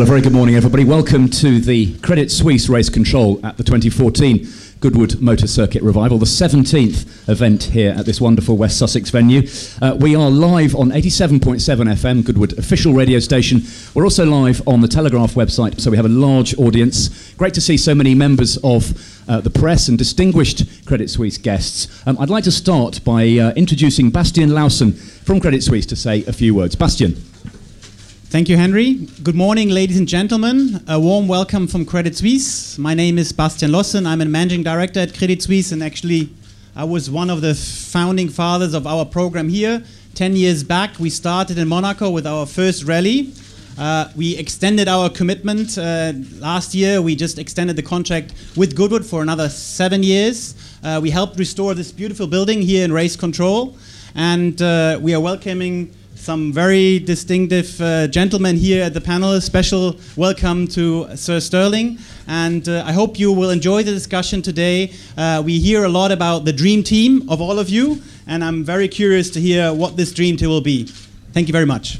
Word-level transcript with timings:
Well, 0.00 0.08
a 0.08 0.12
very 0.12 0.22
good 0.22 0.32
morning, 0.32 0.54
everybody. 0.54 0.82
Welcome 0.82 1.28
to 1.28 1.60
the 1.60 1.94
Credit 1.98 2.30
Suisse 2.30 2.70
Race 2.70 2.88
Control 2.88 3.38
at 3.44 3.58
the 3.58 3.62
2014 3.62 4.48
Goodwood 4.80 5.20
Motor 5.20 5.46
Circuit 5.46 5.82
Revival, 5.82 6.16
the 6.16 6.24
17th 6.24 7.28
event 7.28 7.64
here 7.64 7.90
at 7.90 8.06
this 8.06 8.18
wonderful 8.18 8.56
West 8.56 8.78
Sussex 8.78 9.10
venue. 9.10 9.46
Uh, 9.82 9.94
we 10.00 10.16
are 10.16 10.30
live 10.30 10.74
on 10.74 10.88
87.7 10.88 11.60
FM, 11.60 12.24
Goodwood 12.24 12.58
official 12.58 12.94
radio 12.94 13.18
station. 13.18 13.60
We're 13.92 14.04
also 14.04 14.24
live 14.24 14.66
on 14.66 14.80
the 14.80 14.88
Telegraph 14.88 15.34
website, 15.34 15.78
so 15.78 15.90
we 15.90 15.98
have 15.98 16.06
a 16.06 16.08
large 16.08 16.58
audience. 16.58 17.34
Great 17.34 17.52
to 17.52 17.60
see 17.60 17.76
so 17.76 17.94
many 17.94 18.14
members 18.14 18.56
of 18.64 18.94
uh, 19.28 19.42
the 19.42 19.50
press 19.50 19.88
and 19.88 19.98
distinguished 19.98 20.86
Credit 20.86 21.10
Suisse 21.10 21.36
guests. 21.36 22.02
Um, 22.06 22.16
I'd 22.18 22.30
like 22.30 22.44
to 22.44 22.52
start 22.52 23.04
by 23.04 23.24
uh, 23.36 23.52
introducing 23.52 24.08
Bastian 24.08 24.54
Lausen 24.54 24.92
from 24.94 25.40
Credit 25.40 25.62
Suisse 25.62 25.84
to 25.84 25.94
say 25.94 26.24
a 26.24 26.32
few 26.32 26.54
words. 26.54 26.74
Bastian. 26.74 27.22
Thank 28.30 28.48
you, 28.48 28.56
Henry. 28.56 29.08
Good 29.24 29.34
morning, 29.34 29.70
ladies 29.70 29.98
and 29.98 30.06
gentlemen. 30.06 30.84
A 30.86 31.00
warm 31.00 31.26
welcome 31.26 31.66
from 31.66 31.84
Credit 31.84 32.16
Suisse. 32.16 32.78
My 32.78 32.94
name 32.94 33.18
is 33.18 33.32
Bastian 33.32 33.72
Lossen. 33.72 34.06
I'm 34.06 34.20
a 34.20 34.24
managing 34.24 34.62
director 34.62 35.00
at 35.00 35.18
Credit 35.18 35.42
Suisse, 35.42 35.72
and 35.72 35.82
actually, 35.82 36.32
I 36.76 36.84
was 36.84 37.10
one 37.10 37.28
of 37.28 37.40
the 37.40 37.56
founding 37.56 38.28
fathers 38.28 38.72
of 38.72 38.86
our 38.86 39.04
program 39.04 39.48
here. 39.48 39.82
Ten 40.14 40.36
years 40.36 40.62
back, 40.62 41.00
we 41.00 41.10
started 41.10 41.58
in 41.58 41.66
Monaco 41.66 42.08
with 42.08 42.24
our 42.24 42.46
first 42.46 42.84
rally. 42.84 43.32
Uh, 43.76 44.08
we 44.14 44.36
extended 44.36 44.86
our 44.86 45.10
commitment 45.10 45.76
uh, 45.76 46.12
last 46.38 46.72
year. 46.72 47.02
We 47.02 47.16
just 47.16 47.36
extended 47.36 47.74
the 47.74 47.82
contract 47.82 48.34
with 48.56 48.76
Goodwood 48.76 49.04
for 49.04 49.22
another 49.22 49.48
seven 49.48 50.04
years. 50.04 50.54
Uh, 50.84 51.00
we 51.02 51.10
helped 51.10 51.36
restore 51.36 51.74
this 51.74 51.90
beautiful 51.90 52.28
building 52.28 52.62
here 52.62 52.84
in 52.84 52.92
Race 52.92 53.16
Control, 53.16 53.76
and 54.14 54.62
uh, 54.62 55.00
we 55.02 55.16
are 55.16 55.20
welcoming 55.20 55.92
some 56.20 56.52
very 56.52 56.98
distinctive 56.98 57.80
uh, 57.80 58.06
gentlemen 58.06 58.54
here 58.56 58.84
at 58.84 58.92
the 58.92 59.00
panel. 59.00 59.32
A 59.32 59.40
special 59.40 59.96
welcome 60.16 60.68
to 60.68 61.08
Sir 61.16 61.40
Stirling, 61.40 61.98
and 62.26 62.68
uh, 62.68 62.84
I 62.86 62.92
hope 62.92 63.18
you 63.18 63.32
will 63.32 63.48
enjoy 63.48 63.82
the 63.82 63.90
discussion 63.90 64.42
today. 64.42 64.92
Uh, 65.16 65.42
we 65.44 65.58
hear 65.58 65.84
a 65.84 65.88
lot 65.88 66.12
about 66.12 66.44
the 66.44 66.52
dream 66.52 66.82
team 66.82 67.28
of 67.30 67.40
all 67.40 67.58
of 67.58 67.70
you, 67.70 68.02
and 68.26 68.44
I'm 68.44 68.62
very 68.64 68.86
curious 68.86 69.30
to 69.30 69.40
hear 69.40 69.72
what 69.72 69.96
this 69.96 70.12
dream 70.12 70.36
team 70.36 70.50
will 70.50 70.60
be. 70.60 70.84
Thank 71.32 71.48
you 71.48 71.52
very 71.52 71.66
much. 71.66 71.96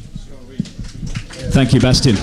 Thank 1.53 1.73
you, 1.73 1.81
Bastian. 1.81 2.17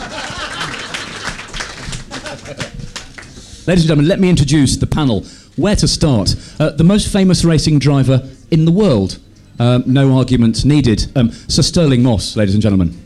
Ladies 3.66 3.84
and 3.84 3.88
gentlemen, 3.88 4.08
let 4.08 4.20
me 4.20 4.30
introduce 4.30 4.78
the 4.78 4.88
panel. 4.88 5.26
Where 5.56 5.76
to 5.76 5.88
start? 5.88 6.36
Uh, 6.60 6.70
the 6.70 6.84
most 6.84 7.12
famous 7.12 7.44
racing 7.44 7.80
driver 7.80 8.30
in 8.52 8.66
the 8.66 8.72
world. 8.72 9.18
Um, 9.60 9.84
no 9.88 10.16
argument 10.18 10.66
needed. 10.66 11.12
Um, 11.16 11.32
Sir 11.32 11.64
Stirling 11.64 12.04
Moss, 12.04 12.36
ladies 12.36 12.54
and 12.54 12.62
gentlemen. 12.62 13.04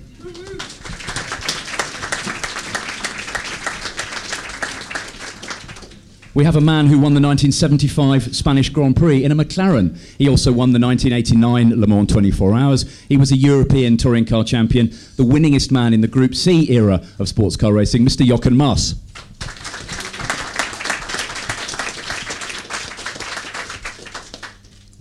We 6.33 6.45
have 6.45 6.55
a 6.55 6.61
man 6.61 6.87
who 6.87 6.95
won 6.95 7.13
the 7.13 7.19
1975 7.19 8.33
Spanish 8.33 8.69
Grand 8.69 8.95
Prix 8.95 9.23
in 9.23 9.33
a 9.33 9.35
McLaren. 9.35 9.97
He 10.17 10.29
also 10.29 10.51
won 10.51 10.71
the 10.71 10.79
1989 10.79 11.79
Le 11.79 11.87
Mans 11.87 12.09
24 12.09 12.53
Hours. 12.55 12.99
He 13.09 13.17
was 13.17 13.33
a 13.33 13.37
European 13.37 13.97
touring 13.97 14.23
car 14.23 14.45
champion, 14.45 14.87
the 15.17 15.23
winningest 15.23 15.71
man 15.71 15.93
in 15.93 15.99
the 15.99 16.07
Group 16.07 16.33
C 16.33 16.71
era 16.71 17.01
of 17.19 17.27
sports 17.27 17.57
car 17.57 17.73
racing, 17.73 18.05
Mr. 18.05 18.25
Jochen 18.25 18.55
Mass. 18.55 18.95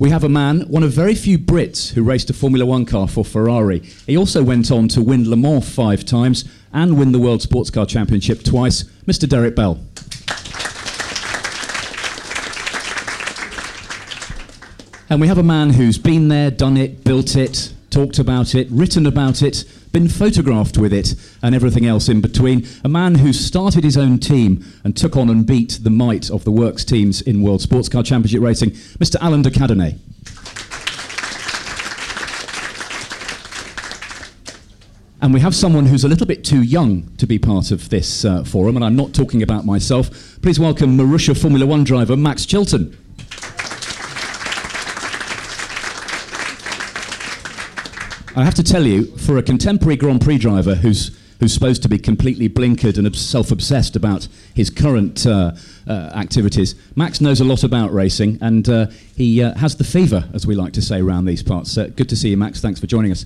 We 0.00 0.08
have 0.08 0.24
a 0.24 0.30
man, 0.30 0.62
one 0.62 0.82
of 0.82 0.92
very 0.92 1.14
few 1.14 1.38
Brits 1.38 1.92
who 1.92 2.02
raced 2.02 2.30
a 2.30 2.32
Formula 2.32 2.64
One 2.64 2.86
car 2.86 3.06
for 3.06 3.22
Ferrari. 3.22 3.80
He 4.06 4.16
also 4.16 4.42
went 4.42 4.70
on 4.70 4.88
to 4.88 5.02
win 5.02 5.28
Le 5.28 5.36
Mans 5.36 5.68
five 5.68 6.06
times 6.06 6.46
and 6.72 6.98
win 6.98 7.12
the 7.12 7.18
World 7.18 7.42
Sports 7.42 7.68
Car 7.68 7.84
Championship 7.84 8.42
twice, 8.42 8.84
Mr. 9.06 9.28
Derek 9.28 9.54
Bell. 9.54 9.78
And 15.10 15.20
we 15.20 15.28
have 15.28 15.36
a 15.36 15.42
man 15.42 15.68
who's 15.68 15.98
been 15.98 16.28
there, 16.28 16.50
done 16.50 16.78
it, 16.78 17.04
built 17.04 17.36
it, 17.36 17.74
talked 17.90 18.18
about 18.18 18.54
it, 18.54 18.68
written 18.70 19.06
about 19.06 19.42
it, 19.42 19.64
been 19.92 20.08
photographed 20.08 20.78
with 20.78 20.92
it, 20.92 21.14
and 21.42 21.54
everything 21.54 21.86
else 21.86 22.08
in 22.08 22.20
between. 22.20 22.66
A 22.84 22.88
man 22.88 23.16
who 23.16 23.32
started 23.32 23.84
his 23.84 23.96
own 23.96 24.18
team 24.18 24.64
and 24.84 24.96
took 24.96 25.16
on 25.16 25.28
and 25.28 25.46
beat 25.46 25.80
the 25.82 25.90
might 25.90 26.30
of 26.30 26.44
the 26.44 26.52
works 26.52 26.84
teams 26.84 27.20
in 27.20 27.42
World 27.42 27.62
Sports 27.62 27.88
Car 27.88 28.02
Championship 28.02 28.40
racing, 28.40 28.70
Mr. 28.70 29.16
Alain 29.20 29.42
de 29.42 29.50
Cadenet. 29.50 29.98
And 35.22 35.34
we 35.34 35.40
have 35.40 35.54
someone 35.54 35.84
who's 35.84 36.02
a 36.02 36.08
little 36.08 36.26
bit 36.26 36.44
too 36.44 36.62
young 36.62 37.14
to 37.18 37.26
be 37.26 37.38
part 37.38 37.72
of 37.72 37.90
this 37.90 38.24
uh, 38.24 38.42
forum, 38.42 38.76
and 38.76 38.84
I'm 38.84 38.96
not 38.96 39.12
talking 39.12 39.42
about 39.42 39.66
myself. 39.66 40.40
Please 40.40 40.58
welcome 40.58 40.96
Marussia 40.96 41.38
Formula 41.38 41.66
One 41.66 41.84
driver 41.84 42.16
Max 42.16 42.46
Chilton. 42.46 42.96
I 48.36 48.44
have 48.44 48.54
to 48.54 48.62
tell 48.62 48.86
you, 48.86 49.06
for 49.16 49.38
a 49.38 49.42
contemporary 49.42 49.96
Grand 49.96 50.20
Prix 50.20 50.38
driver 50.38 50.76
who's 50.76 51.16
who's 51.40 51.52
supposed 51.52 51.82
to 51.82 51.88
be 51.88 51.98
completely 51.98 52.50
blinkered 52.50 52.98
and 52.98 53.16
self-obsessed 53.16 53.96
about 53.96 54.28
his 54.54 54.68
current 54.68 55.26
uh, 55.26 55.52
uh, 55.88 55.92
activities, 56.14 56.74
Max 56.94 57.20
knows 57.20 57.40
a 57.40 57.44
lot 57.44 57.64
about 57.64 57.92
racing, 57.92 58.38
and 58.42 58.68
uh, 58.68 58.86
he 59.16 59.42
uh, 59.42 59.58
has 59.58 59.76
the 59.76 59.84
fever, 59.84 60.28
as 60.34 60.46
we 60.46 60.54
like 60.54 60.74
to 60.74 60.82
say 60.82 61.00
around 61.00 61.24
these 61.24 61.42
parts. 61.42 61.76
Uh, 61.76 61.86
good 61.86 62.10
to 62.10 62.14
see 62.14 62.28
you, 62.28 62.36
Max. 62.36 62.60
Thanks 62.60 62.78
for 62.78 62.86
joining 62.86 63.10
us. 63.10 63.24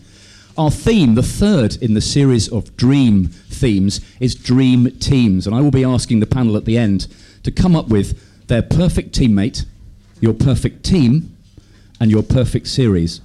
Our 0.57 0.71
theme, 0.71 1.17
the 1.17 1.25
third 1.25 1.77
in 1.83 1.95
the 1.95 2.01
series 2.01 2.49
of 2.51 2.75
dream 2.77 3.27
themes, 3.27 4.01
is 4.21 4.37
dream 4.37 4.91
teams, 5.01 5.47
and 5.47 5.55
I 5.55 5.61
will 5.61 5.73
be 5.73 5.85
asking 5.85 6.21
the 6.21 6.27
panel 6.27 6.57
at 6.57 6.65
the 6.65 6.79
end 6.79 7.09
to 7.43 7.50
come 7.50 7.75
up 7.77 7.89
with 7.89 8.47
their 8.47 8.62
perfect 8.62 9.12
teammate, 9.12 9.67
your 10.21 10.35
perfect 10.35 10.85
team, 10.85 11.37
and 12.00 12.11
your 12.12 12.23
perfect 12.23 12.69
series. 12.69 13.21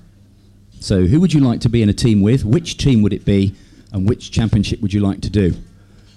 So, 0.80 1.06
who 1.08 1.20
would 1.20 1.34
you 1.34 1.42
like 1.42 1.60
to 1.62 1.70
be 1.70 1.82
in 1.82 1.90
a 1.90 1.94
team 1.94 2.22
with? 2.22 2.46
Which 2.46 2.78
team 2.78 3.02
would 3.02 3.14
it 3.14 3.26
be? 3.26 3.54
And 3.92 4.08
which 4.08 4.32
championship 4.32 4.82
would 4.82 4.94
you 4.94 5.02
like 5.02 5.22
to 5.22 5.30
do? 5.30 5.54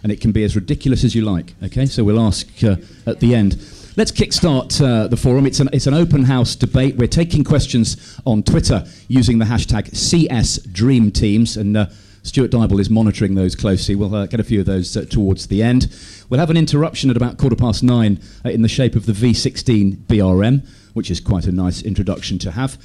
And 0.03 0.13
it 0.13 0.21
can 0.21 0.31
be 0.33 0.45
as 0.45 0.55
ridiculous 0.55 1.05
as 1.05 1.15
you 1.15 1.23
like. 1.23 1.55
Okay, 1.63 1.87
so 1.87 2.05
we'll 2.05 2.21
ask 2.21 2.47
uh, 2.63 2.77
at 3.07 3.21
the 3.21 3.35
end. 3.35 3.55
Let's 3.97 4.13
kickstart 4.13 4.81
uh, 4.81 5.09
the 5.09 5.17
forum. 5.17 5.47
It's 5.47 5.61
an, 5.61 5.69
it's 5.73 5.87
an 5.87 5.95
open 5.95 6.25
house 6.25 6.55
debate. 6.55 6.97
We're 6.97 7.09
taking 7.09 7.45
questions 7.45 8.19
on 8.25 8.43
Twitter 8.43 8.87
using 9.09 9.39
the 9.39 9.45
hashtag 9.45 9.91
CSDreamTeams, 9.91 11.57
and 11.57 11.77
uh, 11.77 11.87
Stuart 12.23 12.53
Dybel 12.53 12.81
is 12.81 12.89
monitoring 12.89 13.35
those 13.35 13.55
closely. 13.55 13.95
We'll 13.95 14.15
uh, 14.15 14.27
get 14.27 14.41
a 14.41 14.45
few 14.45 14.61
of 14.61 14.67
those 14.67 14.97
uh, 14.97 15.05
towards 15.11 15.49
the 15.49 15.63
end. 15.63 15.95
We'll 16.31 16.41
have 16.41 16.51
an 16.51 16.57
interruption 16.57 17.11
at 17.11 17.17
about 17.17 17.37
quarter 17.37 17.57
past 17.57 17.83
nine 17.83 18.21
uh, 18.45 18.51
in 18.51 18.63
the 18.63 18.69
shape 18.69 18.95
of 18.95 19.07
the 19.07 19.13
V16 19.13 19.97
BRM, 20.07 20.67
which 20.95 21.11
is 21.11 21.21
quite 21.21 21.47
a 21.47 21.53
nice 21.53 21.83
introduction 21.83 22.39
to 22.39 22.53
have. 22.53 22.79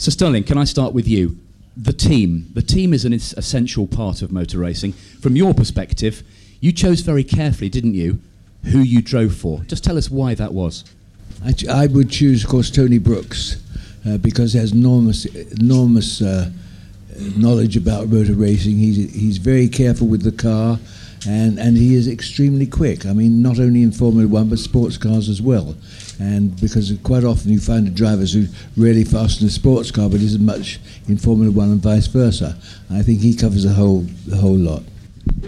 So, 0.00 0.10
Stirling, 0.10 0.44
can 0.44 0.56
I 0.56 0.64
start 0.64 0.94
with 0.94 1.06
you? 1.06 1.36
The 1.76 1.92
team. 1.92 2.48
The 2.54 2.62
team 2.62 2.94
is 2.94 3.04
an 3.04 3.12
essential 3.12 3.86
part 3.86 4.22
of 4.22 4.32
motor 4.32 4.56
racing. 4.58 4.92
From 5.20 5.36
your 5.36 5.52
perspective, 5.52 6.22
You 6.58 6.72
chose 6.72 7.00
very 7.00 7.22
carefully, 7.22 7.68
didn't 7.68 7.94
you, 7.94 8.20
who 8.64 8.78
you 8.78 9.02
drove 9.02 9.34
for? 9.34 9.62
Just 9.64 9.84
tell 9.84 9.98
us 9.98 10.10
why 10.10 10.34
that 10.34 10.54
was. 10.54 10.84
I, 11.44 11.52
ch- 11.52 11.66
I 11.66 11.86
would 11.86 12.10
choose, 12.10 12.44
of 12.44 12.50
course, 12.50 12.70
Tony 12.70 12.96
Brooks 12.96 13.62
uh, 14.06 14.16
because 14.16 14.54
he 14.54 14.58
has 14.58 14.72
enormous, 14.72 15.26
enormous 15.26 16.22
uh, 16.22 16.50
knowledge 17.36 17.76
about 17.76 18.08
motor 18.08 18.34
racing. 18.34 18.76
He's, 18.76 19.12
he's 19.12 19.36
very 19.36 19.68
careful 19.68 20.06
with 20.06 20.22
the 20.22 20.32
car 20.32 20.78
and, 21.26 21.58
and 21.58 21.76
he 21.76 21.94
is 21.94 22.08
extremely 22.08 22.66
quick. 22.66 23.04
I 23.06 23.12
mean, 23.12 23.42
not 23.42 23.58
only 23.58 23.82
in 23.82 23.92
Formula 23.92 24.26
One, 24.28 24.48
but 24.48 24.58
sports 24.58 24.96
cars 24.96 25.28
as 25.28 25.40
well. 25.42 25.76
And 26.18 26.58
because 26.60 26.92
quite 27.02 27.24
often 27.24 27.50
you 27.50 27.60
find 27.60 27.94
drivers 27.94 28.32
who 28.32 28.46
really 28.76 29.04
fast 29.04 29.40
in 29.40 29.46
a 29.46 29.50
sports 29.50 29.90
car, 29.90 30.08
but 30.08 30.20
isn't 30.20 30.44
much 30.44 30.78
in 31.08 31.16
Formula 31.18 31.50
One 31.50 31.70
and 31.72 31.82
vice 31.82 32.06
versa. 32.06 32.56
I 32.90 33.02
think 33.02 33.20
he 33.20 33.34
covers 33.34 33.64
the 33.64 33.72
whole, 33.72 34.00
the 34.26 34.36
whole 34.36 34.56
lot. 34.56 34.82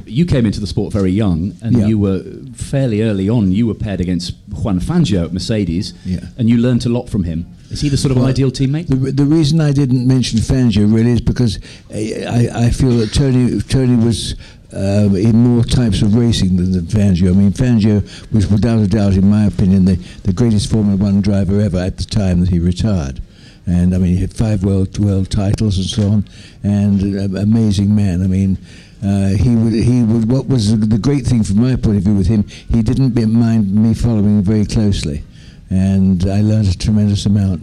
You 0.07 0.27
came 0.27 0.45
into 0.47 0.61
the 0.61 0.67
sport 0.67 0.93
very 0.93 1.11
young, 1.11 1.55
and 1.63 1.77
Yeah. 1.77 1.87
you 1.87 1.99
were 1.99 2.23
fairly 2.55 3.03
early 3.03 3.29
on. 3.29 3.53
You 3.53 3.67
were 3.67 3.75
paired 3.75 4.01
against 4.01 4.35
Juan 4.51 4.81
Fangio 4.81 5.25
at 5.25 5.33
Mercedes, 5.33 5.95
Yeah. 6.05 6.27
and 6.37 6.49
you 6.49 6.59
learnt 6.59 6.85
a 6.87 6.89
lot 6.91 7.09
from 7.09 7.25
him. 7.25 7.47
Is 7.71 7.81
he 7.81 7.89
the 7.89 7.97
sort 7.97 8.11
of 8.13 8.19
Well, 8.19 8.27
ideal 8.27 8.51
teammate? 8.51 8.89
The, 8.89 8.97
the 9.13 9.25
reason 9.25 9.61
I 9.61 9.73
didn't 9.73 10.07
mention 10.07 10.39
Fangio 10.41 10.93
really 10.93 11.13
is 11.13 11.23
because 11.23 11.59
I, 11.93 12.25
I, 12.29 12.67
I 12.67 12.71
feel 12.71 12.91
that 12.99 13.13
Tony 13.15 13.61
Tony 13.63 13.97
was 13.97 14.35
um, 14.75 15.15
in 15.17 15.37
more 15.37 15.65
types 15.65 16.03
of 16.03 16.15
racing 16.15 16.57
than, 16.57 16.73
than 16.73 16.87
Fangio. 16.87 17.31
I 17.31 17.33
mean, 17.33 17.53
Fangio 17.53 18.03
was 18.33 18.51
without 18.51 18.79
a 18.79 18.87
doubt, 18.87 19.15
in 19.15 19.29
my 19.29 19.45
opinion, 19.45 19.85
the, 19.85 19.97
the 20.25 20.33
greatest 20.33 20.71
Formula 20.71 20.97
One 20.97 21.21
driver 21.21 21.61
ever 21.61 21.79
at 21.79 21.99
the 21.99 22.05
time 22.05 22.41
that 22.41 22.49
he 22.49 22.59
retired. 22.59 23.21
And 23.67 23.95
I 23.95 23.99
mean, 23.99 24.15
he 24.15 24.21
had 24.21 24.33
five 24.33 24.65
world 24.65 24.99
world 24.99 25.31
titles 25.31 25.77
and 25.79 25.87
so 25.87 26.09
on, 26.09 26.25
and 26.63 27.01
an 27.03 27.37
amazing 27.37 27.95
man. 27.95 28.23
I 28.23 28.27
mean. 28.27 28.59
Uh, 29.05 29.31
he 29.31 29.57
would. 29.57 29.73
He 29.73 30.05
would. 30.05 30.31
What 30.31 30.47
was 30.47 30.79
the 30.79 30.97
great 30.97 31.27
thing 31.27 31.43
from 31.43 31.61
my 31.61 31.75
point 31.75 31.97
of 31.97 32.05
view 32.05 32.15
with 32.15 32.29
him? 32.29 32.47
He 32.47 32.83
didn't 32.83 33.33
mind 33.33 33.75
me 33.75 33.95
following 33.95 34.43
very 34.43 34.65
closely, 34.65 35.25
and 35.71 36.25
I 36.25 36.41
learned 36.41 36.69
a 36.69 36.79
tremendous 36.79 37.27
amount. 37.27 37.63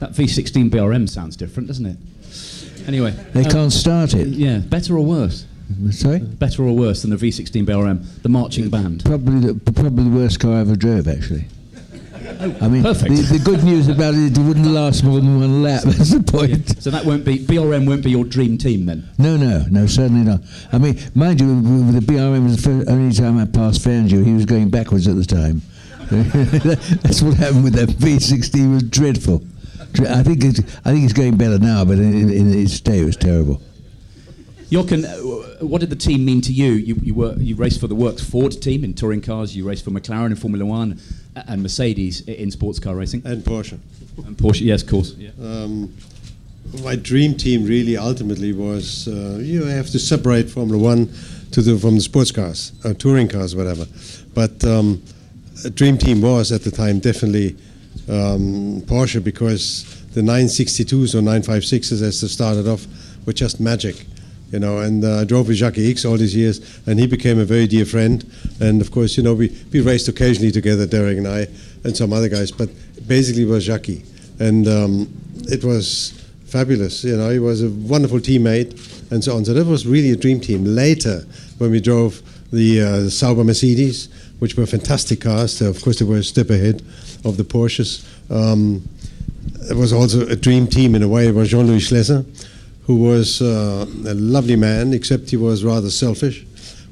That 0.00 0.10
V16 0.14 0.70
BRM 0.70 1.08
sounds 1.08 1.36
different, 1.36 1.68
doesn't 1.68 1.86
it? 1.86 1.96
Anyway, 2.88 3.12
They 3.32 3.44
um, 3.44 3.50
can't 3.52 3.72
start 3.72 4.14
it. 4.14 4.26
Yeah, 4.26 4.58
better 4.58 4.98
or 4.98 5.04
worse? 5.04 5.46
Sorry? 5.90 6.20
Better 6.20 6.62
or 6.64 6.76
worse 6.76 7.02
than 7.02 7.10
the 7.10 7.16
V16 7.16 7.64
BRM, 7.64 8.22
the 8.22 8.28
marching 8.28 8.68
band? 8.70 9.04
Probably 9.04 9.52
the, 9.52 9.72
probably 9.72 10.04
the 10.04 10.16
worst 10.16 10.40
car 10.40 10.52
I 10.52 10.60
ever 10.60 10.76
drove, 10.76 11.08
actually. 11.08 11.46
I 12.60 12.68
mean, 12.68 12.82
Perfect. 12.82 13.14
The, 13.14 13.38
the 13.38 13.44
good 13.44 13.62
news 13.64 13.88
about 13.88 14.14
it, 14.14 14.36
it 14.36 14.40
wouldn't 14.40 14.66
last 14.66 15.04
more 15.04 15.20
than 15.20 15.38
one 15.38 15.62
lap. 15.62 15.82
That's 15.86 16.10
the 16.10 16.22
point. 16.22 16.82
So 16.82 16.90
that 16.90 17.04
won't 17.04 17.24
be 17.24 17.38
BRM 17.38 17.86
won't 17.86 18.02
be 18.02 18.10
your 18.10 18.24
dream 18.24 18.58
team 18.58 18.86
then. 18.86 19.08
No, 19.18 19.36
no, 19.36 19.64
no, 19.70 19.86
certainly 19.86 20.24
not. 20.24 20.40
I 20.72 20.78
mean, 20.78 20.98
mind 21.14 21.40
you, 21.40 21.60
the 21.92 22.00
BRM 22.00 22.44
was 22.44 22.56
the 22.56 22.62
first, 22.62 22.88
only 22.88 23.14
time 23.14 23.38
I 23.38 23.44
passed 23.46 23.82
Fangio. 23.82 24.24
He 24.24 24.32
was 24.32 24.46
going 24.46 24.70
backwards 24.70 25.06
at 25.06 25.16
the 25.16 25.24
time. 25.24 25.62
That's 27.02 27.22
what 27.22 27.34
happened 27.34 27.64
with 27.64 27.74
that 27.74 27.88
V16. 27.88 28.54
It 28.54 28.68
was 28.68 28.82
dreadful. 28.84 29.42
I 30.08 30.22
think 30.22 30.44
it's, 30.44 30.60
I 30.84 30.92
think 30.92 31.04
it's 31.04 31.12
going 31.12 31.36
better 31.36 31.58
now, 31.58 31.84
but 31.84 31.98
in, 31.98 32.30
in, 32.30 32.52
its 32.52 32.80
day 32.80 33.00
it 33.00 33.04
was 33.04 33.16
terrible. 33.16 33.62
Jochen, 34.70 35.04
uh, 35.04 35.43
what 35.66 35.80
did 35.80 35.90
the 35.90 35.96
team 35.96 36.24
mean 36.24 36.40
to 36.42 36.52
you? 36.52 36.72
You, 36.72 36.96
you, 37.02 37.14
were, 37.14 37.34
you 37.34 37.54
raced 37.56 37.80
for 37.80 37.86
the 37.86 37.94
Works 37.94 38.22
Ford 38.22 38.52
team 38.60 38.84
in 38.84 38.94
touring 38.94 39.20
cars, 39.20 39.56
you 39.56 39.66
raced 39.66 39.84
for 39.84 39.90
McLaren 39.90 40.26
in 40.26 40.36
Formula 40.36 40.64
One, 40.64 41.00
and 41.34 41.62
Mercedes 41.62 42.20
in 42.22 42.50
sports 42.50 42.78
car 42.78 42.94
racing. 42.94 43.22
and 43.24 43.42
Porsche. 43.42 43.78
And 44.26 44.36
Porsche, 44.36 44.62
yes, 44.62 44.82
of 44.82 44.88
course. 44.88 45.14
Yeah. 45.14 45.30
Um, 45.40 45.94
my 46.82 46.96
dream 46.96 47.34
team 47.34 47.64
really 47.64 47.96
ultimately 47.96 48.52
was 48.52 49.06
uh, 49.08 49.38
you 49.40 49.64
have 49.64 49.88
to 49.90 49.98
separate 49.98 50.50
Formula 50.50 50.82
One 50.82 51.12
to 51.52 51.62
the 51.62 51.78
from 51.78 51.96
the 51.96 52.00
sports 52.00 52.32
cars, 52.32 52.72
uh, 52.84 52.94
touring 52.94 53.28
cars, 53.28 53.54
whatever. 53.54 53.86
But 54.34 54.64
um, 54.64 55.02
a 55.64 55.70
dream 55.70 55.98
team 55.98 56.20
was 56.20 56.50
at 56.52 56.62
the 56.62 56.70
time 56.70 56.98
definitely 56.98 57.56
um, 58.08 58.82
Porsche 58.82 59.22
because 59.22 60.02
the 60.14 60.20
962s 60.20 61.14
or 61.14 61.20
956s 61.20 62.02
as 62.02 62.20
they 62.20 62.28
started 62.28 62.66
off 62.66 62.86
were 63.26 63.32
just 63.32 63.60
magic. 63.60 64.06
You 64.54 64.60
know, 64.60 64.78
and 64.78 65.04
uh, 65.04 65.22
I 65.22 65.24
drove 65.24 65.48
with 65.48 65.56
Jacky 65.56 65.92
Ickx 65.92 66.08
all 66.08 66.16
these 66.16 66.36
years, 66.36 66.60
and 66.86 67.00
he 67.00 67.08
became 67.08 67.40
a 67.40 67.44
very 67.44 67.66
dear 67.66 67.84
friend. 67.84 68.24
And 68.60 68.80
of 68.80 68.92
course, 68.92 69.16
you 69.16 69.22
know, 69.24 69.34
we, 69.34 69.48
we 69.72 69.80
raced 69.80 70.06
occasionally 70.06 70.52
together, 70.52 70.86
Derek 70.86 71.18
and 71.18 71.26
I, 71.26 71.48
and 71.82 71.96
some 71.96 72.12
other 72.12 72.28
guys. 72.28 72.52
But 72.52 72.68
basically, 73.08 73.42
it 73.42 73.48
was 73.48 73.64
Jacques, 73.64 74.04
and 74.38 74.68
um, 74.68 75.12
it 75.48 75.64
was 75.64 76.12
fabulous. 76.46 77.02
You 77.02 77.16
know, 77.16 77.30
he 77.30 77.40
was 77.40 77.64
a 77.64 77.68
wonderful 77.68 78.20
teammate, 78.20 79.10
and 79.10 79.24
so 79.24 79.34
on. 79.34 79.44
So 79.44 79.54
that 79.54 79.66
was 79.66 79.88
really 79.88 80.12
a 80.12 80.16
dream 80.16 80.38
team. 80.38 80.64
Later, 80.64 81.24
when 81.58 81.72
we 81.72 81.80
drove 81.80 82.22
the 82.52 82.80
uh, 82.80 83.08
Sauber 83.08 83.42
Mercedes, 83.42 84.08
which 84.38 84.56
were 84.56 84.66
fantastic 84.66 85.22
cars, 85.22 85.56
so 85.56 85.68
of 85.68 85.82
course 85.82 85.98
they 85.98 86.04
were 86.04 86.18
a 86.18 86.22
step 86.22 86.50
ahead 86.50 86.80
of 87.24 87.38
the 87.38 87.42
Porsches. 87.42 88.06
Um, 88.30 88.88
it 89.68 89.76
was 89.76 89.92
also 89.92 90.28
a 90.28 90.36
dream 90.36 90.68
team 90.68 90.94
in 90.94 91.02
a 91.02 91.08
way. 91.08 91.26
It 91.26 91.34
was 91.34 91.48
Jean-Louis 91.48 91.80
Schlesser, 91.80 92.24
who 92.86 92.96
was 92.96 93.40
uh, 93.40 93.86
a 94.06 94.14
lovely 94.14 94.56
man, 94.56 94.92
except 94.92 95.30
he 95.30 95.36
was 95.36 95.64
rather 95.64 95.90
selfish, 95.90 96.44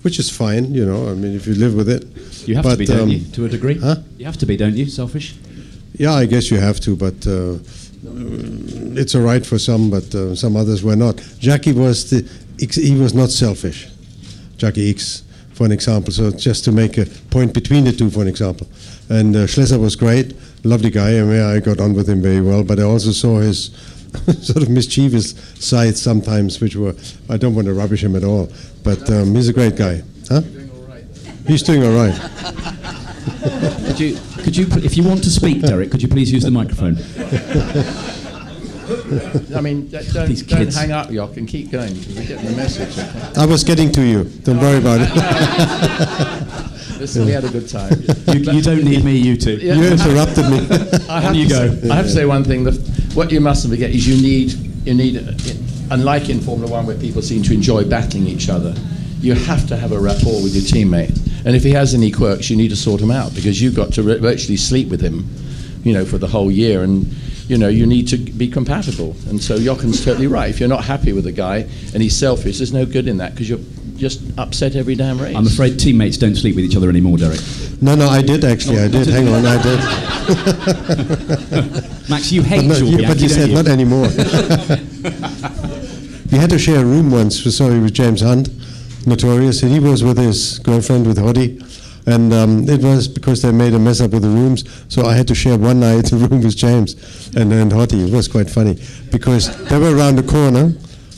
which 0.02 0.18
is 0.18 0.30
fine. 0.30 0.72
You 0.74 0.86
know, 0.86 1.10
I 1.10 1.14
mean, 1.14 1.34
if 1.34 1.46
you 1.46 1.54
live 1.54 1.74
with 1.74 1.88
it. 1.88 2.04
You 2.48 2.56
have 2.56 2.64
But, 2.64 2.72
to 2.72 2.76
be, 2.78 2.86
don't 2.86 3.00
um, 3.02 3.08
you, 3.10 3.20
to 3.32 3.44
a 3.44 3.48
degree? 3.48 3.78
huh? 3.78 3.96
You 4.18 4.24
have 4.26 4.38
to 4.38 4.46
be, 4.46 4.56
don't 4.56 4.74
you, 4.76 4.86
selfish? 4.86 5.34
Yeah, 5.94 6.12
I 6.14 6.26
guess 6.26 6.50
you 6.50 6.58
have 6.58 6.80
to, 6.80 6.96
but 6.96 7.26
uh, 7.26 7.58
it's 8.98 9.14
all 9.14 9.22
right 9.22 9.44
for 9.44 9.58
some, 9.58 9.90
but 9.90 10.12
uh, 10.14 10.34
some 10.34 10.56
others 10.56 10.82
were 10.82 10.96
not. 10.96 11.22
Jackie 11.38 11.72
was 11.72 12.10
the, 12.10 12.28
he 12.58 12.94
was 12.96 13.14
not 13.14 13.30
selfish. 13.30 13.88
Jacky 14.56 14.92
Ickx, 14.92 15.22
for 15.52 15.66
an 15.66 15.72
example. 15.72 16.12
So 16.12 16.30
just 16.30 16.64
to 16.64 16.72
make 16.72 16.98
a 16.98 17.06
point 17.30 17.52
between 17.52 17.84
the 17.84 17.92
two, 17.92 18.10
for 18.10 18.22
an 18.22 18.28
example. 18.28 18.66
And 19.08 19.36
uh, 19.36 19.46
Schlesser 19.46 19.78
was 19.78 19.94
great, 19.96 20.34
lovely 20.64 20.90
guy. 20.90 21.18
I 21.18 21.22
mean, 21.22 21.40
I 21.42 21.60
got 21.60 21.78
on 21.80 21.94
with 21.94 22.08
him 22.08 22.22
very 22.22 22.40
well, 22.40 22.64
but 22.64 22.78
I 22.78 22.82
also 22.82 23.10
saw 23.12 23.38
his 23.40 23.70
sort 24.40 24.62
of 24.62 24.68
mischievous 24.68 25.34
side 25.58 25.96
sometimes, 25.96 26.60
which 26.60 26.76
were 26.76 26.94
I 27.28 27.36
don't 27.36 27.54
want 27.54 27.66
to 27.66 27.74
rubbish 27.74 28.02
him 28.04 28.16
at 28.16 28.24
all, 28.24 28.50
but 28.82 29.10
um, 29.10 29.34
he's 29.34 29.48
a 29.48 29.52
great 29.52 29.76
guy, 29.76 30.02
huh? 30.28 30.42
He's 31.46 31.62
doing 31.62 31.84
all 31.84 31.92
right. 31.92 32.14
Could 33.86 33.98
you, 33.98 34.18
could 34.42 34.56
you, 34.56 34.66
if 34.84 34.96
you 34.96 35.02
want 35.02 35.24
to 35.24 35.30
speak, 35.30 35.60
Derek, 35.62 35.90
could 35.90 36.02
you 36.02 36.08
please 36.08 36.32
use 36.32 36.44
the 36.44 36.50
microphone? 36.50 36.96
I 39.56 39.60
mean, 39.60 39.88
don't, 39.88 40.28
These 40.28 40.42
don't 40.42 40.72
hang 40.72 40.92
up, 40.92 41.10
Jock, 41.10 41.36
and 41.36 41.48
keep 41.48 41.70
going 41.70 41.94
because 41.94 42.14
we're 42.16 42.26
getting 42.26 42.46
the 42.46 42.56
message. 42.56 42.98
I 43.36 43.46
was 43.46 43.64
getting 43.64 43.92
to 43.92 44.02
you. 44.02 44.24
Don't 44.24 44.58
worry 44.58 44.78
about 44.78 45.00
it. 45.02 45.10
Listen, 46.98 47.26
we 47.26 47.32
had 47.32 47.44
a 47.44 47.50
good 47.50 47.68
time. 47.68 47.92
You, 48.28 48.52
you 48.52 48.62
don't 48.62 48.84
need 48.84 49.04
me, 49.04 49.16
you 49.16 49.36
two. 49.36 49.56
Yeah. 49.56 49.74
You 49.74 49.84
interrupted 49.88 50.48
me. 50.48 50.66
I 51.08 51.20
have 51.20 51.34
you 51.34 51.48
to 51.48 51.50
go. 51.50 51.74
Say, 51.74 51.90
I 51.90 51.96
have 51.96 52.06
to 52.06 52.12
say 52.12 52.24
one 52.24 52.44
thing. 52.44 52.64
The, 52.64 52.72
what 53.14 53.32
you 53.32 53.40
mustn't 53.40 53.72
forget 53.72 53.90
is 53.90 54.06
you 54.06 54.22
need, 54.22 54.52
you 54.86 54.94
need, 54.94 55.16
uh, 55.16 55.32
unlike 55.90 56.28
in 56.28 56.40
Formula 56.40 56.70
One 56.70 56.86
where 56.86 56.96
people 56.96 57.20
seem 57.20 57.42
to 57.42 57.52
enjoy 57.52 57.84
battling 57.84 58.26
each 58.26 58.48
other, 58.48 58.74
you 59.20 59.34
have 59.34 59.66
to 59.68 59.76
have 59.76 59.92
a 59.92 59.98
rapport 59.98 60.42
with 60.42 60.54
your 60.54 60.62
teammate. 60.64 61.16
And 61.44 61.56
if 61.56 61.62
he 61.62 61.72
has 61.72 61.94
any 61.94 62.10
quirks, 62.10 62.50
you 62.50 62.56
need 62.56 62.68
to 62.68 62.76
sort 62.76 63.00
him 63.00 63.10
out 63.10 63.34
because 63.34 63.60
you've 63.60 63.74
got 63.74 63.92
to 63.94 64.02
re- 64.02 64.18
virtually 64.18 64.56
sleep 64.56 64.88
with 64.88 65.00
him, 65.00 65.28
you 65.82 65.92
know, 65.92 66.04
for 66.04 66.18
the 66.18 66.28
whole 66.28 66.50
year. 66.50 66.82
And 66.82 67.06
you 67.48 67.58
know, 67.58 67.68
you 67.68 67.86
need 67.86 68.08
to 68.08 68.16
be 68.16 68.48
compatible. 68.48 69.16
And 69.28 69.42
so 69.42 69.58
Jochen's 69.58 70.04
totally 70.04 70.26
right. 70.26 70.50
If 70.50 70.60
you're 70.60 70.68
not 70.68 70.84
happy 70.84 71.12
with 71.12 71.26
a 71.26 71.32
guy 71.32 71.58
and 71.92 72.02
he's 72.02 72.16
selfish, 72.16 72.58
there's 72.58 72.72
no 72.72 72.86
good 72.86 73.08
in 73.08 73.18
that 73.18 73.32
because 73.32 73.48
you're 73.48 73.60
just 73.96 74.20
upset 74.38 74.74
every 74.74 74.94
damn 74.94 75.20
race. 75.20 75.36
I'm 75.36 75.46
afraid 75.46 75.78
teammates 75.78 76.16
don't 76.16 76.34
sleep 76.34 76.56
with 76.56 76.64
each 76.64 76.76
other 76.76 76.88
anymore, 76.88 77.18
Derek. 77.18 77.40
No, 77.80 77.94
no, 77.94 78.08
I 78.08 78.20
did 78.22 78.44
actually. 78.44 78.78
I 78.78 78.84
oh, 78.84 78.88
did. 78.88 79.06
Hang 79.06 79.28
on, 79.28 79.46
I 79.46 79.62
did. 79.62 79.80
Max, 82.10 82.32
you 82.32 82.42
hate 82.42 82.56
But, 82.62 82.66
no, 82.66 82.74
Jules 82.78 82.90
you, 82.90 83.06
but 83.06 83.18
you 83.20 83.28
don't 83.28 83.38
said 83.38 83.48
you? 83.50 83.54
not 83.54 83.68
anymore. 83.68 84.08
we 86.32 86.38
had 86.38 86.50
to 86.50 86.58
share 86.58 86.80
a 86.80 86.84
room 86.84 87.10
once. 87.10 87.42
Sorry, 87.54 87.78
with 87.78 87.94
James 87.94 88.20
Hunt, 88.22 88.48
notorious. 89.06 89.62
And 89.62 89.70
he 89.72 89.78
was 89.78 90.02
with 90.02 90.18
his 90.18 90.58
girlfriend, 90.60 91.06
with 91.06 91.18
Hottie. 91.18 91.60
And 92.06 92.32
um, 92.32 92.68
it 92.68 92.82
was 92.82 93.06
because 93.06 93.42
they 93.42 93.52
made 93.52 93.74
a 93.74 93.78
mess 93.78 94.00
up 94.00 94.10
with 94.10 94.22
the 94.22 94.28
rooms, 94.28 94.64
so 94.88 95.06
I 95.06 95.14
had 95.14 95.28
to 95.28 95.34
share 95.34 95.56
one 95.56 95.80
night 95.80 96.06
the 96.06 96.16
room 96.16 96.42
with 96.42 96.56
James 96.56 96.94
and 97.36 97.52
and 97.52 97.70
Hottie. 97.70 98.08
It 98.08 98.12
was 98.12 98.26
quite 98.28 98.50
funny 98.50 98.78
because 99.10 99.48
they 99.68 99.78
were 99.78 99.96
around 99.96 100.16
the 100.16 100.24
corner, 100.24 100.72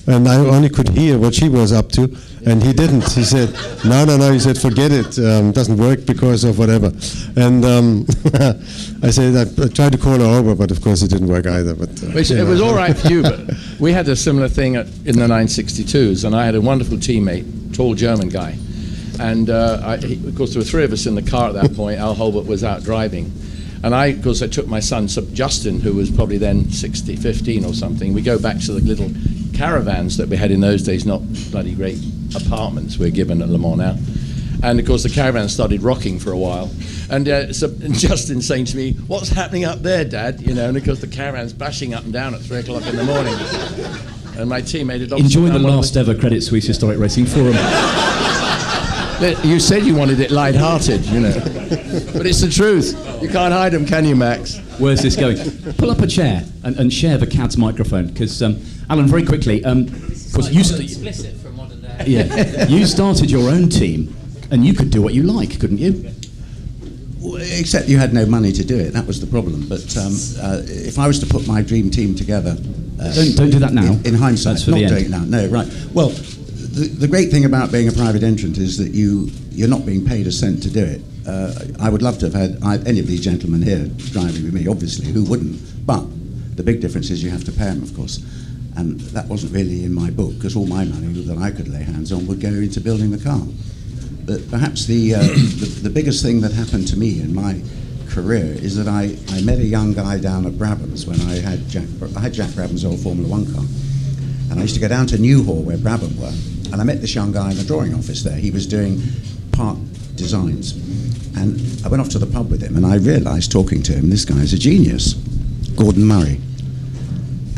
and 0.06 0.28
I 0.28 0.36
only 0.36 0.68
could 0.68 0.90
hear 0.90 1.18
what 1.18 1.34
she 1.34 1.48
was 1.48 1.72
up 1.72 1.90
to, 1.92 2.02
and 2.44 2.62
he 2.62 2.74
didn't. 2.74 3.10
He 3.12 3.24
said, 3.24 3.54
"No, 3.84 4.04
no, 4.04 4.18
no." 4.18 4.30
He 4.30 4.38
said, 4.38 4.58
"Forget 4.58 4.92
it. 4.92 5.18
Um, 5.18 5.52
doesn't 5.52 5.78
work 5.78 6.04
because 6.04 6.44
of 6.44 6.58
whatever." 6.58 6.92
And 7.36 7.64
um, 7.64 8.06
I 9.02 9.10
said, 9.10 9.34
I, 9.36 9.64
I 9.64 9.68
tried 9.68 9.92
to 9.92 9.98
call 9.98 10.18
her 10.18 10.38
over, 10.38 10.54
but 10.54 10.70
of 10.70 10.82
course 10.82 11.00
it 11.02 11.08
didn't 11.08 11.28
work 11.28 11.46
either. 11.46 11.74
But 11.74 12.02
uh, 12.02 12.06
Which, 12.08 12.30
it 12.30 12.36
know. 12.36 12.44
was 12.46 12.60
all 12.60 12.74
right 12.74 12.96
for 12.96 13.08
you, 13.08 13.22
but 13.22 13.40
we 13.80 13.92
had 13.92 14.06
a 14.08 14.16
similar 14.16 14.48
thing 14.48 14.76
at, 14.76 14.86
in 15.06 15.18
the 15.18 15.26
962s, 15.26 16.24
and 16.24 16.36
I 16.36 16.44
had 16.44 16.54
a 16.54 16.60
wonderful 16.60 16.98
teammate, 16.98 17.74
tall 17.74 17.94
German 17.94 18.28
guy. 18.28 18.58
And 19.21 19.50
uh, 19.50 19.80
I, 19.83 19.97
he, 19.99 20.26
of 20.26 20.35
course, 20.37 20.52
there 20.54 20.61
were 20.61 20.66
three 20.66 20.85
of 20.85 20.92
us 20.92 21.06
in 21.06 21.14
the 21.14 21.23
car 21.23 21.49
at 21.49 21.54
that 21.54 21.75
point. 21.76 21.99
Al 21.99 22.14
Holbert 22.14 22.47
was 22.47 22.64
out 22.64 22.83
driving. 22.83 23.33
And 23.83 23.94
I, 23.94 24.06
of 24.06 24.23
course, 24.23 24.40
I 24.40 24.47
took 24.47 24.66
my 24.66 24.80
son, 24.80 25.09
Sub- 25.09 25.33
Justin, 25.35 25.80
who 25.80 25.92
was 25.92 26.11
probably 26.11 26.38
then 26.38 26.71
60, 26.71 27.16
15 27.16 27.64
or 27.66 27.75
something. 27.75 28.14
We 28.14 28.23
go 28.23 28.38
back 28.38 28.59
to 28.61 28.73
the 28.73 28.80
little 28.80 29.11
caravans 29.54 30.16
that 30.16 30.28
we 30.28 30.37
had 30.37 30.50
in 30.50 30.61
those 30.61 30.83
days, 30.83 31.04
not 31.04 31.21
bloody 31.50 31.75
great 31.75 31.99
apartments 32.35 32.99
we're 32.99 33.11
given 33.11 33.42
at 33.42 33.49
Le 33.50 33.59
Mans 33.59 33.76
now. 33.78 33.97
And 34.66 34.80
of 34.80 34.87
course, 34.87 35.02
the 35.02 35.11
caravan 35.11 35.50
started 35.50 35.83
rocking 35.83 36.18
for 36.18 36.33
a 36.33 36.38
while. 36.38 36.71
And, 37.11 37.28
uh, 37.28 37.52
so, 37.52 37.66
and 37.66 37.94
Justin 37.99 38.40
saying 38.40 38.64
to 38.66 38.76
me, 38.78 38.92
What's 39.06 39.28
happening 39.28 39.64
up 39.64 39.80
there, 39.80 40.06
Dad? 40.06 40.40
You 40.40 40.54
know, 40.54 40.66
and 40.66 40.76
of 40.78 40.85
course, 40.85 41.02
the 41.02 41.06
caravan's 41.06 41.52
bashing 41.52 41.92
up 41.92 42.04
and 42.04 42.12
down 42.12 42.35
at 42.35 42.40
three 42.40 42.61
o'clock 42.61 42.87
in 42.87 42.97
the 42.97 43.04
morning. 43.04 43.35
And 44.37 44.50
my 44.50 44.62
teammate 44.62 44.99
had 44.99 45.11
the 45.11 45.18
found 45.18 45.44
one 45.44 45.54
of 45.54 45.62
last 45.62 45.97
ever 45.97 46.12
Credit 46.12 46.42
Suisse 46.42 46.66
Historic 46.66 46.99
Racing 46.99 47.26
Forum. 47.26 47.54
You 49.21 49.61
said 49.61 49.85
you 49.85 49.94
wanted 49.94 50.21
it 50.21 50.30
light-hearted, 50.30 51.04
you 51.06 51.21
know. 51.21 51.33
but 52.12 52.26
it's 52.26 52.40
the 52.40 52.50
truth. 52.50 52.94
You 53.23 53.28
can't 53.28 53.52
hide 53.52 53.73
them, 53.73 53.87
can 53.87 54.04
you, 54.04 54.16
Max? 54.16 54.59
Where's 54.78 55.02
this 55.02 55.14
going? 55.16 55.37
Pull 55.75 55.90
up 55.90 56.00
a 56.00 56.06
chair 56.06 56.44
and, 56.64 56.76
and 56.78 56.92
share 56.92 57.16
the 57.16 57.26
CAD's 57.26 57.56
microphone, 57.56 58.09
because 58.09 58.42
um, 58.42 58.61
Alan, 58.90 59.06
very 59.06 59.25
quickly, 59.25 59.64
um, 59.64 59.83
of 59.83 60.33
course, 60.33 60.50
you, 60.50 60.64
st- 60.64 60.83
explicit 60.83 61.37
from 61.37 61.56
modern 61.56 61.80
day. 61.80 62.04
yeah, 62.06 62.66
you 62.66 62.85
started 62.87 63.30
your 63.30 63.50
own 63.50 63.68
team, 63.68 64.14
and 64.50 64.66
you 64.66 64.75
could 64.75 64.90
do 64.90 65.00
what 65.00 65.14
you 65.14 65.23
like, 65.23 65.61
couldn't 65.61 65.78
you? 65.78 66.11
Well, 67.21 67.37
Except 67.40 67.88
you 67.88 67.99
had 67.99 68.12
no 68.12 68.26
money 68.26 68.52
to 68.52 68.64
do 68.64 68.76
it. 68.78 68.92
That 68.92 69.06
was 69.06 69.21
the 69.21 69.26
problem. 69.28 69.68
But 69.68 69.97
um, 69.97 70.12
uh, 70.40 70.61
if 70.64 70.99
I 70.99 71.06
was 71.06 71.21
to 71.21 71.26
put 71.26 71.47
my 71.47 71.62
dream 71.62 71.90
team 71.90 72.14
together, 72.14 72.56
uh, 73.00 73.14
Don't- 73.14 73.37
don't 73.37 73.50
do 73.50 73.59
that 73.61 73.73
now. 73.73 73.92
In, 73.92 74.06
in 74.06 74.14
hindsight, 74.14 74.54
That's 74.54 74.64
for 74.64 74.73
not 74.73 74.80
the 74.80 74.87
doing 74.88 75.04
it 75.06 75.11
now. 75.11 75.25
No, 75.25 75.47
right. 75.47 75.68
Well, 75.92 76.11
the, 76.75 76.88
the 76.88 77.09
great 77.09 77.31
thing 77.31 77.45
about 77.45 77.71
being 77.71 77.88
a 77.88 77.93
private 77.93 78.23
entrant 78.23 78.59
is 78.59 78.78
that 78.78 78.90
you 78.90 79.31
you're 79.50 79.69
not 79.69 79.87
being 79.87 80.04
paid 80.04 80.26
a 80.26 80.33
cent 80.33 80.62
to 80.64 80.71
do 80.71 80.85
it. 80.85 81.00
Uh, 81.26 81.54
I 81.81 81.88
would 81.88 82.02
love 82.02 82.19
to 82.19 82.26
have 82.26 82.35
had 82.35 82.59
I, 82.62 82.78
any 82.85 82.99
of 82.99 83.07
these 83.07 83.21
gentlemen 83.21 83.62
here 83.62 83.87
driving 84.11 84.45
with 84.45 84.52
me. 84.52 84.66
Obviously, 84.66 85.07
who 85.07 85.25
wouldn't? 85.25 85.87
But 85.87 86.04
the 86.57 86.62
big 86.62 86.81
difference 86.81 87.11
is 87.11 87.23
you 87.23 87.31
have 87.31 87.45
to 87.45 87.52
pay 87.52 87.66
them, 87.66 87.83
of 87.83 87.95
course. 87.95 88.19
And 88.76 89.00
that 89.14 89.28
wasn't 89.28 89.52
really 89.52 89.85
in 89.85 89.95
my 89.95 90.11
book 90.11 90.35
because 90.35 90.57
all 90.57 90.66
my 90.66 90.85
money 90.85 91.07
that 91.23 91.38
I 91.38 91.52
could 91.52 91.69
lay 91.69 91.83
hands 91.83 92.11
on 92.11 92.26
would 92.26 92.40
go 92.40 92.49
into 92.49 92.81
building 92.81 93.12
the 93.12 93.23
car. 93.23 93.40
But 94.26 94.50
perhaps 94.50 94.87
the, 94.87 95.14
uh, 95.14 95.23
the, 95.23 95.81
the 95.85 95.90
biggest 95.90 96.25
thing 96.25 96.40
that 96.40 96.52
happened 96.52 96.88
to 96.88 96.99
me 96.99 97.21
in 97.21 97.33
my 97.33 97.61
career 98.09 98.45
is 98.45 98.76
that 98.76 98.88
I, 98.88 99.16
I 99.28 99.43
met 99.43 99.59
a 99.59 99.64
young 99.64 99.93
guy 99.93 100.19
down 100.19 100.47
at 100.47 100.54
Brabham's 100.54 101.07
when 101.07 101.21
I 101.21 101.40
had 101.40 101.69
Jack, 101.69 101.85
I 102.16 102.21
had 102.21 102.33
Jack 102.33 102.50
Brabham's 102.50 102.85
old 102.85 103.00
Formula 103.00 103.28
One 103.28 103.47
car. 103.54 103.64
And 104.50 104.59
I 104.59 104.62
used 104.62 104.75
to 104.75 104.81
go 104.81 104.88
down 104.88 105.07
to 105.09 105.19
Newhall 105.19 105.62
where 105.62 105.76
Brabham 105.76 106.19
were. 106.19 106.53
And 106.73 106.80
I 106.80 106.85
met 106.85 107.00
this 107.00 107.14
young 107.14 107.33
guy 107.33 107.50
in 107.50 107.56
the 107.56 107.64
drawing 107.64 107.94
office 107.94 108.23
there. 108.23 108.37
He 108.37 108.50
was 108.50 108.66
doing 108.66 109.00
part 109.52 109.78
designs. 110.16 110.73
And 111.37 111.61
I 111.85 111.88
went 111.88 112.00
off 112.00 112.09
to 112.11 112.18
the 112.18 112.26
pub 112.26 112.50
with 112.50 112.62
him 112.62 112.76
and 112.76 112.87
I 112.87 112.97
realised 112.97 113.50
talking 113.50 113.83
to 113.85 113.92
him, 113.92 114.11
this 114.11 114.25
guy 114.25 114.38
is 114.38 114.52
a 114.52 114.59
genius, 114.59 115.14
Gordon 115.76 116.04
Murray. 116.04 116.40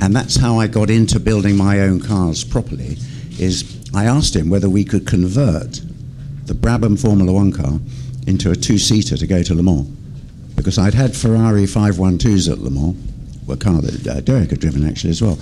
And 0.01 0.15
that's 0.15 0.37
how 0.37 0.59
I 0.59 0.67
got 0.67 0.91
into 0.91 1.21
building 1.21 1.57
my 1.57 1.81
own 1.81 2.01
cars 2.01 2.45
properly. 2.45 2.97
Is 3.39 3.81
I 3.95 4.05
asked 4.05 4.35
him 4.35 4.51
whether 4.51 4.69
we 4.69 4.85
could 4.85 5.07
convert 5.07 5.81
the 6.47 6.55
Brabham 6.55 7.01
Formula 7.01 7.33
One 7.33 7.53
car 7.53 7.81
into 8.27 8.51
a 8.51 8.57
two-seater 8.57 9.17
to 9.17 9.27
go 9.27 9.43
to 9.43 9.55
Le 9.55 9.63
Mans, 9.63 9.87
because 10.55 10.79
I'd 10.79 10.95
had 10.95 11.15
Ferrari 11.17 11.65
512s 11.65 12.51
at 12.51 12.59
Le 12.59 12.71
Mans, 12.71 12.97
a 13.49 13.57
car 13.57 13.81
that 13.81 14.07
uh, 14.07 14.21
Derek 14.21 14.51
had 14.51 14.61
driven 14.61 14.87
actually 14.87 15.11
as 15.11 15.23
well, 15.23 15.39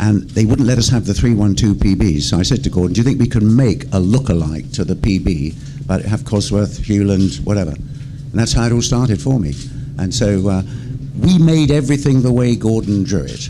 and 0.00 0.28
they 0.30 0.44
wouldn't 0.44 0.66
let 0.66 0.78
us 0.78 0.88
have 0.88 1.06
the 1.06 1.14
312 1.14 1.76
PBs. 1.76 2.22
So 2.22 2.38
I 2.38 2.42
said 2.42 2.64
to 2.64 2.70
Gordon, 2.70 2.94
"Do 2.94 3.00
you 3.00 3.04
think 3.04 3.20
we 3.20 3.28
can 3.28 3.54
make 3.54 3.84
a 3.92 4.00
look-alike 4.00 4.72
to 4.72 4.84
the 4.84 4.94
PB, 4.94 5.86
but 5.86 6.02
have 6.02 6.24
Cosworth, 6.24 6.84
Hewland, 6.84 7.40
whatever?" 7.44 7.72
And 7.72 8.32
that's 8.32 8.52
how 8.52 8.66
it 8.66 8.72
all 8.72 8.82
started 8.82 9.20
for 9.20 9.38
me. 9.38 9.54
And 9.98 10.12
so 10.12 10.48
uh, 10.48 10.62
we 11.20 11.38
made 11.38 11.70
everything 11.70 12.22
the 12.22 12.32
way 12.32 12.56
Gordon 12.56 13.04
drew 13.04 13.22
it 13.22 13.48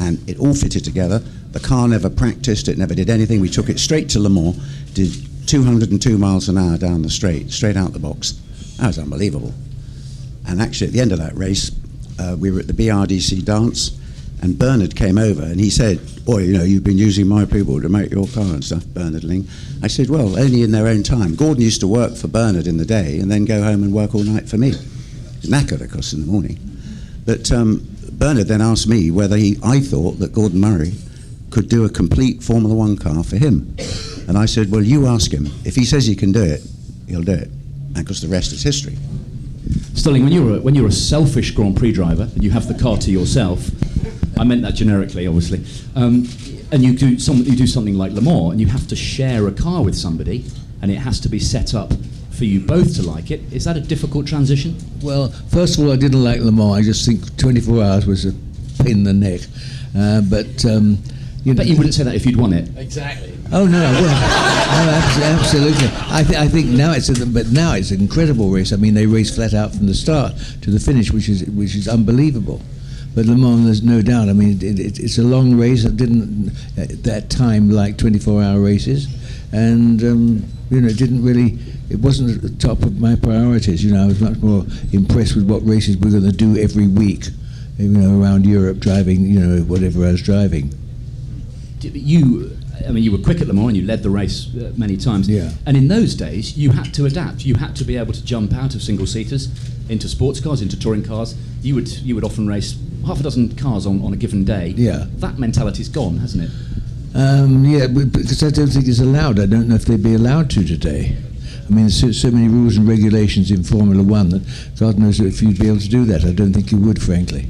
and 0.00 0.18
it 0.28 0.38
all 0.38 0.54
fitted 0.54 0.84
together. 0.84 1.18
The 1.52 1.60
car 1.60 1.86
never 1.86 2.08
practiced, 2.08 2.68
it 2.68 2.78
never 2.78 2.94
did 2.94 3.10
anything. 3.10 3.40
We 3.40 3.50
took 3.50 3.68
it 3.68 3.78
straight 3.78 4.08
to 4.10 4.20
Le 4.20 4.30
Mans, 4.30 4.56
did 4.94 5.12
202 5.46 6.16
miles 6.18 6.48
an 6.48 6.56
hour 6.56 6.78
down 6.78 7.02
the 7.02 7.10
straight, 7.10 7.50
straight 7.50 7.76
out 7.76 7.92
the 7.92 7.98
box. 7.98 8.32
That 8.78 8.86
was 8.86 8.98
unbelievable. 8.98 9.52
And 10.46 10.60
actually, 10.60 10.88
at 10.88 10.92
the 10.92 11.00
end 11.00 11.12
of 11.12 11.18
that 11.18 11.36
race, 11.36 11.70
uh, 12.18 12.36
we 12.38 12.50
were 12.50 12.60
at 12.60 12.66
the 12.66 12.72
BRDC 12.72 13.44
dance, 13.44 13.90
and 14.42 14.58
Bernard 14.58 14.96
came 14.96 15.18
over 15.18 15.42
and 15.42 15.60
he 15.60 15.70
said, 15.70 16.00
Boy, 16.24 16.38
you 16.38 16.58
know, 16.58 16.64
you've 16.64 16.82
been 16.82 16.98
using 16.98 17.28
my 17.28 17.44
people 17.44 17.80
to 17.80 17.88
make 17.88 18.10
your 18.10 18.26
car 18.26 18.42
and 18.42 18.62
stuff, 18.64 18.84
Bernard 18.86 19.22
Ling. 19.22 19.46
I 19.82 19.86
said, 19.86 20.10
Well, 20.10 20.36
only 20.36 20.62
in 20.62 20.72
their 20.72 20.88
own 20.88 21.04
time. 21.04 21.36
Gordon 21.36 21.62
used 21.62 21.80
to 21.80 21.86
work 21.86 22.16
for 22.16 22.26
Bernard 22.26 22.66
in 22.66 22.76
the 22.76 22.84
day 22.84 23.20
and 23.20 23.30
then 23.30 23.44
go 23.44 23.62
home 23.62 23.84
and 23.84 23.92
work 23.92 24.16
all 24.16 24.24
night 24.24 24.48
for 24.48 24.58
me. 24.58 24.70
He's 24.70 25.48
knackered, 25.48 25.80
of 25.80 25.92
course, 25.92 26.12
in 26.12 26.20
the 26.20 26.26
morning. 26.26 26.58
But 27.24 27.52
um, 27.52 27.86
Bernard 28.10 28.48
then 28.48 28.60
asked 28.60 28.88
me 28.88 29.12
whether 29.12 29.36
he, 29.36 29.58
I 29.62 29.78
thought 29.78 30.18
that 30.18 30.32
Gordon 30.32 30.60
Murray 30.60 30.94
could 31.50 31.68
do 31.68 31.84
a 31.84 31.88
complete 31.88 32.42
Formula 32.42 32.74
One 32.74 32.96
car 32.96 33.22
for 33.22 33.36
him. 33.36 33.76
And 34.26 34.36
I 34.36 34.46
said, 34.46 34.72
Well, 34.72 34.82
you 34.82 35.06
ask 35.06 35.30
him. 35.30 35.46
If 35.64 35.76
he 35.76 35.84
says 35.84 36.04
he 36.04 36.16
can 36.16 36.32
do 36.32 36.42
it, 36.42 36.62
he'll 37.06 37.22
do 37.22 37.32
it. 37.32 37.48
And 37.94 37.96
because 37.96 38.20
the 38.20 38.28
rest 38.28 38.52
is 38.52 38.64
history. 38.64 38.96
Stirling, 39.94 40.24
when 40.24 40.32
you're 40.32 40.56
a, 40.56 40.60
when 40.60 40.74
you're 40.74 40.88
a 40.88 40.92
selfish 40.92 41.52
Grand 41.52 41.76
Prix 41.76 41.92
driver 41.92 42.24
and 42.34 42.42
you 42.42 42.50
have 42.50 42.66
the 42.66 42.74
car 42.74 42.96
to 42.96 43.10
yourself, 43.12 43.70
I 44.38 44.44
meant 44.44 44.62
that 44.62 44.74
generically, 44.74 45.26
obviously, 45.26 45.64
um, 45.94 46.26
and 46.72 46.82
you 46.82 46.96
do 46.96 47.18
some, 47.18 47.38
you 47.38 47.54
do 47.56 47.66
something 47.66 47.96
like 47.96 48.12
Le 48.12 48.20
Mans 48.22 48.52
and 48.52 48.60
you 48.60 48.66
have 48.68 48.86
to 48.88 48.96
share 48.96 49.46
a 49.46 49.52
car 49.52 49.82
with 49.82 49.94
somebody, 49.96 50.44
and 50.80 50.90
it 50.90 50.96
has 50.96 51.20
to 51.20 51.28
be 51.28 51.38
set 51.38 51.74
up 51.74 51.92
for 52.30 52.44
you 52.44 52.60
both 52.60 52.96
to 52.96 53.02
like 53.02 53.30
it. 53.30 53.40
Is 53.52 53.64
that 53.64 53.76
a 53.76 53.80
difficult 53.80 54.26
transition? 54.26 54.76
Well, 55.02 55.28
first 55.50 55.78
of 55.78 55.84
all, 55.84 55.92
I 55.92 55.96
didn't 55.96 56.24
like 56.24 56.40
Le 56.40 56.50
Mans. 56.50 56.74
I 56.74 56.82
just 56.82 57.06
think 57.06 57.36
24 57.36 57.82
hours 57.82 58.06
was 58.06 58.24
a 58.24 58.32
pain 58.82 58.98
in 58.98 59.04
the 59.04 59.12
neck. 59.12 59.40
Uh, 59.96 60.22
but 60.22 60.64
um, 60.64 60.98
you 61.44 61.52
I 61.52 61.56
bet 61.56 61.66
you 61.66 61.76
wouldn't 61.76 61.94
say 61.94 62.04
that 62.04 62.14
if 62.14 62.24
you'd 62.24 62.36
won 62.36 62.52
it. 62.52 62.68
Exactly. 62.78 63.34
Oh 63.52 63.66
no, 63.66 63.80
well, 63.80 64.02
no, 65.20 65.24
absolutely. 65.38 65.88
I, 66.08 66.22
th- 66.22 66.38
I 66.38 66.48
think 66.48 66.68
now 66.68 66.92
it's 66.92 67.10
a, 67.10 67.26
but 67.26 67.48
now 67.52 67.74
it's 67.74 67.90
an 67.90 68.00
incredible 68.00 68.48
race. 68.48 68.72
I 68.72 68.76
mean, 68.76 68.94
they 68.94 69.06
race 69.06 69.34
flat 69.34 69.52
out 69.52 69.74
from 69.74 69.86
the 69.86 69.94
start 69.94 70.32
to 70.62 70.70
the 70.70 70.80
finish, 70.80 71.10
which 71.12 71.28
is 71.28 71.44
which 71.44 71.74
is 71.74 71.86
unbelievable. 71.86 72.62
But 73.14 73.26
Le 73.26 73.36
Mans, 73.36 73.64
there's 73.64 73.82
no 73.82 74.00
doubt. 74.00 74.28
I 74.28 74.32
mean, 74.32 74.52
it, 74.62 74.78
it, 74.78 74.98
it's 74.98 75.18
a 75.18 75.22
long 75.22 75.54
race. 75.54 75.84
It 75.84 75.96
didn't 75.96 76.52
at 76.78 77.02
that 77.04 77.28
time 77.28 77.68
like 77.68 77.96
24-hour 77.98 78.58
races, 78.60 79.06
and 79.52 80.02
um, 80.02 80.44
you 80.70 80.80
know, 80.80 80.88
it 80.88 80.96
didn't 80.96 81.22
really. 81.22 81.58
It 81.90 82.00
wasn't 82.00 82.30
at 82.36 82.40
the 82.40 82.48
top 82.48 82.82
of 82.82 82.98
my 82.98 83.16
priorities. 83.16 83.84
You 83.84 83.92
know, 83.92 84.04
I 84.04 84.06
was 84.06 84.20
much 84.20 84.38
more 84.38 84.64
impressed 84.92 85.36
with 85.36 85.48
what 85.48 85.60
races 85.66 85.98
we're 85.98 86.10
going 86.10 86.22
to 86.22 86.32
do 86.32 86.56
every 86.56 86.88
week. 86.88 87.26
You 87.76 87.88
know, 87.88 88.22
around 88.22 88.46
Europe, 88.46 88.78
driving. 88.78 89.26
You 89.26 89.40
know, 89.40 89.62
whatever 89.64 90.06
I 90.06 90.12
was 90.12 90.22
driving. 90.22 90.72
You, 91.80 92.56
I 92.86 92.92
mean, 92.92 93.02
you 93.02 93.12
were 93.12 93.18
quick 93.18 93.40
at 93.42 93.48
Le 93.48 93.52
Mans 93.52 93.68
and 93.68 93.76
you 93.76 93.84
led 93.84 94.02
the 94.02 94.10
race 94.10 94.48
uh, 94.54 94.72
many 94.76 94.96
times. 94.96 95.28
Yeah. 95.28 95.50
And 95.66 95.76
in 95.76 95.88
those 95.88 96.14
days, 96.14 96.56
you 96.56 96.70
had 96.70 96.94
to 96.94 97.06
adapt. 97.06 97.44
You 97.44 97.56
had 97.56 97.74
to 97.76 97.84
be 97.84 97.96
able 97.96 98.12
to 98.12 98.24
jump 98.24 98.54
out 98.54 98.74
of 98.74 98.82
single 98.82 99.06
seaters 99.06 99.48
into 99.90 100.08
sports 100.08 100.40
cars, 100.40 100.62
into 100.62 100.78
touring 100.78 101.04
cars. 101.04 101.34
You 101.60 101.74
would 101.74 101.88
you 101.88 102.14
would 102.14 102.24
often 102.24 102.46
race 102.46 102.72
half 103.06 103.20
a 103.20 103.22
dozen 103.22 103.54
cars 103.56 103.86
on, 103.86 104.02
on 104.02 104.12
a 104.12 104.16
given 104.16 104.44
day. 104.44 104.74
Yeah. 104.76 105.06
That 105.16 105.38
mentality's 105.38 105.88
gone, 105.88 106.18
hasn't 106.18 106.44
it? 106.44 106.50
Um, 107.14 107.64
yeah, 107.64 107.86
because 107.88 108.42
I 108.42 108.50
don't 108.50 108.68
think 108.68 108.88
it's 108.88 109.00
allowed. 109.00 109.38
I 109.38 109.46
don't 109.46 109.68
know 109.68 109.74
if 109.74 109.84
they'd 109.84 110.02
be 110.02 110.14
allowed 110.14 110.50
to 110.50 110.64
today. 110.64 111.16
I 111.66 111.70
mean, 111.70 111.84
there's 111.84 112.00
so, 112.00 112.10
so 112.10 112.30
many 112.30 112.48
rules 112.48 112.76
and 112.76 112.88
regulations 112.88 113.50
in 113.50 113.62
Formula 113.62 114.02
One 114.02 114.30
that 114.30 114.42
God 114.78 114.98
knows 114.98 115.20
if 115.20 115.42
you'd 115.42 115.58
be 115.58 115.68
able 115.68 115.78
to 115.78 115.88
do 115.88 116.04
that. 116.06 116.24
I 116.24 116.32
don't 116.32 116.52
think 116.52 116.72
you 116.72 116.78
would, 116.78 117.00
frankly. 117.00 117.48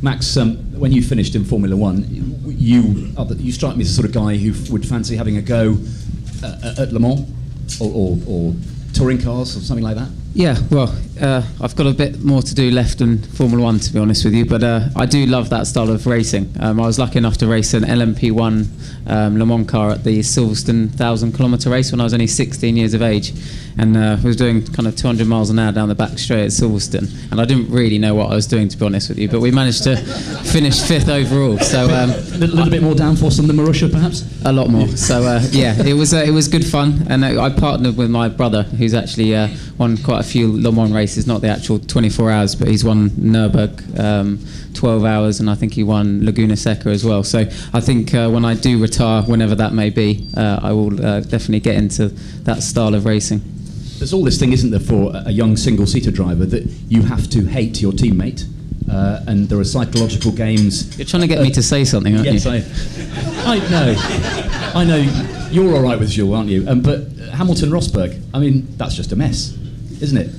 Max, 0.00 0.36
um, 0.36 0.56
when 0.78 0.92
you 0.92 1.02
finished 1.02 1.34
in 1.34 1.44
Formula 1.44 1.76
One, 1.76 2.04
you 2.46 3.12
uh, 3.16 3.26
you 3.36 3.52
strike 3.52 3.76
me 3.76 3.82
as 3.82 3.88
the 3.88 3.94
sort 3.94 4.06
of 4.06 4.12
guy 4.12 4.36
who 4.36 4.50
f- 4.50 4.70
would 4.70 4.86
fancy 4.86 5.16
having 5.16 5.36
a 5.36 5.42
go 5.42 5.76
uh, 6.42 6.74
at 6.78 6.92
Le 6.92 6.98
Mans 6.98 7.28
or, 7.80 7.90
or, 7.94 8.18
or 8.26 8.54
touring 8.94 9.20
cars 9.20 9.56
or 9.56 9.60
something 9.60 9.84
like 9.84 9.96
that. 9.96 10.08
Yeah, 10.34 10.56
well, 10.70 10.96
uh, 11.20 11.42
I've 11.60 11.76
got 11.76 11.86
a 11.86 11.92
bit 11.92 12.24
more 12.24 12.40
to 12.40 12.54
do 12.54 12.70
left 12.70 13.02
in 13.02 13.18
Formula 13.22 13.62
One, 13.62 13.78
to 13.78 13.92
be 13.92 13.98
honest 13.98 14.24
with 14.24 14.32
you, 14.32 14.46
but 14.46 14.62
uh, 14.64 14.88
I 14.96 15.04
do 15.04 15.26
love 15.26 15.50
that 15.50 15.66
style 15.66 15.90
of 15.90 16.06
racing. 16.06 16.50
Um, 16.58 16.80
I 16.80 16.86
was 16.86 16.98
lucky 16.98 17.18
enough 17.18 17.36
to 17.38 17.46
race 17.46 17.74
an 17.74 17.82
LMP1 17.82 18.66
um, 19.10 19.38
Le 19.38 19.44
Mans 19.44 19.68
car 19.68 19.90
at 19.90 20.04
the 20.04 20.20
Silverstone 20.20 20.88
1,000 20.88 21.32
kilometre 21.32 21.68
race 21.68 21.92
when 21.92 22.00
I 22.00 22.04
was 22.04 22.14
only 22.14 22.26
16 22.26 22.76
years 22.78 22.94
of 22.94 23.02
age, 23.02 23.34
and 23.76 23.94
uh, 23.94 24.16
was 24.24 24.36
doing 24.36 24.64
kind 24.64 24.88
of 24.88 24.96
200 24.96 25.26
miles 25.26 25.50
an 25.50 25.58
hour 25.58 25.70
down 25.70 25.90
the 25.90 25.94
back 25.94 26.18
straight 26.18 26.44
at 26.44 26.50
Silverstone, 26.50 27.12
and 27.30 27.38
I 27.38 27.44
didn't 27.44 27.70
really 27.70 27.98
know 27.98 28.14
what 28.14 28.32
I 28.32 28.34
was 28.34 28.46
doing, 28.46 28.68
to 28.68 28.76
be 28.78 28.86
honest 28.86 29.10
with 29.10 29.18
you, 29.18 29.28
but 29.28 29.40
we 29.40 29.50
managed 29.50 29.82
to 29.84 29.96
finish 30.44 30.80
fifth 30.80 31.10
overall. 31.10 31.58
So. 31.58 31.84
Um, 31.90 32.08
A 32.10 32.14
little, 32.42 32.56
little 32.56 32.70
bit 32.70 32.82
more 32.82 32.94
downforce 32.94 33.36
than 33.36 33.48
the 33.48 33.52
Marussia, 33.52 33.92
perhaps. 33.92 34.24
a 34.46 34.52
lot 34.52 34.70
more. 34.70 34.88
So 34.96 35.22
uh, 35.24 35.42
yeah, 35.50 35.80
it 35.86 35.92
was 35.92 36.14
uh, 36.14 36.24
it 36.26 36.30
was 36.30 36.48
good 36.48 36.64
fun, 36.66 37.06
and 37.10 37.22
uh, 37.22 37.40
I 37.42 37.50
partnered 37.50 37.98
with 37.98 38.10
my 38.10 38.28
brother, 38.30 38.62
who's 38.62 38.94
actually 38.94 39.34
uh, 39.36 39.48
won 39.78 39.96
quite 39.98 40.21
a 40.22 40.28
few 40.28 40.50
Le 40.50 40.72
Mans 40.72 40.92
races, 40.92 41.26
not 41.26 41.40
the 41.40 41.48
actual 41.48 41.78
24 41.78 42.30
hours, 42.30 42.54
but 42.54 42.68
he's 42.68 42.84
won 42.84 43.10
Nürburg 43.10 43.98
um, 43.98 44.38
12 44.74 45.04
hours, 45.04 45.40
and 45.40 45.50
I 45.50 45.54
think 45.54 45.74
he 45.74 45.82
won 45.82 46.24
Laguna 46.24 46.56
Seca 46.56 46.88
as 46.88 47.04
well. 47.04 47.22
So 47.22 47.40
I 47.72 47.80
think 47.80 48.14
uh, 48.14 48.30
when 48.30 48.44
I 48.44 48.54
do 48.54 48.80
retire, 48.80 49.22
whenever 49.22 49.54
that 49.56 49.72
may 49.72 49.90
be, 49.90 50.28
uh, 50.36 50.60
I 50.62 50.72
will 50.72 50.94
uh, 51.04 51.20
definitely 51.20 51.60
get 51.60 51.76
into 51.76 52.08
that 52.44 52.62
style 52.62 52.94
of 52.94 53.04
racing. 53.04 53.40
There's 53.98 54.12
all 54.12 54.24
this 54.24 54.38
thing, 54.38 54.52
isn't 54.52 54.70
there, 54.70 54.80
for 54.80 55.12
a 55.14 55.30
young 55.30 55.56
single-seater 55.56 56.10
driver 56.10 56.46
that 56.46 56.64
you 56.88 57.02
have 57.02 57.28
to 57.30 57.44
hate 57.44 57.80
your 57.80 57.92
teammate 57.92 58.46
uh, 58.90 59.20
and 59.26 59.48
there 59.48 59.58
are 59.58 59.64
psychological 59.64 60.32
games. 60.32 60.96
You're 60.98 61.06
trying 61.06 61.22
to 61.22 61.28
get 61.28 61.40
me 61.40 61.50
to 61.52 61.62
say 61.62 61.84
something, 61.84 62.14
aren't 62.14 62.26
yes, 62.26 62.44
you? 62.44 62.50
I, 62.50 63.54
I 63.54 63.58
know. 63.70 63.94
I 64.74 64.84
know. 64.84 65.48
You're 65.50 65.74
all 65.74 65.82
right 65.82 65.98
with 65.98 66.10
Jules, 66.10 66.34
aren't 66.34 66.50
you? 66.50 66.68
Um, 66.68 66.82
but 66.82 67.08
Hamilton 67.32 67.70
Rosberg, 67.70 68.20
I 68.34 68.38
mean, 68.38 68.66
that's 68.76 68.94
just 68.94 69.12
a 69.12 69.16
mess, 69.16 69.56
isn't 70.02 70.18
it? 70.18 70.30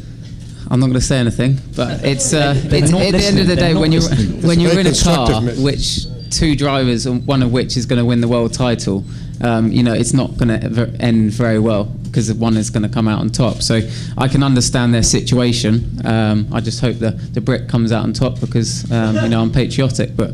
I'm 0.69 0.79
not 0.79 0.87
going 0.87 0.99
to 0.99 1.01
say 1.01 1.17
anything, 1.17 1.57
but 1.75 2.03
it's, 2.03 2.33
uh, 2.33 2.53
it's 2.55 2.91
at 2.93 3.11
the 3.11 3.25
end 3.25 3.39
of 3.39 3.47
the 3.47 3.55
day 3.55 3.73
when 3.73 3.91
you're 3.91 4.01
listening. 4.01 4.41
when 4.41 4.59
you're 4.59 4.79
in 4.79 4.87
a 4.87 4.93
car, 4.93 5.41
which 5.41 6.05
two 6.29 6.55
drivers, 6.55 7.07
one 7.07 7.43
of 7.43 7.51
which 7.51 7.77
is 7.77 7.85
going 7.85 7.99
to 7.99 8.05
win 8.05 8.21
the 8.21 8.27
world 8.27 8.53
title. 8.53 9.03
Um, 9.41 9.71
you 9.71 9.83
know, 9.83 9.93
it's 9.93 10.13
not 10.13 10.37
going 10.37 10.47
to 10.47 10.95
end 10.99 11.31
very 11.31 11.59
well 11.59 11.85
because 11.85 12.31
one 12.33 12.55
is 12.57 12.69
going 12.69 12.83
to 12.83 12.89
come 12.89 13.07
out 13.07 13.19
on 13.19 13.29
top. 13.29 13.61
So 13.61 13.81
I 14.17 14.27
can 14.27 14.43
understand 14.43 14.93
their 14.93 15.03
situation. 15.03 16.05
Um, 16.05 16.47
I 16.53 16.59
just 16.61 16.79
hope 16.81 16.97
the 16.97 17.11
the 17.11 17.41
Brit 17.41 17.67
comes 17.67 17.91
out 17.91 18.03
on 18.03 18.13
top 18.13 18.39
because 18.39 18.89
um, 18.91 19.15
you 19.17 19.29
know 19.29 19.41
I'm 19.41 19.51
patriotic, 19.51 20.15
but 20.15 20.31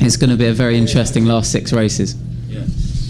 it's 0.00 0.16
going 0.16 0.30
to 0.30 0.36
be 0.36 0.46
a 0.46 0.52
very 0.52 0.76
interesting 0.78 1.26
last 1.26 1.52
six 1.52 1.72
races. 1.72 2.14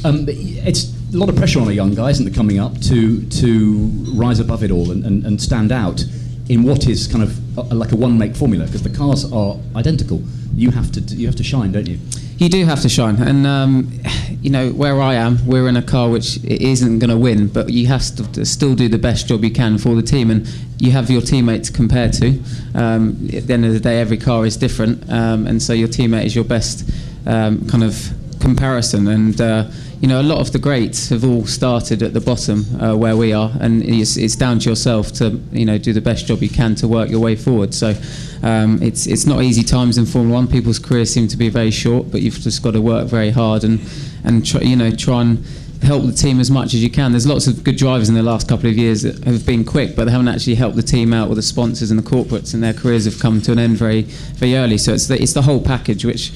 Um, 0.03 0.25
it's 0.29 0.85
a 1.13 1.17
lot 1.17 1.29
of 1.29 1.37
pressure 1.37 1.61
on 1.61 1.69
a 1.69 1.73
young 1.73 1.95
guy, 1.95 2.11
isn't 2.11 2.27
it, 2.27 2.35
coming 2.35 2.59
up 2.59 2.79
to 2.83 3.23
to 3.29 3.89
rise 4.15 4.41
above 4.41 4.63
it 4.63 4.71
all 4.71 4.91
and, 4.91 5.05
and, 5.05 5.25
and 5.25 5.41
stand 5.41 5.73
out 5.73 6.05
in 6.49 6.65
what 6.65 6.87
is 6.89 7.07
kind 7.07 7.23
of 7.23 7.59
a, 7.59 7.75
like 7.75 7.93
a 7.93 7.97
one 7.97 8.19
make 8.19 8.35
formula 8.35 8.67
because 8.67 8.83
the 8.83 8.91
cars 8.91 9.31
are 9.33 9.57
identical. 9.77 10.23
You 10.55 10.71
have 10.73 10.91
to 10.93 11.01
you 11.01 11.27
have 11.27 11.37
to 11.37 11.45
shine, 11.45 11.73
don't 11.73 11.89
you? 11.89 11.99
You 12.39 12.49
do 12.49 12.65
have 12.65 12.81
to 12.83 12.89
shine, 12.89 13.17
and 13.17 13.47
um, 13.47 13.93
you 14.41 14.51
know 14.51 14.71
where 14.71 15.01
I 15.01 15.15
am. 15.15 15.39
We're 15.47 15.69
in 15.69 15.77
a 15.77 15.83
car 15.83 16.09
which 16.09 16.43
isn't 16.45 16.99
going 16.99 17.11
to 17.11 17.19
win, 17.19 17.49
but 17.49 17.71
you 17.71 17.87
have 17.87 18.03
to, 18.17 18.45
still 18.47 18.75
do 18.75 18.89
the 18.89 18.99
best 18.99 19.29
job 19.29 19.45
you 19.45 19.51
can 19.51 19.79
for 19.79 19.95
the 19.95 20.03
team, 20.03 20.31
and 20.31 20.49
you 20.79 20.91
have 20.91 21.11
your 21.11 21.21
teammate 21.21 21.67
to 21.67 21.73
compare 21.73 22.09
to. 22.09 22.43
Um, 22.75 23.29
at 23.33 23.47
the 23.47 23.53
end 23.53 23.67
of 23.67 23.73
the 23.73 23.81
day, 23.81 24.01
every 24.01 24.17
car 24.17 24.47
is 24.47 24.57
different, 24.57 25.09
um, 25.11 25.47
and 25.47 25.63
so 25.63 25.73
your 25.73 25.89
teammate 25.89 26.25
is 26.25 26.35
your 26.35 26.45
best 26.45 26.91
um, 27.27 27.69
kind 27.69 27.85
of 27.85 28.11
comparison. 28.41 29.07
And 29.09 29.41
uh, 29.41 29.71
you 30.01 30.09
know, 30.09 30.21
a 30.21 30.25
lot 30.25 30.41
of 30.41 30.53
the 30.53 30.59
greats 30.59 31.11
have 31.11 31.25
all 31.25 31.47
started 31.47 32.03
at 32.03 32.15
the 32.15 32.21
bottom 32.21 32.65
uh, 32.81 32.97
where 32.97 33.17
we 33.17 33.33
are, 33.33 33.53
and 33.61 33.83
it's, 33.83 34.17
it's 34.17 34.35
down 34.35 34.59
to 34.61 34.71
yourself 34.71 35.13
to 35.13 35.41
you 35.53 35.67
know 35.67 35.79
do 35.79 35.93
the 35.93 36.01
best 36.01 36.27
job 36.27 36.43
you 36.43 36.49
can 36.49 36.75
to 36.77 36.89
work 36.89 37.11
your 37.11 37.21
way 37.21 37.37
forward. 37.37 37.75
So 37.75 37.95
um, 38.43 38.83
it's 38.83 39.07
it's 39.07 39.27
not 39.27 39.43
easy 39.43 39.63
times 39.63 39.99
in 39.99 40.07
Formula 40.07 40.35
One. 40.35 40.49
People's 40.49 40.79
careers 40.79 41.13
seem 41.13 41.29
to 41.29 41.37
be 41.37 41.51
very 41.51 41.71
short, 41.71 42.11
but 42.11 42.23
you've 42.23 42.41
just 42.41 42.63
got 42.63 42.73
to 42.73 42.81
work 42.81 43.09
very 43.09 43.31
hard 43.31 43.63
and 43.63 43.81
and 44.25 44.45
try, 44.45 44.63
you 44.63 44.77
know 44.77 44.91
try 44.91 45.21
and 45.21 45.45
help 45.83 46.05
the 46.05 46.13
team 46.13 46.41
as 46.41 46.51
much 46.51 46.75
as 46.75 46.83
you 46.83 46.91
can. 46.91 47.13
There's 47.13 47.27
lots 47.27 47.47
of 47.47 47.65
good 47.65 47.77
drivers 47.77 48.11
in 48.11 48.15
the 48.15 48.23
last 48.23 48.47
couple 48.49 48.69
of 48.69 48.77
years 48.77 49.01
that 49.03 49.25
have 49.25 49.47
been 49.47 49.65
quick, 49.65 49.97
but 49.97 50.05
they 50.05 50.11
haven't 50.11 50.29
actually 50.29 50.57
helped 50.57 50.77
the 50.77 50.83
team 50.83 51.15
out 51.15 51.31
with 51.31 51.37
the 51.37 51.43
sponsors 51.43 51.91
and 51.91 51.99
the 51.99 52.11
corporates, 52.11 52.55
and 52.55 52.63
their 52.63 52.75
careers 52.75 53.05
have 53.05 53.19
come 53.19 53.41
to 53.43 53.53
an 53.53 53.59
end 53.59 53.77
very 53.77 54.03
very 54.03 54.57
early. 54.57 54.79
So 54.79 54.95
it's 54.95 55.09
the, 55.09 55.21
it's 55.21 55.35
the 55.35 55.43
whole 55.43 55.61
package 55.61 56.07
which. 56.07 56.33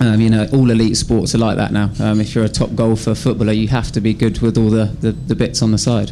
Um, 0.00 0.20
you 0.20 0.28
know, 0.28 0.48
all 0.52 0.70
elite 0.70 0.96
sports 0.96 1.34
are 1.34 1.38
like 1.38 1.56
that 1.56 1.72
now. 1.72 1.90
Um, 2.00 2.20
if 2.20 2.34
you're 2.34 2.44
a 2.44 2.48
top 2.48 2.74
golfer, 2.74 3.14
footballer, 3.14 3.52
you 3.52 3.68
have 3.68 3.92
to 3.92 4.00
be 4.00 4.12
good 4.12 4.40
with 4.40 4.58
all 4.58 4.70
the, 4.70 4.86
the, 5.00 5.12
the 5.12 5.36
bits 5.36 5.62
on 5.62 5.70
the 5.70 5.78
side. 5.78 6.10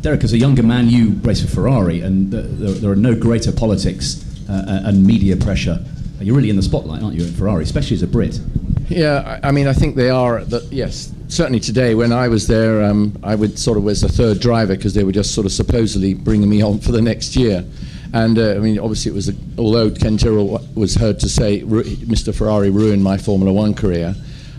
Derek, 0.00 0.24
as 0.24 0.32
a 0.32 0.38
younger 0.38 0.62
man, 0.62 0.88
you 0.88 1.10
race 1.22 1.42
for 1.42 1.48
Ferrari, 1.48 2.00
and 2.00 2.30
th- 2.30 2.46
there, 2.48 2.70
there 2.70 2.90
are 2.90 2.96
no 2.96 3.14
greater 3.14 3.52
politics 3.52 4.24
uh, 4.48 4.82
and 4.84 5.06
media 5.06 5.36
pressure. 5.36 5.84
You're 6.20 6.36
really 6.36 6.50
in 6.50 6.56
the 6.56 6.62
spotlight, 6.62 7.02
aren't 7.02 7.16
you, 7.16 7.24
in 7.24 7.32
Ferrari, 7.32 7.62
especially 7.62 7.96
as 7.96 8.02
a 8.02 8.06
Brit? 8.06 8.40
Yeah, 8.88 9.38
I, 9.42 9.48
I 9.48 9.50
mean, 9.52 9.66
I 9.66 9.72
think 9.72 9.96
they 9.96 10.10
are. 10.10 10.42
The, 10.44 10.66
yes, 10.70 11.12
certainly 11.28 11.60
today. 11.60 11.94
When 11.94 12.12
I 12.12 12.28
was 12.28 12.46
there, 12.46 12.82
um, 12.82 13.18
I 13.22 13.34
would 13.34 13.58
sort 13.58 13.78
of 13.78 13.84
was 13.84 14.00
the 14.00 14.08
third 14.08 14.40
driver 14.40 14.74
because 14.74 14.94
they 14.94 15.04
were 15.04 15.12
just 15.12 15.34
sort 15.34 15.46
of 15.46 15.52
supposedly 15.52 16.14
bringing 16.14 16.48
me 16.48 16.62
on 16.62 16.78
for 16.78 16.92
the 16.92 17.02
next 17.02 17.36
year. 17.36 17.64
And 18.12 18.38
uh, 18.38 18.54
I 18.54 18.58
mean, 18.58 18.78
obviously, 18.78 19.12
it 19.12 19.14
was 19.14 19.28
a, 19.28 19.34
although 19.56 19.90
Ken 19.90 20.16
Tyrrell 20.16 20.66
was 20.74 20.96
heard 20.96 21.20
to 21.20 21.28
say 21.28 21.62
Mr. 21.62 22.34
Ferrari 22.34 22.70
ruined 22.70 23.04
my 23.04 23.16
Formula 23.16 23.52
One 23.52 23.74
career. 23.74 24.14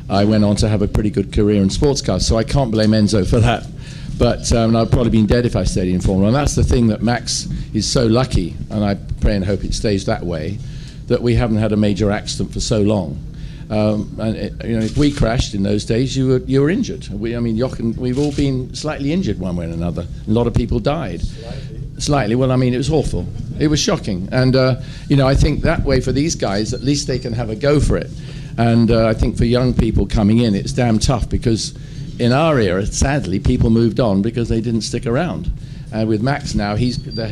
I 0.10 0.25
went 0.25 0.43
on 0.43 0.55
to 0.58 0.70
have 0.70 0.81
a 0.81 0.88
pretty 0.88 1.10
good 1.10 1.31
career 1.31 1.62
in 1.62 1.70
sports 1.70 2.01
cars, 2.01 2.25
so 2.25 2.38
I 2.38 2.43
can't 2.43 2.72
blame 2.72 2.91
Enzo 2.91 3.29
for 3.29 3.39
that. 3.39 3.65
But 4.17 4.51
um, 4.53 4.75
I'd 4.75 4.91
probably 4.91 5.10
been 5.10 5.25
dead 5.25 5.46
if 5.46 5.55
I 5.55 5.63
stayed 5.63 5.88
in 5.88 6.00
Formula 6.00 6.25
One. 6.25 6.34
That's 6.34 6.55
the 6.55 6.63
thing 6.63 6.88
that 6.88 7.01
Max 7.01 7.48
is 7.74 7.89
so 7.89 8.05
lucky, 8.08 8.55
and 8.70 8.84
I 8.84 8.96
pray 9.20 9.36
and 9.36 9.43
hope 9.43 9.63
it 9.63 9.74
stays 9.74 10.05
that 10.05 10.24
way, 10.24 10.59
that 11.07 11.22
we 11.22 11.35
haven't 11.35 11.57
had 11.57 11.72
a 11.72 11.77
major 11.77 12.11
accident 12.11 12.53
for 12.53 12.59
so 12.59 12.81
long. 12.81 13.20
Um, 13.70 14.18
and 14.20 14.35
it, 14.35 14.66
you 14.66 14.77
know, 14.77 14.85
if 14.85 14.98
we 14.98 15.11
crashed 15.14 15.55
in 15.55 15.64
those 15.64 15.85
days, 15.85 16.16
you 16.16 16.27
were 16.27 16.37
you 16.40 16.61
were 16.61 16.70
injured. 16.70 17.07
We, 17.07 17.37
I 17.37 17.40
mean, 17.40 17.57
Jochen, 17.57 17.94
we've 17.96 18.20
all 18.20 18.33
been 18.33 18.75
slightly 18.75 19.14
injured 19.14 19.40
one 19.40 19.55
way 19.55 19.66
or 19.66 19.70
another. 19.70 20.05
A 20.27 20.31
lot 20.31 20.46
of 20.46 20.53
people 20.53 20.79
died. 20.79 21.22
Slightly. 21.22 21.80
Well, 22.09 22.51
I 22.51 22.55
mean, 22.55 22.74
it 22.74 22.77
was 22.77 22.92
awful. 22.92 23.27
It 23.59 23.68
was 23.68 23.79
shocking. 23.79 24.27
And 24.31 24.55
uh, 24.55 24.81
you 25.07 25.16
know, 25.16 25.27
I 25.27 25.35
think 25.35 25.61
that 25.61 25.83
way 25.83 26.01
for 26.01 26.11
these 26.11 26.35
guys, 26.35 26.74
at 26.74 26.81
least 26.81 27.07
they 27.07 27.20
can 27.20 27.33
have 27.33 27.50
a 27.50 27.55
go 27.55 27.79
for 27.79 27.98
it. 27.98 28.09
And 28.57 28.92
uh, 28.92 29.07
I 29.07 29.14
think 29.14 29.37
for 29.37 29.46
young 29.46 29.74
people 29.74 30.05
coming 30.07 30.40
in, 30.40 30.55
it's 30.55 30.74
damn 30.74 31.00
tough 31.00 31.29
because 31.29 31.74
in 32.20 32.31
our 32.31 32.59
era, 32.59 32.85
sadly, 32.85 33.40
people 33.40 33.70
moved 33.70 34.00
on 34.00 34.22
because 34.22 34.50
they 34.50 34.61
didn't 34.61 34.81
stick 34.81 35.05
around. 35.05 35.51
And 35.92 36.07
with 36.07 36.22
Max 36.22 36.55
now, 36.55 36.75
he's 36.75 36.98
the, 37.03 37.29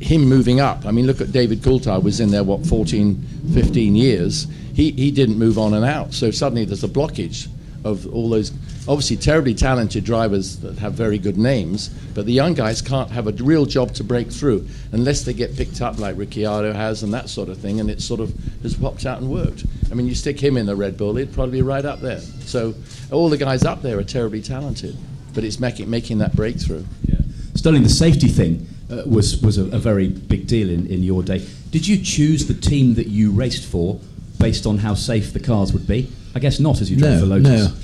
him 0.00 0.22
moving 0.22 0.60
up. 0.60 0.84
I 0.84 0.90
mean, 0.90 1.06
look 1.06 1.20
at 1.20 1.32
David 1.32 1.60
Coulthard 1.60 2.02
was 2.02 2.20
in 2.20 2.30
there 2.30 2.44
what 2.44 2.66
14, 2.66 3.22
15 3.54 3.96
years. 3.96 4.46
He 4.74 4.92
he 4.92 5.10
didn't 5.10 5.38
move 5.38 5.58
on 5.58 5.74
and 5.74 5.84
out. 5.84 6.12
So 6.12 6.30
suddenly 6.30 6.64
there's 6.64 6.84
a 6.84 6.88
blockage 6.88 7.48
of 7.84 8.06
all 8.12 8.28
those 8.28 8.50
obviously 8.88 9.16
terribly 9.16 9.54
talented 9.54 10.02
drivers 10.02 10.56
that 10.60 10.78
have 10.78 10.94
very 10.94 11.18
good 11.18 11.36
names, 11.36 11.88
but 12.14 12.24
the 12.26 12.32
young 12.32 12.54
guys 12.54 12.80
can't 12.80 13.10
have 13.10 13.26
a 13.26 13.32
real 13.32 13.66
job 13.66 13.92
to 13.94 14.02
break 14.02 14.30
through 14.30 14.66
unless 14.92 15.22
they 15.22 15.32
get 15.34 15.54
picked 15.56 15.80
up 15.82 15.98
like 15.98 16.16
Ricciardo 16.16 16.72
has 16.72 17.02
and 17.02 17.12
that 17.12 17.28
sort 17.28 17.48
of 17.50 17.58
thing, 17.58 17.80
and 17.80 17.90
it 17.90 18.00
sort 18.00 18.20
of 18.20 18.34
has 18.62 18.74
popped 18.74 19.04
out 19.06 19.20
and 19.20 19.30
worked. 19.30 19.64
I 19.90 19.94
mean, 19.94 20.06
you 20.06 20.14
stick 20.14 20.40
him 20.40 20.56
in 20.56 20.66
the 20.66 20.74
Red 20.74 20.96
Bull, 20.96 21.14
he'd 21.16 21.32
probably 21.32 21.58
be 21.58 21.62
right 21.62 21.84
up 21.84 22.00
there. 22.00 22.20
So 22.20 22.74
all 23.12 23.28
the 23.28 23.36
guys 23.36 23.64
up 23.64 23.82
there 23.82 23.98
are 23.98 24.04
terribly 24.04 24.40
talented, 24.42 24.96
but 25.34 25.44
it's 25.44 25.60
making 25.60 25.90
making 25.90 26.18
that 26.18 26.34
breakthrough. 26.34 26.84
Yeah. 27.04 27.16
Stirling, 27.54 27.82
the 27.82 27.88
safety 27.90 28.28
thing 28.28 28.66
uh, 28.90 29.02
was 29.06 29.40
was 29.42 29.58
a, 29.58 29.64
a 29.66 29.78
very 29.78 30.08
big 30.08 30.46
deal 30.46 30.70
in, 30.70 30.86
in 30.86 31.02
your 31.02 31.22
day. 31.22 31.46
Did 31.70 31.86
you 31.86 32.02
choose 32.02 32.46
the 32.46 32.54
team 32.54 32.94
that 32.94 33.08
you 33.08 33.32
raced 33.32 33.64
for 33.70 34.00
based 34.38 34.64
on 34.66 34.78
how 34.78 34.94
safe 34.94 35.32
the 35.34 35.40
cars 35.40 35.72
would 35.74 35.86
be? 35.86 36.10
I 36.34 36.38
guess 36.38 36.58
not, 36.60 36.80
as 36.80 36.90
you 36.90 36.96
drove 36.96 37.14
No, 37.14 37.20
for 37.20 37.26
Lotus. 37.26 37.68
no. 37.68 37.74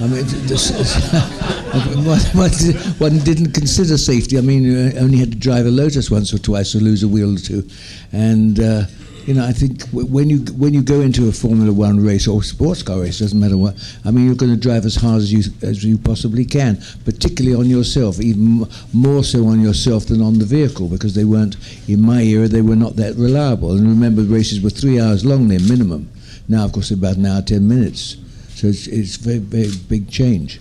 I 0.00 0.06
mean, 0.06 0.24
this, 0.46 0.70
one, 2.34 2.50
one- 2.98 3.18
didn't 3.24 3.52
consider 3.52 3.96
safety. 3.96 4.36
I 4.38 4.40
mean, 4.40 4.64
you 4.64 4.92
only 4.98 5.18
had 5.18 5.32
to 5.32 5.38
drive 5.38 5.66
a 5.66 5.70
Lotus 5.70 6.10
once 6.10 6.32
or 6.34 6.38
twice 6.38 6.74
or 6.74 6.80
lose 6.80 7.02
a 7.02 7.08
wheel 7.08 7.34
or 7.34 7.38
two, 7.38 7.66
and 8.12 8.58
uh, 8.60 8.82
you 9.26 9.32
know, 9.34 9.46
I 9.46 9.52
think 9.52 9.82
when 9.92 10.28
you 10.28 10.38
when 10.58 10.74
you 10.74 10.82
go 10.82 11.00
into 11.00 11.28
a 11.28 11.32
Formula 11.32 11.72
One 11.72 11.98
race 12.04 12.28
or 12.28 12.42
sports 12.42 12.82
car 12.82 13.00
race, 13.00 13.20
doesn't 13.20 13.38
matter 13.38 13.56
what. 13.56 13.74
I 14.04 14.10
mean, 14.10 14.26
you're 14.26 14.34
going 14.34 14.52
to 14.52 14.60
drive 14.60 14.84
as 14.84 14.96
hard 14.96 15.22
as 15.22 15.32
you 15.32 15.50
as 15.62 15.82
you 15.82 15.96
possibly 15.96 16.44
can, 16.44 16.78
particularly 17.04 17.56
on 17.56 17.66
yourself, 17.70 18.20
even 18.20 18.66
more 18.92 19.24
so 19.24 19.46
on 19.46 19.60
yourself 19.60 20.06
than 20.06 20.20
on 20.20 20.38
the 20.38 20.44
vehicle, 20.44 20.88
because 20.88 21.14
they 21.14 21.24
weren't 21.24 21.56
in 21.88 22.02
my 22.02 22.22
era. 22.22 22.48
They 22.48 22.62
were 22.62 22.76
not 22.76 22.96
that 22.96 23.14
reliable. 23.16 23.72
And 23.72 23.88
remember, 23.88 24.22
races 24.22 24.60
were 24.60 24.70
three 24.70 25.00
hours 25.00 25.24
long 25.24 25.48
then 25.48 25.66
minimum. 25.66 26.10
Now, 26.48 26.66
of 26.66 26.72
course, 26.72 26.90
about 26.90 27.16
an 27.16 27.26
hour 27.26 27.40
ten 27.42 27.66
minutes. 27.66 28.16
So 28.64 28.68
it's 28.70 28.86
it's 28.86 29.16
very 29.16 29.40
very 29.40 29.70
big 29.90 30.08
change. 30.10 30.58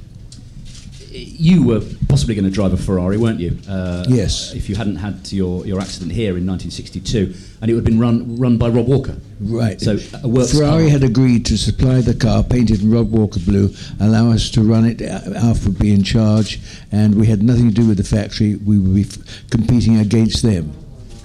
You 1.09 1.63
were 1.63 1.81
possibly 2.09 2.33
going 2.35 2.43
to 2.45 2.51
drive 2.51 2.73
a 2.73 2.77
Ferrari, 2.77 3.17
weren't 3.17 3.39
you? 3.39 3.57
Uh, 3.69 4.03
Yes. 4.09 4.53
If 4.55 4.67
you 4.67 4.75
hadn't 4.75 4.95
had 4.97 5.31
your, 5.31 5.63
your 5.65 5.79
accident 5.79 6.11
here 6.11 6.35
in 6.37 6.45
1962, 6.47 7.33
and 7.61 7.69
it 7.69 7.75
would 7.75 7.81
have 7.81 7.85
been 7.85 7.99
run 7.99 8.35
run 8.35 8.57
by 8.57 8.67
Rob 8.67 8.87
Walker. 8.87 9.15
Right. 9.39 9.79
So 9.79 9.97
Ferrari 9.97 10.83
car. 10.83 10.89
had 10.89 11.03
agreed 11.03 11.45
to 11.45 11.57
supply 11.57 12.01
the 12.01 12.15
car 12.15 12.43
painted 12.43 12.81
in 12.81 12.91
Rob 12.91 13.09
Walker 13.11 13.39
blue, 13.39 13.73
allow 14.01 14.31
us 14.31 14.49
to 14.51 14.61
run 14.63 14.83
it. 14.85 15.01
uh, 15.01 15.21
Alf 15.47 15.65
would 15.65 15.79
be 15.79 15.93
in 15.93 16.03
charge, 16.03 16.59
and 16.91 17.15
we 17.15 17.27
had 17.27 17.41
nothing 17.41 17.69
to 17.69 17.73
do 17.73 17.87
with 17.87 17.97
the 17.97 18.03
factory. 18.17 18.55
We 18.55 18.79
would 18.79 18.95
be 18.95 19.03
f- 19.03 19.49
competing 19.49 19.97
against 19.99 20.41
them. 20.43 20.73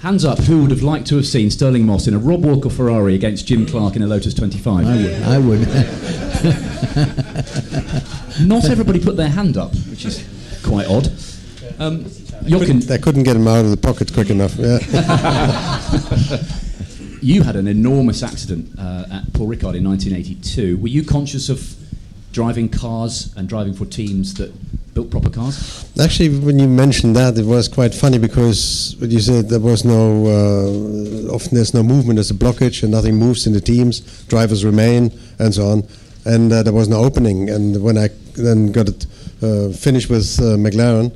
Hands 0.01 0.23
up, 0.23 0.39
who 0.39 0.61
would 0.61 0.71
have 0.71 0.81
liked 0.81 1.07
to 1.07 1.17
have 1.17 1.27
seen 1.27 1.51
Stirling 1.51 1.85
Moss 1.85 2.07
in 2.07 2.13
a 2.13 2.19
Rob 2.19 2.45
Walker 2.45 2.69
Ferrari 2.69 3.15
against 3.15 3.45
Jim 3.45 3.65
Clark 3.65 3.97
in 3.97 4.01
a 4.01 4.07
Lotus 4.07 4.33
25? 4.33 4.85
I 4.85 4.95
would. 4.95 5.23
I 5.23 5.37
would. 5.37 5.59
Not 8.47 8.69
everybody 8.69 9.03
put 9.03 9.17
their 9.17 9.27
hand 9.27 9.57
up, 9.57 9.75
which 9.89 10.05
is 10.05 10.25
quite 10.63 10.87
odd. 10.87 11.11
Um, 11.79 12.05
Jochen, 12.45 12.79
They 12.79 12.97
couldn't 12.97 13.23
get 13.23 13.35
him 13.35 13.45
out 13.45 13.65
of 13.65 13.71
the 13.71 13.77
pocket 13.77 14.13
quick 14.13 14.29
enough. 14.29 14.55
Yeah. 14.55 14.79
you 17.21 17.43
had 17.43 17.57
an 17.57 17.67
enormous 17.67 18.23
accident 18.23 18.79
uh, 18.79 19.03
at 19.11 19.33
Paul 19.33 19.49
Ricard 19.49 19.75
in 19.75 19.83
1982. 19.83 20.77
Were 20.77 20.87
you 20.87 21.03
conscious 21.03 21.49
of 21.49 21.75
driving 22.31 22.69
cars 22.69 23.33
and 23.35 23.49
driving 23.49 23.73
for 23.73 23.83
teams 23.85 24.35
that 24.35 24.53
built 24.99 25.11
proper 25.11 25.29
cars? 25.29 25.85
Actually, 25.99 26.29
when 26.39 26.59
you 26.59 26.67
mentioned 26.67 27.15
that, 27.15 27.37
it 27.37 27.45
was 27.45 27.67
quite 27.67 27.93
funny 27.93 28.17
because 28.17 28.95
what 28.99 29.09
you 29.09 29.19
said 29.19 29.49
there 29.49 29.59
was 29.59 29.85
no, 29.85 30.01
uh, 30.27 31.33
often 31.33 31.55
there's 31.55 31.73
no 31.73 31.83
movement, 31.83 32.17
there's 32.17 32.31
a 32.31 32.41
blockage, 32.45 32.83
and 32.83 32.91
nothing 32.91 33.15
moves 33.15 33.47
in 33.47 33.53
the 33.53 33.61
teams. 33.61 34.01
Drivers 34.25 34.65
remain, 34.65 35.11
and 35.39 35.53
so 35.53 35.67
on. 35.67 35.83
And 36.25 36.51
uh, 36.51 36.63
there 36.63 36.73
was 36.73 36.87
no 36.89 36.99
opening. 37.03 37.49
And 37.49 37.81
when 37.81 37.97
I 37.97 38.09
then 38.35 38.71
got 38.71 38.89
it 38.89 39.05
uh, 39.41 39.69
finished 39.69 40.09
with 40.09 40.27
uh, 40.39 40.57
McLaren, 40.65 41.11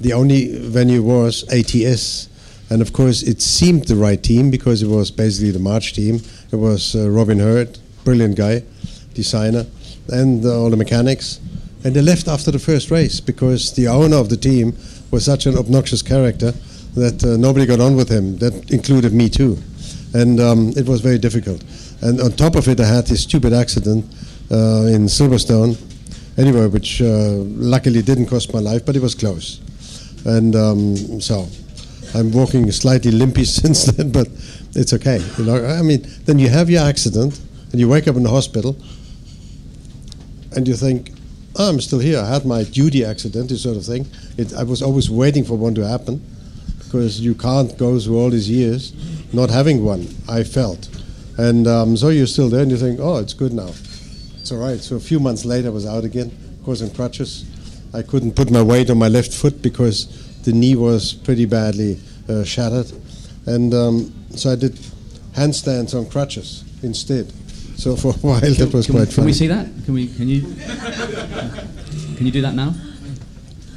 the 0.00 0.12
only 0.12 0.58
venue 0.58 1.02
was 1.02 1.44
ATS. 1.52 2.28
And 2.70 2.82
of 2.82 2.92
course, 2.92 3.22
it 3.22 3.40
seemed 3.40 3.84
the 3.84 3.96
right 3.96 4.22
team 4.22 4.50
because 4.50 4.82
it 4.82 4.88
was 4.88 5.10
basically 5.10 5.52
the 5.52 5.64
March 5.70 5.94
team. 5.94 6.20
It 6.52 6.56
was 6.56 6.94
uh, 6.94 7.08
Robin 7.08 7.38
Herd, 7.38 7.78
brilliant 8.04 8.36
guy, 8.36 8.62
designer, 9.14 9.66
and 10.08 10.44
uh, 10.44 10.60
all 10.60 10.70
the 10.70 10.76
mechanics. 10.76 11.40
And 11.88 11.96
they 11.96 12.02
left 12.02 12.28
after 12.28 12.50
the 12.50 12.58
first 12.58 12.90
race 12.90 13.18
because 13.18 13.72
the 13.72 13.88
owner 13.88 14.18
of 14.18 14.28
the 14.28 14.36
team 14.36 14.76
was 15.10 15.24
such 15.24 15.46
an 15.46 15.56
obnoxious 15.56 16.02
character 16.02 16.52
that 16.94 17.24
uh, 17.24 17.38
nobody 17.38 17.64
got 17.64 17.80
on 17.80 17.96
with 17.96 18.10
him. 18.10 18.36
That 18.36 18.70
included 18.70 19.14
me 19.14 19.30
too. 19.30 19.56
And 20.12 20.38
um, 20.38 20.74
it 20.76 20.86
was 20.86 21.00
very 21.00 21.16
difficult. 21.16 21.64
And 22.02 22.20
on 22.20 22.32
top 22.32 22.56
of 22.56 22.68
it, 22.68 22.78
I 22.78 22.84
had 22.84 23.06
this 23.06 23.22
stupid 23.22 23.54
accident 23.54 24.04
uh, 24.50 24.84
in 24.92 25.06
Silverstone, 25.06 25.78
anyway, 26.36 26.66
which 26.66 27.00
uh, 27.00 27.30
luckily 27.56 28.02
didn't 28.02 28.26
cost 28.26 28.52
my 28.52 28.60
life, 28.60 28.84
but 28.84 28.94
it 28.94 29.00
was 29.00 29.14
close. 29.14 29.58
And 30.26 30.54
um, 30.56 31.22
so 31.22 31.48
I'm 32.14 32.30
walking 32.32 32.70
slightly 32.70 33.12
limpy 33.12 33.44
since 33.62 33.86
then, 33.86 34.12
but 34.12 34.28
it's 34.74 34.92
okay. 34.92 35.24
You 35.38 35.44
know, 35.46 35.64
I 35.64 35.80
mean, 35.80 36.06
then 36.26 36.38
you 36.38 36.50
have 36.50 36.68
your 36.68 36.84
accident, 36.84 37.40
and 37.72 37.80
you 37.80 37.88
wake 37.88 38.06
up 38.08 38.16
in 38.16 38.24
the 38.24 38.30
hospital, 38.30 38.76
and 40.54 40.68
you 40.68 40.74
think, 40.74 41.12
oh, 41.56 41.68
I'm 41.68 41.80
still 41.80 41.98
here. 41.98 42.20
I 42.20 42.28
had 42.28 42.44
my 42.44 42.64
duty 42.64 43.04
accident, 43.04 43.48
this 43.48 43.62
sort 43.62 43.76
of 43.76 43.84
thing. 43.84 44.06
It, 44.36 44.54
I 44.54 44.62
was 44.62 44.82
always 44.82 45.10
waiting 45.10 45.44
for 45.44 45.56
one 45.56 45.74
to 45.74 45.86
happen, 45.86 46.22
because 46.78 47.20
you 47.20 47.34
can't 47.34 47.76
go 47.76 47.98
through 47.98 48.18
all 48.18 48.30
these 48.30 48.48
years 48.48 48.92
not 49.32 49.50
having 49.50 49.84
one. 49.84 50.08
I 50.28 50.42
felt, 50.42 50.88
and 51.36 51.66
um, 51.66 51.96
so 51.96 52.08
you're 52.08 52.26
still 52.26 52.48
there, 52.48 52.62
and 52.62 52.70
you 52.70 52.76
think, 52.76 52.98
oh, 53.00 53.18
it's 53.18 53.34
good 53.34 53.52
now. 53.52 53.68
It's 54.38 54.50
all 54.52 54.58
right. 54.58 54.80
So 54.80 54.96
a 54.96 55.00
few 55.00 55.20
months 55.20 55.44
later, 55.44 55.68
I 55.68 55.70
was 55.70 55.84
out 55.86 56.04
again, 56.04 56.30
of 56.58 56.64
course, 56.64 56.80
on 56.80 56.90
crutches. 56.90 57.44
I 57.92 58.02
couldn't 58.02 58.36
put 58.36 58.50
my 58.50 58.62
weight 58.62 58.90
on 58.90 58.98
my 58.98 59.08
left 59.08 59.32
foot 59.32 59.60
because 59.60 60.42
the 60.42 60.52
knee 60.52 60.76
was 60.76 61.12
pretty 61.12 61.44
badly 61.44 61.98
uh, 62.28 62.44
shattered, 62.44 62.90
and 63.46 63.74
um, 63.74 64.12
so 64.30 64.52
I 64.52 64.56
did 64.56 64.78
handstands 65.34 65.94
on 65.94 66.08
crutches 66.10 66.64
instead. 66.82 67.32
So 67.78 67.94
for 67.94 68.08
a 68.08 68.12
while, 68.14 68.40
that 68.40 68.70
was 68.74 68.86
can, 68.86 68.96
quite 68.96 69.10
can 69.10 69.24
we 69.24 69.32
see 69.32 69.46
that? 69.46 69.68
Can 69.84 69.94
we? 69.94 70.08
Can 70.08 70.26
you? 70.26 70.40
Can 72.16 72.26
you 72.26 72.32
do 72.32 72.42
that 72.42 72.54
now? 72.54 72.74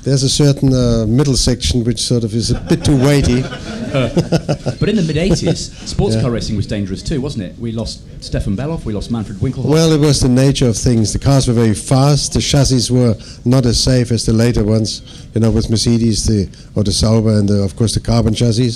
There's 0.01 0.23
a 0.23 0.29
certain 0.29 0.73
uh, 0.73 1.05
middle 1.07 1.37
section 1.37 1.83
which 1.83 1.99
sort 2.01 2.23
of 2.23 2.33
is 2.33 2.49
a 2.49 2.59
bit 2.61 2.83
too 2.83 2.97
weighty. 2.97 3.43
But 3.91 4.87
in 4.87 4.95
the 4.95 5.03
mid 5.05 5.17
80s, 5.17 5.85
sports 5.87 6.15
Yeah. 6.15 6.21
car 6.21 6.31
racing 6.31 6.55
was 6.55 6.65
dangerous 6.65 7.03
too, 7.03 7.19
wasn't 7.21 7.43
it? 7.43 7.59
We 7.59 7.73
lost 7.73 8.01
Stefan 8.23 8.55
Bellof, 8.55 8.85
we 8.85 8.93
lost 8.93 9.11
Manfred 9.11 9.37
Winkelhock. 9.39 9.65
Well, 9.65 9.91
it 9.91 9.99
was 9.99 10.21
the 10.21 10.29
nature 10.29 10.67
of 10.69 10.77
things. 10.77 11.11
The 11.11 11.19
cars 11.19 11.47
were 11.47 11.53
very 11.53 11.75
fast. 11.75 12.33
The 12.33 12.39
chassis 12.39 12.91
were 12.91 13.15
not 13.43 13.65
as 13.65 13.83
safe 13.83 14.11
as 14.11 14.25
the 14.25 14.31
later 14.33 14.63
ones. 14.63 15.01
You 15.35 15.41
know, 15.41 15.51
with 15.51 15.69
Mercedes, 15.69 16.25
the 16.25 16.49
or 16.73 16.83
the 16.83 16.93
Sauber, 16.93 17.37
and 17.37 17.47
the, 17.49 17.61
of 17.61 17.75
course 17.75 17.93
the 17.93 17.99
carbon 17.99 18.33
chassis. 18.33 18.71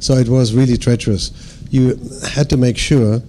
So 0.00 0.14
it 0.14 0.28
was 0.28 0.54
really 0.54 0.78
treacherous. 0.78 1.32
You 1.70 1.98
had 2.32 2.48
to 2.50 2.56
make 2.56 2.78
sure 2.78 3.20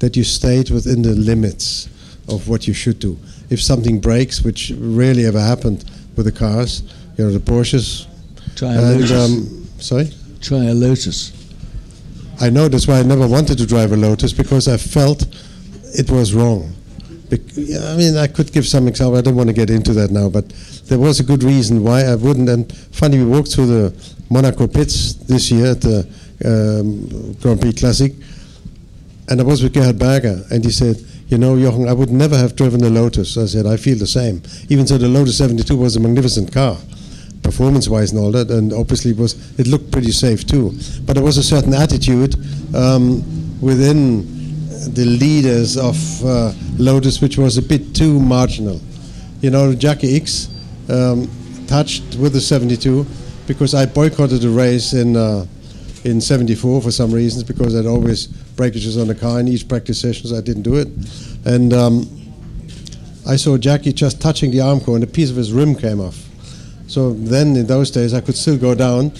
that 0.00 0.16
you 0.16 0.24
stayed 0.24 0.70
within 0.70 1.02
the 1.02 1.14
limits 1.14 1.88
of 2.28 2.48
what 2.48 2.66
you 2.66 2.74
should 2.74 2.98
do. 2.98 3.18
If 3.50 3.62
something 3.62 4.00
breaks, 4.00 4.42
which 4.42 4.72
rarely 4.78 5.24
ever 5.26 5.40
happened 5.40 5.84
with 6.16 6.26
the 6.26 6.32
cars, 6.32 6.82
you 7.16 7.24
know, 7.24 7.30
the 7.32 7.38
Porsches. 7.38 8.06
Try 8.56 8.74
a 8.74 8.78
and, 8.78 9.00
Lotus. 9.00 9.10
um, 9.12 9.68
sorry. 9.78 10.10
Try 10.40 10.64
a 10.64 10.74
Lotus. 10.74 11.32
I 12.40 12.50
know 12.50 12.68
that's 12.68 12.86
why 12.86 13.00
I 13.00 13.02
never 13.02 13.26
wanted 13.26 13.58
to 13.58 13.66
drive 13.66 13.92
a 13.92 13.96
Lotus 13.96 14.32
because 14.32 14.68
I 14.68 14.76
felt 14.76 15.26
it 15.94 16.10
was 16.10 16.34
wrong. 16.34 16.72
Bec- 17.30 17.40
I 17.58 17.96
mean, 17.96 18.16
I 18.16 18.26
could 18.26 18.52
give 18.52 18.66
some 18.66 18.86
example. 18.88 19.16
I 19.18 19.20
don't 19.22 19.36
want 19.36 19.48
to 19.48 19.54
get 19.54 19.70
into 19.70 19.92
that 19.94 20.10
now, 20.10 20.28
but 20.28 20.48
there 20.86 20.98
was 20.98 21.20
a 21.20 21.24
good 21.24 21.42
reason 21.42 21.82
why 21.82 22.04
I 22.04 22.14
wouldn't. 22.14 22.48
And 22.48 22.72
funny, 22.92 23.18
we 23.18 23.24
walked 23.24 23.52
through 23.52 23.66
the 23.66 24.14
Monaco 24.30 24.66
pits 24.66 25.14
this 25.14 25.50
year 25.50 25.72
at 25.72 25.80
the 25.80 26.06
um, 26.44 27.32
Grand 27.40 27.60
Prix 27.60 27.72
Classic, 27.72 28.12
and 29.28 29.40
I 29.40 29.44
was 29.44 29.62
with 29.62 29.74
Gerhard 29.74 29.98
Berger, 29.98 30.44
and 30.50 30.64
he 30.64 30.70
said, 30.70 31.02
"You 31.28 31.38
know, 31.38 31.58
Jochen, 31.58 31.88
I 31.88 31.92
would 31.92 32.10
never 32.10 32.36
have 32.36 32.56
driven 32.56 32.80
the 32.80 32.90
Lotus." 32.90 33.36
I 33.36 33.46
said, 33.46 33.66
"I 33.66 33.76
feel 33.76 33.96
the 33.96 34.06
same." 34.06 34.42
Even 34.68 34.86
so, 34.86 34.98
the 34.98 35.08
Lotus 35.08 35.36
72 35.36 35.76
was 35.76 35.96
a 35.96 36.00
magnificent 36.00 36.52
car 36.52 36.76
performance-wise 37.42 38.12
and 38.12 38.20
all 38.20 38.32
that, 38.32 38.50
and 38.50 38.72
obviously 38.72 39.12
it 39.12 39.16
was 39.16 39.34
it 39.58 39.66
looked 39.66 39.90
pretty 39.90 40.12
safe 40.12 40.46
too. 40.46 40.72
But 41.06 41.14
there 41.14 41.24
was 41.24 41.38
a 41.38 41.42
certain 41.42 41.74
attitude 41.74 42.36
um, 42.74 43.22
within 43.60 44.26
the 44.94 45.04
leaders 45.04 45.76
of 45.76 45.96
uh, 46.24 46.52
Lotus, 46.78 47.20
which 47.20 47.38
was 47.38 47.58
a 47.58 47.62
bit 47.62 47.94
too 47.94 48.18
marginal. 48.20 48.80
You 49.40 49.50
know, 49.50 49.74
Jacky 49.74 50.20
Ickx 50.20 50.48
um, 50.90 51.30
touched 51.66 52.16
with 52.16 52.32
the 52.32 52.40
72 52.40 53.06
because 53.46 53.74
I 53.74 53.86
boycotted 53.86 54.40
the 54.40 54.50
race 54.50 54.92
in 54.92 55.16
uh, 55.16 55.46
in 56.04 56.20
74 56.20 56.82
for 56.82 56.90
some 56.90 57.12
reasons 57.12 57.44
because 57.44 57.74
I'd 57.74 57.86
always 57.86 58.28
breakages 58.58 58.98
on 58.98 59.06
the 59.06 59.14
car 59.14 59.40
in 59.40 59.48
each 59.48 59.66
practice 59.68 59.98
sessions. 60.00 60.32
I 60.32 60.42
didn't 60.42 60.64
do 60.64 60.74
it, 60.74 60.88
and 61.46 61.72
um, 61.72 62.06
I 63.26 63.36
saw 63.36 63.56
Jackie 63.56 63.94
just 63.94 64.20
touching 64.20 64.50
the 64.50 64.58
armco 64.58 64.94
and 64.94 65.04
a 65.04 65.06
piece 65.06 65.30
of 65.30 65.36
his 65.36 65.52
rim 65.52 65.74
came 65.74 66.00
off. 66.00 66.26
So 66.88 67.14
then, 67.14 67.56
in 67.56 67.66
those 67.66 67.90
days, 67.90 68.12
I 68.12 68.20
could 68.20 68.36
still 68.36 68.58
go 68.58 68.74
down, 68.74 69.12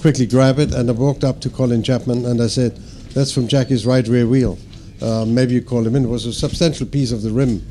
quickly 0.00 0.26
grab 0.26 0.58
it, 0.58 0.72
and 0.72 0.88
I 0.88 0.92
walked 0.92 1.24
up 1.24 1.40
to 1.40 1.50
Colin 1.50 1.82
Chapman 1.82 2.24
and 2.24 2.40
I 2.40 2.46
said, 2.46 2.76
"That's 3.12 3.32
from 3.32 3.48
Jackie's 3.48 3.84
right 3.84 4.06
rear 4.06 4.26
wheel. 4.26 4.56
Uh, 5.02 5.24
maybe 5.26 5.54
you 5.54 5.62
call 5.62 5.86
him 5.86 5.96
in." 5.96 6.04
It 6.04 6.08
was 6.08 6.24
a 6.26 6.32
substantial 6.32 6.86
piece 6.86 7.10
of 7.12 7.22
the 7.22 7.30
rim, 7.30 7.66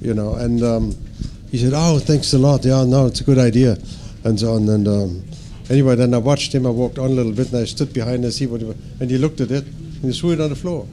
you 0.00 0.14
know. 0.14 0.34
And 0.34 0.62
um, 0.62 0.94
he 1.50 1.58
said, 1.58 1.72
"Oh, 1.74 1.98
thanks 1.98 2.32
a 2.34 2.38
lot. 2.38 2.64
Yeah, 2.64 2.84
no, 2.84 3.06
it's 3.06 3.20
a 3.20 3.24
good 3.24 3.38
idea," 3.38 3.78
and 4.24 4.38
so 4.38 4.54
on. 4.54 4.68
And 4.68 4.86
um, 4.86 5.24
anyway, 5.70 5.94
then 5.96 6.12
I 6.12 6.18
watched 6.18 6.54
him. 6.54 6.66
I 6.66 6.70
walked 6.70 6.98
on 6.98 7.10
a 7.10 7.14
little 7.14 7.32
bit, 7.32 7.52
and 7.52 7.62
I 7.62 7.64
stood 7.64 7.94
behind 7.94 8.24
and 8.24 8.32
see 8.32 8.46
what, 8.46 8.60
he, 8.60 8.66
wa- 8.66 8.74
and 9.00 9.10
he 9.10 9.16
looked 9.16 9.40
at 9.40 9.50
it 9.50 9.64
he 10.02 10.12
threw 10.12 10.32
it 10.32 10.40
on 10.40 10.50
the 10.50 10.56
floor. 10.56 10.86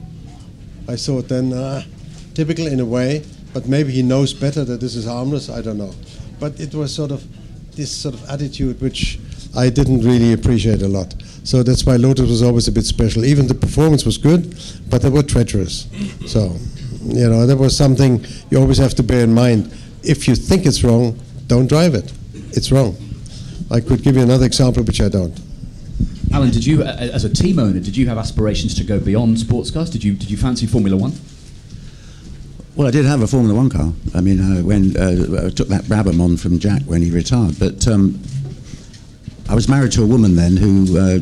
I 0.88 0.96
thought 0.96 1.28
then, 1.28 1.52
uh, 1.52 1.82
typical 2.34 2.66
in 2.66 2.80
a 2.80 2.84
way, 2.84 3.24
but 3.52 3.68
maybe 3.68 3.92
he 3.92 4.02
knows 4.02 4.32
better 4.32 4.64
that 4.64 4.80
this 4.80 4.94
is 4.94 5.04
harmless. 5.04 5.48
I 5.50 5.60
don't 5.62 5.78
know. 5.78 5.92
But 6.38 6.58
it 6.58 6.74
was 6.74 6.94
sort 6.94 7.10
of 7.10 7.22
this 7.76 7.90
sort 7.90 8.14
of 8.14 8.28
attitude 8.28 8.80
which 8.80 9.18
I 9.56 9.70
didn't 9.70 10.02
really 10.02 10.32
appreciate 10.32 10.82
a 10.82 10.88
lot. 10.88 11.14
So 11.44 11.62
that's 11.62 11.84
why 11.84 11.96
Lotus 11.96 12.28
was 12.28 12.42
always 12.42 12.68
a 12.68 12.72
bit 12.72 12.84
special. 12.84 13.24
Even 13.24 13.46
the 13.46 13.54
performance 13.54 14.04
was 14.04 14.18
good, 14.18 14.54
but 14.88 15.02
they 15.02 15.08
were 15.08 15.22
treacherous. 15.22 15.86
So, 16.26 16.56
you 17.02 17.28
know, 17.28 17.46
that 17.46 17.56
was 17.56 17.76
something 17.76 18.24
you 18.50 18.58
always 18.58 18.78
have 18.78 18.94
to 18.94 19.02
bear 19.02 19.24
in 19.24 19.34
mind. 19.34 19.72
If 20.02 20.28
you 20.28 20.36
think 20.36 20.66
it's 20.66 20.84
wrong, 20.84 21.18
don't 21.46 21.66
drive 21.66 21.94
it. 21.94 22.12
It's 22.52 22.70
wrong. 22.70 22.96
I 23.70 23.80
could 23.80 24.02
give 24.02 24.16
you 24.16 24.22
another 24.22 24.46
example, 24.46 24.82
which 24.82 25.00
I 25.00 25.08
don't. 25.08 25.38
Alan, 26.40 26.52
did 26.52 26.64
you, 26.64 26.82
uh, 26.82 26.86
as 26.86 27.24
a 27.24 27.28
team 27.28 27.58
owner, 27.58 27.80
did 27.80 27.94
you 27.94 28.08
have 28.08 28.16
aspirations 28.16 28.74
to 28.76 28.82
go 28.82 28.98
beyond 28.98 29.38
sports 29.38 29.70
cars? 29.70 29.90
Did 29.90 30.02
you, 30.02 30.14
did 30.14 30.30
you 30.30 30.38
fancy 30.38 30.66
Formula 30.66 30.96
One? 30.96 31.12
Well, 32.74 32.88
I 32.88 32.90
did 32.90 33.04
have 33.04 33.20
a 33.20 33.26
Formula 33.26 33.54
One 33.54 33.68
car. 33.68 33.92
I 34.14 34.22
mean, 34.22 34.40
uh, 34.40 34.62
when 34.62 34.96
uh, 34.96 35.48
I 35.48 35.50
took 35.50 35.68
that 35.68 35.84
Brabham 35.84 36.18
on 36.18 36.38
from 36.38 36.58
Jack 36.58 36.80
when 36.84 37.02
he 37.02 37.10
retired, 37.10 37.58
but 37.58 37.86
um, 37.86 38.18
I 39.50 39.54
was 39.54 39.68
married 39.68 39.92
to 39.92 40.02
a 40.02 40.06
woman 40.06 40.34
then 40.34 40.56
who 40.56 40.96
uh, 40.96 41.18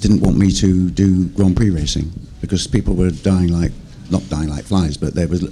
didn't 0.00 0.20
want 0.20 0.38
me 0.38 0.50
to 0.52 0.88
do 0.88 1.26
Grand 1.26 1.54
Prix 1.54 1.68
racing 1.68 2.10
because 2.40 2.66
people 2.66 2.94
were 2.94 3.10
dying 3.10 3.48
like, 3.48 3.72
not 4.08 4.26
dying 4.30 4.48
like 4.48 4.64
flies, 4.64 4.96
but 4.96 5.14
there 5.14 5.28
was 5.28 5.42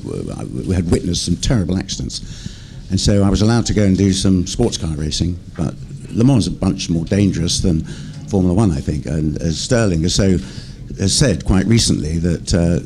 we 0.66 0.74
had 0.74 0.90
witnessed 0.90 1.26
some 1.26 1.36
terrible 1.36 1.76
accidents, 1.76 2.48
and 2.88 2.98
so 2.98 3.22
I 3.22 3.28
was 3.28 3.42
allowed 3.42 3.66
to 3.66 3.74
go 3.74 3.84
and 3.84 3.98
do 3.98 4.14
some 4.14 4.46
sports 4.46 4.78
car 4.78 4.94
racing. 4.96 5.38
But 5.58 5.74
Le 6.08 6.24
Mans 6.24 6.46
is 6.46 6.54
a 6.54 6.56
bunch 6.56 6.88
more 6.88 7.04
dangerous 7.04 7.60
than 7.60 7.84
Formula 8.30 8.54
One, 8.54 8.70
I 8.70 8.80
think. 8.80 9.06
And 9.06 9.40
as 9.42 9.60
Stirling 9.60 10.02
has 10.02 10.14
so 10.14 10.38
has 10.98 11.16
said 11.16 11.44
quite 11.44 11.66
recently 11.66 12.18
that. 12.18 12.54
Uh, 12.54 12.80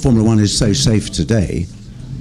Formula 0.00 0.26
One 0.26 0.38
is 0.38 0.56
so 0.56 0.72
safe 0.72 1.10
today, 1.10 1.66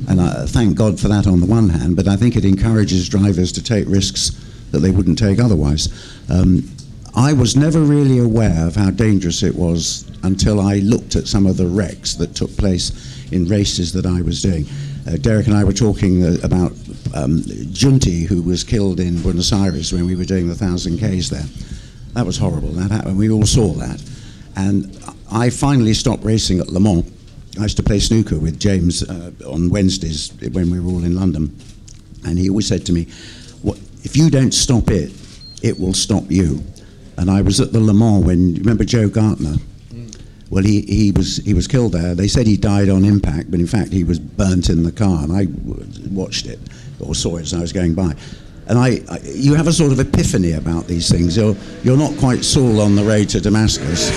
and 0.10 0.19
I 0.19 0.45
thank 0.48 0.76
God 0.76 1.00
for 1.00 1.08
that 1.08 1.28
on 1.28 1.39
the 1.39 1.45
one 1.45 1.69
hand, 1.69 1.95
but 1.95 2.10
I 2.10 2.17
think 2.17 2.36
it 2.36 2.43
encourages 2.43 3.08
drivers 3.08 3.54
to 3.54 3.63
take 3.63 3.88
risks 3.88 4.32
that 4.72 4.80
they 4.80 4.91
wouldn't 4.91 5.17
take 5.17 5.39
otherwise. 5.39 5.88
Um, 6.30 6.69
I 7.15 7.32
was 7.32 7.56
never 7.56 7.80
really 7.80 8.19
aware 8.19 8.67
of 8.67 8.76
how 8.76 8.91
dangerous 8.91 9.43
it 9.43 9.56
was 9.56 10.12
until 10.24 10.60
I 10.60 10.80
looked 10.80 11.15
at 11.15 11.28
some 11.28 11.45
of 11.45 11.56
the 11.56 11.67
wrecks 11.67 12.15
that 12.15 12.36
took 12.36 12.56
place 12.58 13.32
in 13.32 13.48
races 13.48 13.93
that 13.93 14.06
I 14.06 14.22
was 14.22 14.41
doing. 14.41 14.65
Uh, 15.08 15.15
Derek 15.15 15.48
and 15.48 15.56
I 15.56 15.63
were 15.63 15.74
talking 15.74 16.24
uh, 16.24 16.38
about 16.43 16.72
um, 17.15 17.39
Giunti, 17.72 18.26
who 18.26 18.41
was 18.41 18.63
killed 18.65 19.00
in 19.00 19.22
Buenos 19.22 19.54
Aires 19.54 19.93
when 19.93 20.06
we 20.06 20.17
were 20.17 20.26
doing 20.26 20.48
the 20.48 20.54
1,000 20.54 20.98
Ks 20.98 21.30
there. 21.30 21.45
That 22.20 22.26
was 22.26 22.38
horrible. 22.38 22.68
That 22.72 22.92
happened. 22.92 23.18
We 23.18 23.30
all 23.30 23.46
saw 23.46 23.72
that. 23.76 24.04
And 24.58 24.94
I 25.32 25.50
finally 25.50 25.94
stopped 25.94 26.22
racing 26.26 26.60
at 26.60 26.68
Le 26.68 26.82
Mans. 26.82 27.10
I 27.58 27.64
used 27.64 27.78
to 27.78 27.84
play 27.84 28.00
snooker 28.00 28.38
with 28.38 28.60
James 28.60 29.04
uh, 29.04 29.32
on 29.48 29.70
Wednesdays 29.70 30.34
when 30.52 30.70
we 30.70 30.82
were 30.82 30.92
all 30.92 31.06
in 31.06 31.16
London. 31.16 31.58
And 32.26 32.38
he 32.38 32.50
always 32.50 32.68
said 32.68 32.86
to 32.88 32.92
me, 32.92 33.06
what, 33.62 33.80
if 34.04 34.18
you 34.18 34.30
don't 34.30 34.54
stop 34.54 34.92
it, 34.92 35.14
it 35.64 35.80
will 35.80 35.94
stop 35.94 36.26
you. 36.30 36.62
And 37.16 37.32
I 37.32 37.42
was 37.42 37.62
at 37.62 37.72
the 37.72 37.80
Le 37.80 37.94
Mans 37.94 38.26
when, 38.26 38.50
you 38.50 38.60
remember 38.60 38.84
Jo 38.84 39.08
Gartner? 39.08 39.56
Well, 40.50 40.66
he, 40.66 40.82
he, 40.82 41.14
was, 41.14 41.38
he 41.38 41.54
was 41.54 41.70
killed 41.70 41.94
there. 41.94 42.16
They 42.16 42.28
said 42.28 42.48
he 42.48 42.58
died 42.58 42.90
on 42.90 43.06
impact, 43.06 43.50
but 43.50 43.62
in 43.62 43.68
fact 43.68 43.94
he 43.94 44.04
was 44.04 44.20
burnt 44.20 44.68
in 44.70 44.84
the 44.84 44.92
car. 44.92 45.24
And 45.24 45.32
I 45.32 45.46
w- 45.46 45.86
watched 46.10 46.48
it, 46.48 46.60
or 47.00 47.16
saw 47.16 47.38
it 47.38 47.44
as 47.44 47.54
I 47.54 47.62
was 47.62 47.72
going 47.72 47.94
by. 47.94 48.14
And 48.70 48.78
I, 48.78 49.02
I, 49.10 49.20
you 49.26 49.56
have 49.56 49.68
a 49.68 49.74
sort 49.74 49.92
of 49.92 50.00
epiphany 50.00 50.54
about 50.54 50.86
these 50.86 51.10
things. 51.10 51.36
You're, 51.36 51.56
you're 51.84 51.98
not 51.98 52.16
quite 52.20 52.46
Saul 52.46 52.80
on 52.80 52.96
the 52.96 53.04
road 53.04 53.28
to 53.30 53.42
Damascus. 53.42 54.10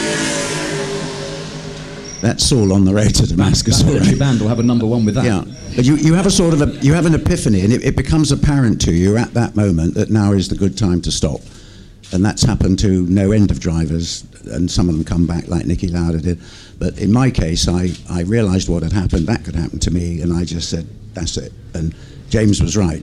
That's 2.20 2.44
Saul 2.44 2.72
on 2.72 2.84
the 2.84 2.94
road 2.94 3.14
to 3.16 3.26
Damascus. 3.26 3.82
That 3.82 4.00
right. 4.00 4.18
band 4.18 4.40
will 4.40 4.48
have 4.48 4.60
a 4.60 4.62
number 4.62 4.86
one 4.86 5.04
with 5.04 5.16
that. 5.16 5.24
Yeah, 5.24 5.44
but 5.74 5.84
you, 5.84 5.96
you 5.96 6.14
have 6.14 6.26
a 6.26 6.30
sort 6.30 6.54
of 6.54 6.62
a, 6.62 6.66
you 6.84 6.94
have 6.94 7.06
an 7.06 7.14
epiphany, 7.14 7.62
and 7.62 7.72
it, 7.72 7.82
it 7.82 7.96
becomes 7.96 8.30
apparent 8.30 8.80
to 8.82 8.92
you 8.92 9.16
at 9.16 9.34
that 9.34 9.56
moment 9.56 9.94
that 9.94 10.08
now 10.10 10.32
is 10.32 10.48
the 10.48 10.54
good 10.54 10.78
time 10.78 11.02
to 11.02 11.10
stop, 11.10 11.40
and 12.12 12.24
that's 12.24 12.44
happened 12.44 12.78
to 12.78 13.06
no 13.06 13.32
end 13.32 13.50
of 13.50 13.58
drivers, 13.58 14.24
and 14.52 14.70
some 14.70 14.88
of 14.88 14.94
them 14.94 15.02
come 15.02 15.26
back 15.26 15.48
like 15.48 15.64
Niki 15.64 15.90
Lauda 15.92 16.20
did. 16.20 16.40
But 16.78 16.98
in 16.98 17.10
my 17.10 17.28
case, 17.28 17.66
I, 17.66 17.90
I 18.08 18.22
realised 18.22 18.68
what 18.68 18.84
had 18.84 18.92
happened. 18.92 19.26
That 19.26 19.44
could 19.44 19.56
happen 19.56 19.80
to 19.80 19.90
me, 19.90 20.20
and 20.20 20.32
I 20.32 20.44
just 20.44 20.70
said, 20.70 20.86
"That's 21.14 21.36
it." 21.38 21.52
And 21.74 21.92
James 22.28 22.62
was 22.62 22.76
right. 22.76 23.02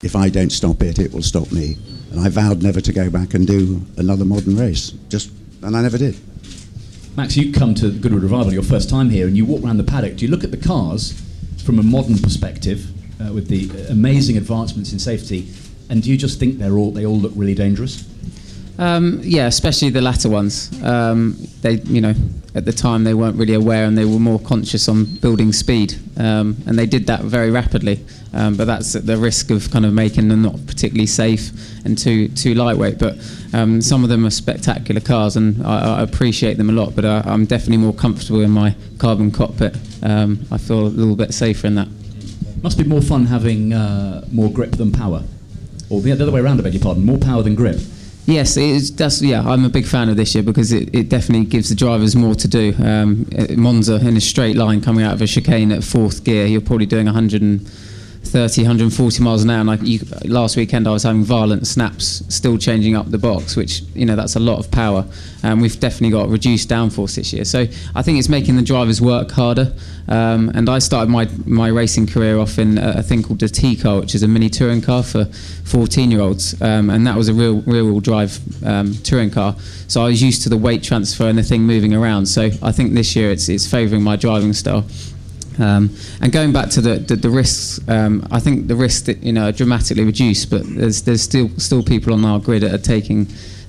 If 0.00 0.14
I 0.14 0.28
don't 0.28 0.50
stop 0.50 0.80
it, 0.84 1.00
it 1.00 1.12
will 1.12 1.22
stop 1.22 1.50
me. 1.50 1.76
And 2.12 2.20
I 2.20 2.28
vowed 2.28 2.62
never 2.62 2.80
to 2.80 2.92
go 2.92 3.10
back 3.10 3.34
and 3.34 3.44
do 3.44 3.82
another 3.96 4.24
modern 4.24 4.56
race. 4.56 4.90
Just, 5.08 5.32
and 5.60 5.76
I 5.76 5.82
never 5.82 5.98
did. 5.98 6.16
Max, 7.16 7.36
you 7.36 7.52
come 7.52 7.74
to 7.74 7.90
Goodwood 7.90 8.22
Revival 8.22 8.52
your 8.52 8.62
first 8.62 8.88
time 8.88 9.10
here, 9.10 9.26
and 9.26 9.36
you 9.36 9.44
walk 9.44 9.64
around 9.64 9.78
the 9.78 9.82
paddock. 9.82 10.14
Do 10.16 10.24
you 10.24 10.30
look 10.30 10.44
at 10.44 10.52
the 10.52 10.56
cars 10.56 11.20
from 11.64 11.80
a 11.80 11.82
modern 11.82 12.16
perspective, 12.16 12.86
uh, 13.20 13.32
with 13.32 13.48
the 13.48 13.68
amazing 13.90 14.36
advancements 14.36 14.92
in 14.92 15.00
safety, 15.00 15.48
and 15.90 16.00
do 16.00 16.10
you 16.10 16.16
just 16.16 16.38
think 16.38 16.58
they're 16.58 16.78
all 16.78 16.92
they 16.92 17.04
all 17.04 17.18
look 17.18 17.32
really 17.34 17.56
dangerous? 17.56 18.04
Um, 18.78 19.20
yeah, 19.24 19.46
especially 19.46 19.90
the 19.90 20.00
latter 20.00 20.30
ones. 20.30 20.70
Um, 20.84 21.36
they, 21.62 21.80
you 21.80 22.00
know, 22.00 22.14
at 22.54 22.64
the 22.64 22.72
time 22.72 23.02
they 23.02 23.14
weren't 23.14 23.36
really 23.36 23.54
aware 23.54 23.84
and 23.84 23.98
they 23.98 24.04
were 24.04 24.20
more 24.20 24.38
conscious 24.38 24.88
on 24.88 25.04
building 25.16 25.52
speed, 25.52 25.94
um, 26.16 26.56
and 26.66 26.78
they 26.78 26.86
did 26.86 27.06
that 27.08 27.22
very 27.22 27.50
rapidly. 27.50 28.04
Um, 28.32 28.56
but 28.56 28.66
that's 28.66 28.94
at 28.94 29.06
the 29.06 29.16
risk 29.16 29.50
of 29.50 29.70
kind 29.70 29.84
of 29.84 29.92
making 29.94 30.28
them 30.28 30.42
not 30.42 30.64
particularly 30.66 31.06
safe 31.06 31.50
and 31.84 31.98
too 31.98 32.28
too 32.28 32.54
lightweight. 32.54 32.98
But 32.98 33.16
um, 33.52 33.82
some 33.82 34.04
of 34.04 34.10
them 34.10 34.24
are 34.24 34.30
spectacular 34.30 35.00
cars, 35.00 35.34
and 35.36 35.66
I, 35.66 35.98
I 35.98 36.02
appreciate 36.02 36.56
them 36.56 36.70
a 36.70 36.72
lot. 36.72 36.94
But 36.94 37.04
uh, 37.04 37.22
I'm 37.24 37.46
definitely 37.46 37.78
more 37.78 37.94
comfortable 37.94 38.42
in 38.42 38.50
my 38.50 38.76
carbon 38.98 39.32
cockpit. 39.32 39.76
Um, 40.04 40.46
I 40.52 40.58
feel 40.58 40.86
a 40.86 40.88
little 40.88 41.16
bit 41.16 41.34
safer 41.34 41.66
in 41.66 41.74
that. 41.74 41.88
Must 42.62 42.78
be 42.78 42.84
more 42.84 43.02
fun 43.02 43.26
having 43.26 43.72
uh, 43.72 44.24
more 44.30 44.52
grip 44.52 44.72
than 44.72 44.92
power, 44.92 45.24
or 45.90 46.00
the 46.00 46.12
other 46.12 46.30
way 46.30 46.40
around. 46.40 46.60
I 46.60 46.62
beg 46.62 46.74
your 46.74 46.82
pardon. 46.82 47.04
More 47.04 47.18
power 47.18 47.42
than 47.42 47.56
grip. 47.56 47.80
Yes, 48.28 48.58
it 48.58 48.64
is, 48.64 48.94
that's, 48.94 49.22
yeah, 49.22 49.40
I'm 49.40 49.64
a 49.64 49.70
big 49.70 49.86
fan 49.86 50.10
of 50.10 50.18
this 50.18 50.34
year 50.34 50.44
because 50.44 50.70
it, 50.70 50.94
it 50.94 51.08
definitely 51.08 51.46
gives 51.46 51.70
the 51.70 51.74
drivers 51.74 52.14
more 52.14 52.34
to 52.34 52.46
do. 52.46 52.74
Um, 52.78 53.26
Monza 53.56 53.96
in 54.06 54.18
a 54.18 54.20
straight 54.20 54.54
line 54.54 54.82
coming 54.82 55.02
out 55.02 55.14
of 55.14 55.22
a 55.22 55.26
chicane 55.26 55.72
at 55.72 55.82
fourth 55.82 56.24
gear, 56.24 56.44
you're 56.44 56.60
probably 56.60 56.84
doing 56.84 57.06
130, 58.32 58.62
140 58.62 59.22
miles 59.22 59.42
an 59.42 59.50
hour. 59.50 59.60
And 59.60 59.68
like 59.68 59.82
you, 59.82 60.00
last 60.24 60.56
weekend, 60.56 60.86
I 60.86 60.90
was 60.90 61.02
having 61.02 61.24
violent 61.24 61.66
snaps, 61.66 62.22
still 62.28 62.58
changing 62.58 62.94
up 62.94 63.10
the 63.10 63.18
box, 63.18 63.56
which 63.56 63.82
you 63.94 64.04
know 64.04 64.16
that's 64.16 64.36
a 64.36 64.40
lot 64.40 64.58
of 64.58 64.70
power. 64.70 65.06
Um, 65.42 65.60
we've 65.60 65.78
definitely 65.80 66.10
got 66.10 66.28
reduced 66.28 66.68
downforce 66.68 67.16
this 67.16 67.32
year, 67.32 67.44
so 67.44 67.66
I 67.94 68.02
think 68.02 68.18
it's 68.18 68.28
making 68.28 68.56
the 68.56 68.62
drivers 68.62 69.00
work 69.00 69.30
harder. 69.30 69.72
Um, 70.08 70.50
and 70.54 70.68
I 70.68 70.78
started 70.78 71.10
my 71.10 71.28
my 71.46 71.68
racing 71.68 72.06
career 72.06 72.38
off 72.38 72.58
in 72.58 72.78
a, 72.78 72.98
a 72.98 73.02
thing 73.02 73.22
called 73.22 73.40
the 73.40 73.48
T 73.48 73.76
car, 73.76 74.00
which 74.00 74.14
is 74.14 74.22
a 74.22 74.28
mini 74.28 74.48
touring 74.48 74.82
car 74.82 75.02
for 75.02 75.24
14 75.64 76.10
year 76.10 76.20
olds, 76.20 76.60
um, 76.60 76.90
and 76.90 77.06
that 77.06 77.16
was 77.16 77.28
a 77.28 77.34
real 77.34 77.62
rear 77.62 77.84
wheel 77.84 78.00
drive 78.00 78.38
um, 78.64 78.94
touring 79.04 79.30
car. 79.30 79.56
So 79.86 80.02
I 80.02 80.08
was 80.08 80.22
used 80.22 80.42
to 80.42 80.48
the 80.48 80.58
weight 80.58 80.82
transfer 80.82 81.28
and 81.28 81.38
the 81.38 81.42
thing 81.42 81.62
moving 81.62 81.94
around. 81.94 82.26
So 82.26 82.50
I 82.62 82.72
think 82.72 82.92
this 82.92 83.16
year 83.16 83.30
it's 83.30 83.48
it's 83.48 83.66
favouring 83.66 84.02
my 84.02 84.16
driving 84.16 84.52
style. 84.52 84.84
Um, 85.58 85.94
and 86.20 86.32
going 86.32 86.52
back 86.52 86.70
to 86.70 86.80
the 86.80 86.96
the, 86.96 87.16
the 87.16 87.30
risks, 87.30 87.80
um, 87.88 88.26
I 88.30 88.40
think 88.40 88.68
the 88.68 88.76
risks 88.76 89.08
you 89.22 89.32
know 89.32 89.48
are 89.48 89.52
dramatically 89.52 90.04
reduced, 90.04 90.50
but 90.50 90.62
there's 90.64 91.02
there's 91.02 91.22
still 91.22 91.48
still 91.58 91.82
people 91.82 92.12
on 92.12 92.24
our 92.24 92.38
grid 92.38 92.62
that 92.62 92.72
are 92.72 92.78
taking 92.78 93.26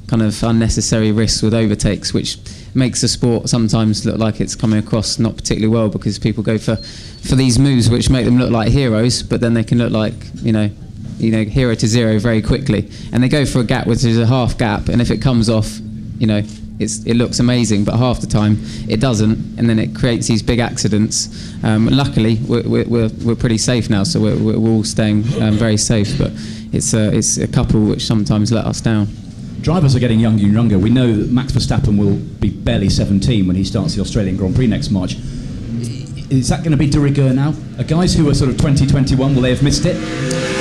kind 0.07 0.21
of 0.21 0.41
unnecessary 0.43 1.11
risks 1.11 1.41
with 1.41 1.53
overtakes, 1.53 2.13
which 2.13 2.37
makes 2.73 3.01
the 3.01 3.07
sport 3.07 3.47
sometimes 3.49 4.05
look 4.05 4.17
like 4.17 4.41
it's 4.41 4.55
coming 4.55 4.79
across 4.79 5.19
not 5.19 5.35
particularly 5.35 5.71
well 5.71 5.89
because 5.89 6.17
people 6.19 6.43
go 6.43 6.57
for 6.57 6.75
for 6.75 7.35
these 7.35 7.59
moves 7.59 7.89
which 7.89 8.09
make 8.09 8.25
them 8.25 8.37
look 8.37 8.51
like 8.51 8.69
heroes, 8.69 9.23
but 9.23 9.41
then 9.41 9.53
they 9.53 9.63
can 9.63 9.77
look 9.77 9.91
like 9.91 10.13
you 10.35 10.51
know 10.51 10.69
you 11.17 11.31
know 11.31 11.43
hero 11.43 11.75
to 11.75 11.87
zero 11.87 12.19
very 12.19 12.41
quickly, 12.41 12.89
and 13.11 13.23
they 13.23 13.29
go 13.29 13.45
for 13.45 13.59
a 13.59 13.63
gap 13.63 13.87
which 13.87 14.03
is 14.03 14.19
a 14.19 14.25
half 14.27 14.57
gap, 14.57 14.89
and 14.89 15.01
if 15.01 15.11
it 15.11 15.21
comes 15.21 15.49
off, 15.49 15.79
you 16.19 16.27
know. 16.27 16.43
It 16.79 17.17
looks 17.17 17.39
amazing, 17.39 17.83
but 17.83 17.97
half 17.97 18.21
the 18.21 18.27
time 18.27 18.57
it 18.87 19.01
doesn't, 19.01 19.59
and 19.59 19.69
then 19.69 19.79
it 19.79 19.93
creates 19.93 20.27
these 20.27 20.41
big 20.41 20.59
accidents. 20.59 21.53
Um, 21.61 21.87
luckily, 21.87 22.35
we're, 22.47 22.85
we're, 22.85 23.09
we're 23.09 23.35
pretty 23.35 23.57
safe 23.57 23.89
now, 23.89 24.03
so 24.03 24.21
we're, 24.21 24.37
we're 24.37 24.69
all 24.69 24.85
staying 24.85 25.25
um, 25.41 25.55
very 25.55 25.75
safe. 25.75 26.17
But 26.17 26.31
it's 26.71 26.93
a, 26.93 27.13
it's 27.13 27.37
a 27.37 27.47
couple 27.49 27.81
which 27.83 28.05
sometimes 28.05 28.53
let 28.53 28.65
us 28.65 28.79
down. 28.79 29.07
Drivers 29.59 29.93
are 29.93 29.99
getting 29.99 30.21
younger 30.21 30.45
and 30.45 30.53
younger. 30.53 30.79
We 30.79 30.89
know 30.89 31.13
that 31.13 31.29
Max 31.29 31.51
Verstappen 31.51 31.97
will 31.97 32.15
be 32.15 32.49
barely 32.49 32.89
17 32.89 33.45
when 33.45 33.57
he 33.57 33.65
starts 33.65 33.95
the 33.95 34.01
Australian 34.01 34.37
Grand 34.37 34.55
Prix 34.55 34.67
next 34.67 34.89
March. 34.89 35.15
Is 36.29 36.47
that 36.47 36.59
going 36.59 36.71
to 36.71 36.77
be 36.77 36.89
de 36.89 36.99
rigueur 36.99 37.33
now? 37.33 37.53
Are 37.77 37.83
guys 37.83 38.13
who 38.13 38.29
are 38.29 38.33
sort 38.33 38.51
of 38.51 38.57
2021, 38.57 39.35
will 39.35 39.41
they 39.41 39.49
have 39.49 39.63
missed 39.63 39.85
it? 39.85 40.58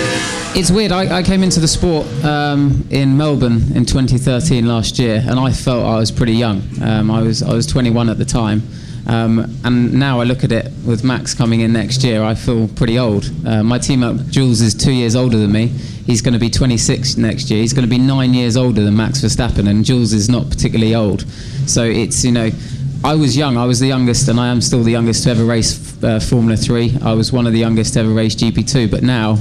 It's 0.59 0.73
weird. 0.73 0.91
I, 0.91 1.19
I 1.19 1.23
came 1.23 1.45
into 1.45 1.61
the 1.61 1.69
sport 1.69 2.05
um, 2.25 2.85
in 2.91 3.17
Melbourne 3.17 3.63
in 3.77 3.85
2013 3.85 4.67
last 4.67 4.99
year, 4.99 5.23
and 5.25 5.39
I 5.39 5.53
felt 5.53 5.85
I 5.85 6.01
was 6.01 6.11
pretty 6.11 6.33
young. 6.33 6.65
Um, 6.83 7.13
I 7.13 7.23
was 7.23 7.45
I 7.45 7.55
was 7.55 7.65
21 7.65 8.09
at 8.09 8.19
the 8.19 8.25
time, 8.25 8.63
um, 9.07 9.57
and 9.63 9.95
now 9.95 10.21
I 10.21 10.25
look 10.25 10.43
at 10.43 10.51
it 10.51 10.73
with 10.85 11.05
Max 11.05 11.33
coming 11.33 11.61
in 11.61 11.73
next 11.73 12.03
year. 12.03 12.25
I 12.25 12.35
feel 12.35 12.67
pretty 12.67 12.99
old. 12.99 13.31
Uh, 13.47 13.63
my 13.63 13.79
teammate 13.79 14.33
Jules 14.33 14.61
is 14.61 14.75
two 14.75 14.91
years 14.91 15.15
older 15.15 15.39
than 15.39 15.53
me. 15.53 15.69
He's 15.69 16.23
going 16.23 16.33
to 16.33 16.41
be 16.41 16.51
26 16.51 17.17
next 17.19 17.53
year. 17.53 17.61
He's 17.61 17.73
going 17.73 17.85
to 17.85 17.89
be 17.89 17.99
nine 17.99 18.35
years 18.35 18.57
older 18.57 18.83
than 18.83 18.97
Max 18.97 19.21
Verstappen, 19.21 19.69
and 19.69 19.85
Jules 19.85 20.13
is 20.13 20.29
not 20.29 20.51
particularly 20.51 20.93
old. 20.93 21.25
So 21.69 21.85
it's 21.85 22.25
you 22.25 22.33
know. 22.33 22.51
I 23.05 23.15
was 23.15 23.37
young. 23.37 23.57
I 23.57 23.65
was 23.65 23.79
the 23.79 23.87
youngest, 23.87 24.27
and 24.27 24.41
I 24.41 24.49
am 24.49 24.61
still 24.61 24.83
the 24.83 24.91
youngest 24.91 25.23
to 25.23 25.31
ever 25.31 25.45
race 25.45 26.03
uh, 26.03 26.19
Formula 26.19 26.57
Three. 26.57 26.99
I 27.01 27.13
was 27.13 27.33
one 27.33 27.47
of 27.47 27.53
the 27.53 27.61
youngest 27.61 27.95
to 27.95 28.01
ever 28.01 28.11
race 28.11 28.35
GP2, 28.35 28.91
but 28.91 29.05
now 29.05 29.39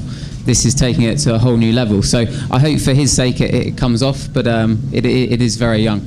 this 0.47 0.65
is 0.65 0.73
taking 0.73 1.03
it 1.03 1.17
to 1.19 1.35
a 1.35 1.37
whole 1.37 1.57
new 1.57 1.73
level. 1.73 2.01
So 2.01 2.19
I 2.49 2.57
hope 2.57 2.79
for 2.79 2.93
his 2.93 3.15
sake 3.15 3.41
it, 3.41 3.53
it 3.53 3.77
comes 3.77 4.01
off, 4.01 4.27
but 4.33 4.47
um, 4.47 4.81
it, 4.91 5.05
it, 5.05 5.33
it 5.33 5.41
is 5.41 5.57
very 5.57 5.79
young. 5.79 6.01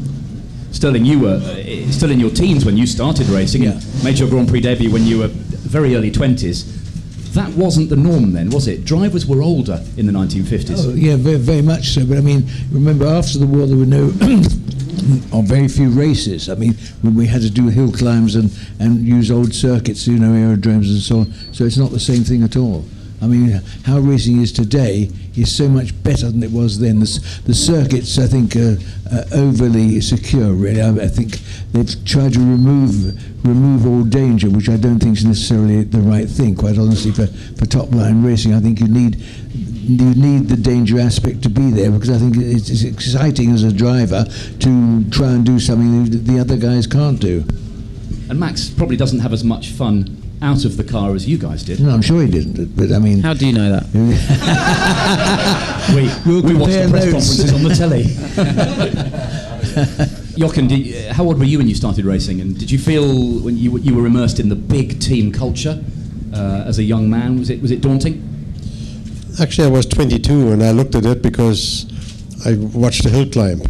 Stirling, 0.72 1.04
you 1.04 1.20
were 1.20 1.36
uh, 1.36 1.90
still 1.92 2.10
in 2.10 2.18
your 2.18 2.30
teens 2.30 2.64
when 2.64 2.76
you 2.76 2.86
started 2.86 3.28
racing 3.28 3.62
Yeah. 3.64 3.72
and 3.72 4.04
made 4.04 4.18
your 4.18 4.28
Grand 4.28 4.48
Prix 4.48 4.60
debut 4.62 4.90
when 4.90 5.04
you 5.04 5.18
were 5.18 5.28
very 5.28 5.94
early 5.94 6.10
20s. 6.10 6.78
That 7.34 7.50
wasn't 7.52 7.90
the 7.90 7.96
norm 7.96 8.32
then, 8.32 8.50
was 8.50 8.66
it? 8.66 8.84
Drivers 8.84 9.26
were 9.26 9.42
older 9.42 9.84
in 9.96 10.06
the 10.06 10.12
1950s. 10.12 10.86
Oh, 10.86 10.94
yeah, 10.94 11.16
very, 11.16 11.36
very 11.36 11.62
much 11.62 11.90
so. 11.90 12.04
But 12.06 12.18
I 12.18 12.22
mean, 12.22 12.48
remember, 12.72 13.06
after 13.06 13.38
the 13.38 13.46
war, 13.46 13.66
there 13.66 13.76
were 13.76 13.84
no, 13.86 14.06
or 15.32 15.42
very 15.42 15.68
few 15.68 15.90
races. 15.90 16.48
I 16.48 16.54
mean, 16.54 16.74
when 17.02 17.14
we 17.14 17.26
had 17.26 17.42
to 17.42 17.50
do 17.50 17.68
hill 17.68 17.92
climbs 17.92 18.34
and, 18.36 18.50
and 18.80 19.06
use 19.06 19.30
old 19.30 19.52
circuits, 19.52 20.06
you 20.08 20.18
know, 20.18 20.32
aerodromes 20.32 20.90
and 20.90 21.00
so 21.00 21.18
on. 21.20 21.32
So 21.52 21.64
it's 21.64 21.76
not 21.76 21.90
the 21.90 22.00
same 22.00 22.24
thing 22.24 22.42
at 22.42 22.56
all. 22.56 22.84
I 23.22 23.26
mean, 23.26 23.60
how 23.84 23.98
racing 23.98 24.40
is 24.40 24.50
today 24.50 25.10
is 25.36 25.54
so 25.54 25.68
much 25.68 26.02
better 26.02 26.30
than 26.30 26.42
it 26.42 26.50
was 26.50 26.78
then. 26.78 27.00
The, 27.00 27.40
the 27.44 27.54
circuits, 27.54 28.18
I 28.18 28.26
think, 28.26 28.56
are, 28.56 28.78
are 29.12 29.24
overly 29.32 30.00
secure. 30.00 30.52
Really, 30.52 30.80
I, 30.80 30.90
I 30.90 31.08
think 31.08 31.38
they've 31.72 32.04
tried 32.04 32.32
to 32.34 32.38
remove 32.38 33.18
remove 33.44 33.86
all 33.86 34.04
danger, 34.04 34.48
which 34.48 34.68
I 34.68 34.76
don't 34.76 35.00
think 35.00 35.18
is 35.18 35.24
necessarily 35.24 35.84
the 35.84 36.00
right 36.00 36.28
thing. 36.28 36.54
Quite 36.54 36.78
honestly, 36.78 37.12
for, 37.12 37.26
for 37.26 37.66
top 37.66 37.92
line 37.94 38.22
racing, 38.22 38.54
I 38.54 38.60
think 38.60 38.80
you 38.80 38.88
need 38.88 39.16
you 39.16 40.14
need 40.14 40.48
the 40.48 40.56
danger 40.56 40.98
aspect 41.00 41.42
to 41.42 41.50
be 41.50 41.70
there 41.70 41.90
because 41.90 42.10
I 42.10 42.18
think 42.18 42.36
it's, 42.36 42.70
it's 42.70 42.84
exciting 42.84 43.50
as 43.50 43.64
a 43.64 43.72
driver 43.72 44.24
to 44.24 45.10
try 45.10 45.32
and 45.32 45.44
do 45.44 45.58
something 45.58 46.04
that 46.10 46.18
the 46.18 46.38
other 46.38 46.56
guys 46.56 46.86
can't 46.86 47.20
do. 47.20 47.44
And 48.28 48.38
Max 48.38 48.70
probably 48.70 48.96
doesn't 48.96 49.18
have 49.18 49.32
as 49.32 49.42
much 49.42 49.70
fun 49.70 50.29
out 50.42 50.64
of 50.64 50.76
the 50.76 50.84
car 50.84 51.14
as 51.14 51.28
you 51.28 51.38
guys 51.38 51.62
did. 51.62 51.78
No, 51.80 51.90
I'm 51.90 52.02
sure 52.02 52.22
he 52.22 52.28
didn't. 52.30 52.74
But 52.76 52.90
I 52.92 52.98
mean, 52.98 53.20
How 53.20 53.34
do 53.34 53.46
you 53.46 53.52
know 53.52 53.70
that? 53.70 53.84
we 55.94 56.10
We'll 56.32 56.42
we 56.42 56.54
watched 56.54 56.72
the 56.72 56.88
press 56.90 57.04
notes. 57.06 57.12
conferences 57.12 57.52
on 57.52 57.62
the 57.62 57.74
telly. 57.74 58.04
Jochen, 60.38 60.66
did, 60.68 61.12
how 61.12 61.24
old 61.24 61.38
were 61.38 61.44
you 61.44 61.58
when 61.58 61.68
you 61.68 61.74
started 61.74 62.04
racing? 62.06 62.40
And 62.40 62.58
did 62.58 62.70
you 62.70 62.78
feel 62.78 63.40
when 63.40 63.56
you, 63.58 63.72
were- 63.72 63.80
you 63.80 63.94
were 63.94 64.06
immersed 64.06 64.40
in 64.40 64.48
the 64.48 64.56
big 64.56 64.98
team 65.00 65.30
culture 65.32 65.82
uh, 66.34 66.64
as 66.66 66.78
a 66.78 66.82
young 66.82 67.10
man? 67.10 67.38
Was 67.38 67.50
it 67.50 67.60
was 67.60 67.70
it 67.70 67.82
daunting? 67.82 68.22
Actually, 69.40 69.68
I 69.68 69.70
was 69.70 69.84
22 69.86 70.52
and 70.52 70.62
I 70.62 70.70
looked 70.72 70.94
at 70.94 71.04
it 71.04 71.20
because 71.22 71.84
I 72.46 72.54
watched 72.54 73.02
the 73.04 73.10
hill 73.10 73.28
climb. 73.30 73.60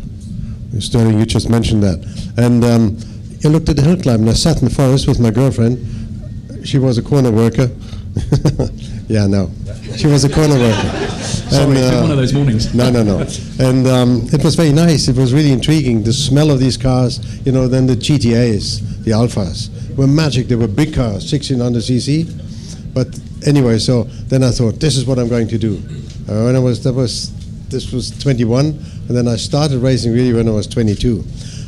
Stirling, 0.80 1.18
you 1.18 1.26
just 1.26 1.48
mentioned 1.50 1.82
that. 1.82 1.98
And 2.36 2.64
um, 2.64 2.96
I 3.44 3.48
looked 3.48 3.68
at 3.68 3.74
the 3.76 3.82
hill 3.82 3.96
climb 4.00 4.20
and 4.20 4.30
I 4.30 4.34
sat 4.34 4.62
in 4.62 4.68
the 4.68 4.74
forest 4.74 5.08
with 5.08 5.18
my 5.18 5.30
girlfriend. 5.30 5.78
She 6.64 6.78
was 6.78 6.98
a 6.98 7.02
corner 7.02 7.30
worker. 7.30 7.70
yeah, 9.08 9.26
no. 9.26 9.50
She 9.96 10.06
was 10.06 10.24
a 10.24 10.28
corner 10.32 10.54
worker. 10.54 11.10
Sorry, 11.50 11.76
it's 11.76 11.90
been 11.90 12.02
one 12.02 12.10
of 12.12 12.16
those 12.16 12.32
mornings. 12.32 12.74
No, 12.74 12.90
no, 12.90 13.02
no. 13.02 13.26
And 13.58 13.86
um, 13.86 14.28
it 14.32 14.42
was 14.44 14.54
very 14.54 14.72
nice. 14.72 15.08
It 15.08 15.16
was 15.16 15.34
really 15.34 15.52
intriguing. 15.52 16.02
The 16.02 16.12
smell 16.12 16.50
of 16.50 16.60
these 16.60 16.76
cars, 16.76 17.18
you 17.44 17.52
know, 17.52 17.66
then 17.66 17.86
the 17.86 17.96
GTAs, 17.96 19.04
the 19.04 19.10
Alfas, 19.10 19.68
were 19.96 20.06
magic. 20.06 20.46
They 20.46 20.54
were 20.54 20.68
big 20.68 20.94
cars, 20.94 21.30
1600 21.30 21.82
cc. 21.82 22.94
But 22.94 23.18
anyway, 23.46 23.78
so 23.78 24.04
then 24.28 24.44
I 24.44 24.50
thought, 24.50 24.80
this 24.80 24.96
is 24.96 25.06
what 25.06 25.18
I'm 25.18 25.28
going 25.28 25.48
to 25.48 25.58
do. 25.58 25.82
Uh, 26.28 26.44
when 26.44 26.56
I 26.56 26.60
was, 26.60 26.82
that 26.84 26.92
was, 26.92 27.32
this 27.68 27.92
was 27.92 28.10
21, 28.22 28.66
and 28.66 29.16
then 29.16 29.26
I 29.26 29.36
started 29.36 29.78
racing 29.78 30.12
really 30.12 30.32
when 30.32 30.48
I 30.48 30.52
was 30.52 30.66
22. 30.66 31.24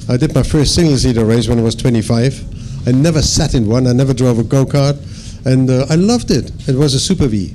I 0.08 0.16
did 0.16 0.34
my 0.34 0.42
first 0.42 0.74
single-seater 0.74 1.24
race 1.24 1.48
when 1.48 1.58
I 1.58 1.62
was 1.62 1.74
25. 1.74 2.61
I 2.86 2.92
never 2.92 3.22
sat 3.22 3.54
in 3.54 3.68
one. 3.68 3.86
I 3.86 3.92
never 3.92 4.12
drove 4.12 4.38
a 4.38 4.44
go-kart, 4.44 4.98
and 5.46 5.70
uh, 5.70 5.86
I 5.88 5.94
loved 5.94 6.30
it. 6.30 6.50
It 6.68 6.76
was 6.76 6.94
a 6.94 7.00
Super 7.00 7.28
V. 7.28 7.54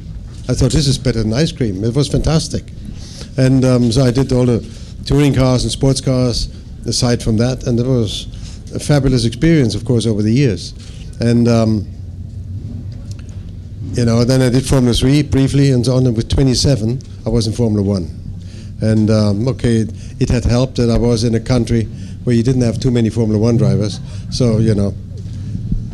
I 0.50 0.54
thought 0.54 0.72
this 0.72 0.88
is 0.88 0.98
better 0.98 1.22
than 1.22 1.34
ice 1.34 1.52
cream. 1.52 1.84
It 1.84 1.94
was 1.94 2.08
fantastic. 2.08 2.64
And 3.38 3.66
um, 3.66 3.92
so 3.92 4.04
I 4.04 4.12
did 4.12 4.32
all 4.32 4.46
the 4.46 4.66
touring 5.06 5.34
cars 5.34 5.64
and 5.64 5.72
sports 5.72 6.00
cars 6.00 6.48
aside 6.86 7.22
from 7.22 7.38
that, 7.38 7.68
and 7.68 7.80
it 7.80 7.86
was 7.86 8.28
a 8.74 8.80
fabulous 8.80 9.26
experience, 9.26 9.76
of 9.76 9.84
course, 9.84 10.06
over 10.06 10.22
the 10.22 10.32
years. 10.32 10.74
And 11.20 11.48
um, 11.48 11.88
you 13.94 14.06
know, 14.06 14.24
then 14.24 14.42
I 14.42 14.50
did 14.50 14.66
Formula 14.66 14.94
Three 14.94 15.24
briefly, 15.24 15.72
and 15.72 15.86
so 15.86 15.96
on. 15.96 16.08
And 16.08 16.16
with 16.16 16.30
27, 16.30 17.02
I 17.26 17.30
was 17.30 17.48
in 17.48 17.54
Formula 17.54 17.84
One. 17.84 18.10
And 18.82 19.10
um, 19.10 19.48
okay, 19.50 19.78
it, 19.78 19.94
it 20.20 20.30
had 20.30 20.46
helped 20.46 20.76
that 20.76 20.90
I 20.90 20.98
was 20.98 21.24
in 21.24 21.36
a 21.36 21.40
country 21.40 21.86
where 22.24 22.36
you 22.36 22.44
didn't 22.44 22.62
have 22.62 22.80
too 22.80 22.92
many 22.92 23.10
Formula 23.10 23.40
One 23.42 23.58
drivers. 23.58 24.00
So 24.30 24.60
you 24.60 24.76
know, 24.76 24.94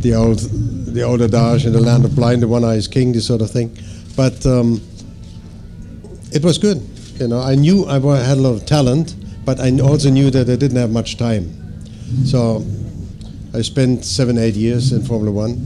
the 0.03 0.13
old, 0.13 0.39
the 0.39 1.01
old 1.01 1.21
adage 1.21 1.65
in 1.65 1.73
the 1.73 1.81
land 1.81 2.05
of 2.05 2.15
blind, 2.15 2.43
the 2.43 2.47
one 2.47 2.63
eye 2.63 2.75
is 2.75 2.87
king, 2.87 3.13
this 3.13 3.25
sort 3.25 3.41
of 3.41 3.49
thing. 3.49 3.75
But 4.15 4.45
um, 4.45 4.81
it 6.31 6.43
was 6.43 6.57
good. 6.57 6.81
You 7.19 7.27
know, 7.27 7.39
I 7.39 7.55
knew 7.55 7.85
I 7.87 7.95
had 8.17 8.37
a 8.37 8.41
lot 8.41 8.53
of 8.53 8.65
talent, 8.65 9.15
but 9.45 9.59
I 9.59 9.71
also 9.79 10.09
knew 10.09 10.29
that 10.29 10.49
I 10.49 10.55
didn't 10.55 10.77
have 10.77 10.91
much 10.91 11.17
time. 11.17 11.49
So 12.25 12.63
I 13.53 13.61
spent 13.61 14.05
seven, 14.05 14.37
eight 14.37 14.55
years 14.55 14.91
in 14.91 15.03
Formula 15.03 15.31
One. 15.31 15.57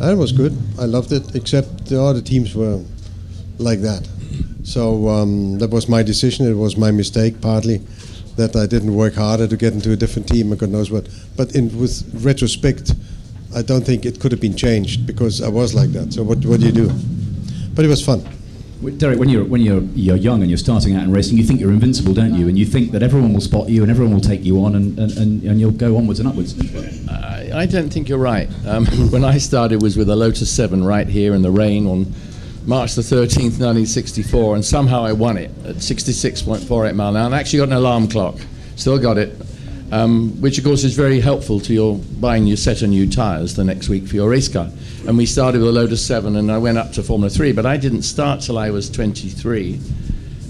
It 0.00 0.16
was 0.16 0.32
good. 0.32 0.56
I 0.78 0.84
loved 0.84 1.12
it, 1.12 1.34
except 1.34 1.92
all 1.92 2.14
the 2.14 2.22
teams 2.22 2.54
were 2.54 2.82
like 3.58 3.80
that. 3.80 4.08
So 4.62 5.08
um, 5.08 5.58
that 5.58 5.70
was 5.70 5.88
my 5.88 6.02
decision. 6.02 6.46
It 6.46 6.54
was 6.54 6.76
my 6.76 6.90
mistake, 6.90 7.40
partly, 7.40 7.78
that 8.36 8.54
I 8.54 8.66
didn't 8.66 8.94
work 8.94 9.14
harder 9.14 9.46
to 9.48 9.56
get 9.56 9.72
into 9.72 9.92
a 9.92 9.96
different 9.96 10.28
team. 10.28 10.52
and 10.52 10.60
God 10.60 10.70
knows 10.70 10.90
what. 10.90 11.08
But 11.36 11.54
in, 11.54 11.76
with 11.78 12.08
retrospect, 12.24 12.94
I 13.54 13.62
don't 13.62 13.84
think 13.84 14.06
it 14.06 14.20
could 14.20 14.32
have 14.32 14.40
been 14.40 14.56
changed 14.56 15.06
because 15.06 15.42
I 15.42 15.48
was 15.48 15.74
like 15.74 15.90
that. 15.90 16.12
So 16.12 16.22
what, 16.22 16.44
what 16.44 16.60
do 16.60 16.66
you 16.66 16.72
do? 16.72 16.90
But 17.74 17.84
it 17.84 17.88
was 17.88 18.04
fun. 18.04 18.24
Derek, 18.96 19.18
when 19.18 19.28
you're 19.28 19.44
when 19.44 19.60
you're 19.60 19.82
you're 19.94 20.16
young 20.16 20.40
and 20.40 20.50
you're 20.50 20.56
starting 20.56 20.96
out 20.96 21.04
in 21.04 21.12
racing, 21.12 21.36
you 21.36 21.44
think 21.44 21.60
you're 21.60 21.70
invincible, 21.70 22.14
don't 22.14 22.32
you? 22.32 22.48
And 22.48 22.58
you 22.58 22.64
think 22.64 22.92
that 22.92 23.02
everyone 23.02 23.34
will 23.34 23.40
spot 23.42 23.68
you 23.68 23.82
and 23.82 23.90
everyone 23.90 24.14
will 24.14 24.22
take 24.22 24.42
you 24.42 24.64
on, 24.64 24.74
and, 24.74 24.98
and, 24.98 25.12
and, 25.18 25.42
and 25.42 25.60
you'll 25.60 25.70
go 25.70 25.98
onwards 25.98 26.18
and 26.18 26.26
upwards. 26.26 26.54
I, 27.10 27.50
I 27.54 27.66
don't 27.66 27.90
think 27.90 28.08
you're 28.08 28.16
right. 28.16 28.48
Um, 28.66 28.86
when 29.10 29.22
I 29.22 29.36
started 29.36 29.82
was 29.82 29.98
with 29.98 30.08
a 30.08 30.16
Lotus 30.16 30.50
7 30.50 30.82
right 30.82 31.06
here 31.06 31.34
in 31.34 31.42
the 31.42 31.50
rain 31.50 31.86
on 31.86 32.10
March 32.64 32.94
the 32.94 33.02
13th, 33.02 33.60
1964, 33.60 34.54
and 34.54 34.64
somehow 34.64 35.04
I 35.04 35.12
won 35.12 35.36
it 35.36 35.50
at 35.66 35.76
66.48 35.76 36.94
mile 36.94 37.10
an 37.10 37.16
hour. 37.16 37.26
And 37.26 37.34
I 37.34 37.40
actually 37.40 37.58
got 37.58 37.68
an 37.68 37.74
alarm 37.74 38.08
clock, 38.08 38.36
still 38.76 38.98
got 38.98 39.18
it, 39.18 39.36
um, 39.92 40.40
which 40.40 40.58
of 40.58 40.64
course 40.64 40.84
is 40.84 40.94
very 40.94 41.20
helpful 41.20 41.60
to 41.60 41.74
your 41.74 41.96
buying 42.20 42.46
your 42.46 42.56
set 42.56 42.82
of 42.82 42.90
new 42.90 43.08
tyres 43.08 43.54
the 43.56 43.64
next 43.64 43.88
week 43.88 44.06
for 44.06 44.14
your 44.16 44.28
race 44.28 44.48
car. 44.48 44.68
And 45.06 45.16
we 45.16 45.26
started 45.26 45.60
with 45.60 45.68
a 45.68 45.72
Lotus 45.72 46.04
7, 46.04 46.36
and 46.36 46.50
I 46.50 46.58
went 46.58 46.78
up 46.78 46.92
to 46.92 47.02
Formula 47.02 47.30
3, 47.30 47.52
but 47.52 47.66
I 47.66 47.76
didn't 47.76 48.02
start 48.02 48.40
till 48.40 48.58
I 48.58 48.70
was 48.70 48.90
23 48.90 49.80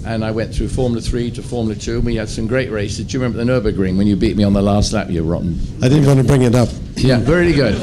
and 0.05 0.25
I 0.25 0.31
went 0.31 0.53
through 0.53 0.69
Formula 0.69 1.01
3 1.01 1.31
to 1.31 1.43
Formula 1.43 1.75
2, 1.75 1.97
and 1.97 2.05
we 2.05 2.15
had 2.15 2.29
some 2.29 2.47
great 2.47 2.71
races. 2.71 3.05
Do 3.05 3.17
you 3.17 3.23
remember 3.23 3.43
the 3.43 3.51
Nürburgring 3.51 3.97
when 3.97 4.07
you 4.07 4.15
beat 4.15 4.35
me 4.35 4.43
on 4.43 4.53
the 4.53 4.61
last 4.61 4.93
lap, 4.93 5.09
you 5.09 5.23
rotten? 5.23 5.59
I 5.81 5.89
didn't 5.89 6.05
want 6.05 6.19
to 6.19 6.25
bring 6.25 6.41
it 6.41 6.55
up. 6.55 6.69
Yeah, 6.95 7.19
very 7.19 7.53
good. 7.53 7.75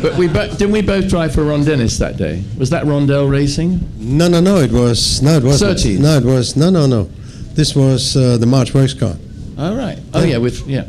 but 0.02 0.16
we 0.16 0.28
bo- 0.28 0.48
didn't 0.48 0.72
we 0.72 0.82
both 0.82 1.08
drive 1.08 1.34
for 1.34 1.44
Ron 1.44 1.64
Dennis 1.64 1.98
that 1.98 2.16
day? 2.16 2.42
Was 2.58 2.70
that 2.70 2.84
Rondel 2.84 3.30
Racing? 3.30 3.80
No, 3.98 4.28
no, 4.28 4.40
no. 4.40 4.56
It 4.56 4.72
was 4.72 5.22
no, 5.22 5.36
it 5.36 5.42
was 5.42 5.58
Surtees. 5.58 6.00
no, 6.00 6.18
it 6.18 6.24
was 6.24 6.56
no, 6.56 6.70
no, 6.70 6.86
no. 6.86 7.04
This 7.54 7.74
was 7.74 8.16
uh, 8.16 8.36
the 8.36 8.46
March 8.46 8.74
race 8.74 8.94
car. 8.94 9.16
All 9.58 9.74
right. 9.74 9.98
Oh 10.14 10.24
yeah, 10.24 10.38
with 10.38 10.66
yeah. 10.66 10.88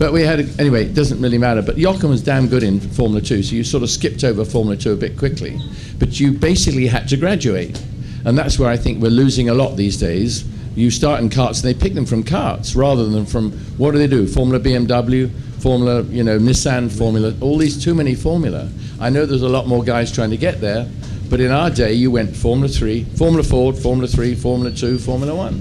But 0.00 0.14
we 0.14 0.22
had 0.22 0.58
anyway. 0.58 0.86
It 0.86 0.94
doesn't 0.94 1.20
really 1.20 1.36
matter. 1.36 1.60
But 1.60 1.76
Jochen 1.76 2.08
was 2.08 2.22
damn 2.22 2.48
good 2.48 2.62
in 2.62 2.80
Formula 2.80 3.20
Two, 3.20 3.42
so 3.42 3.54
you 3.54 3.62
sort 3.62 3.82
of 3.82 3.90
skipped 3.90 4.24
over 4.24 4.46
Formula 4.46 4.74
Two 4.74 4.92
a 4.92 4.96
bit 4.96 5.18
quickly. 5.18 5.60
But 5.98 6.18
you 6.18 6.32
basically 6.32 6.86
had 6.86 7.06
to 7.08 7.18
graduate, 7.18 7.78
and 8.24 8.36
that's 8.36 8.58
where 8.58 8.70
I 8.70 8.78
think 8.78 9.02
we're 9.02 9.10
losing 9.10 9.50
a 9.50 9.54
lot 9.54 9.76
these 9.76 9.98
days. 9.98 10.46
You 10.74 10.90
start 10.90 11.20
in 11.20 11.28
karts, 11.28 11.62
and 11.62 11.64
they 11.64 11.78
pick 11.78 11.92
them 11.92 12.06
from 12.06 12.22
carts 12.22 12.74
rather 12.74 13.10
than 13.10 13.26
from 13.26 13.52
what 13.76 13.90
do 13.90 13.98
they 13.98 14.06
do? 14.06 14.26
Formula 14.26 14.58
BMW, 14.58 15.30
Formula, 15.60 16.00
you 16.04 16.24
know, 16.24 16.38
Nissan 16.38 16.90
Formula. 16.90 17.34
All 17.42 17.58
these 17.58 17.84
too 17.84 17.94
many 17.94 18.14
Formula. 18.14 18.70
I 19.00 19.10
know 19.10 19.26
there's 19.26 19.42
a 19.42 19.50
lot 19.50 19.66
more 19.66 19.84
guys 19.84 20.10
trying 20.10 20.30
to 20.30 20.38
get 20.38 20.62
there, 20.62 20.88
but 21.28 21.40
in 21.40 21.50
our 21.50 21.68
day, 21.68 21.92
you 21.92 22.10
went 22.10 22.34
Formula 22.34 22.68
Three, 22.68 23.04
Formula 23.18 23.42
Ford, 23.42 23.76
Formula 23.76 24.08
Three, 24.08 24.34
Formula 24.34 24.74
Two, 24.74 24.98
Formula 24.98 25.34
One. 25.34 25.60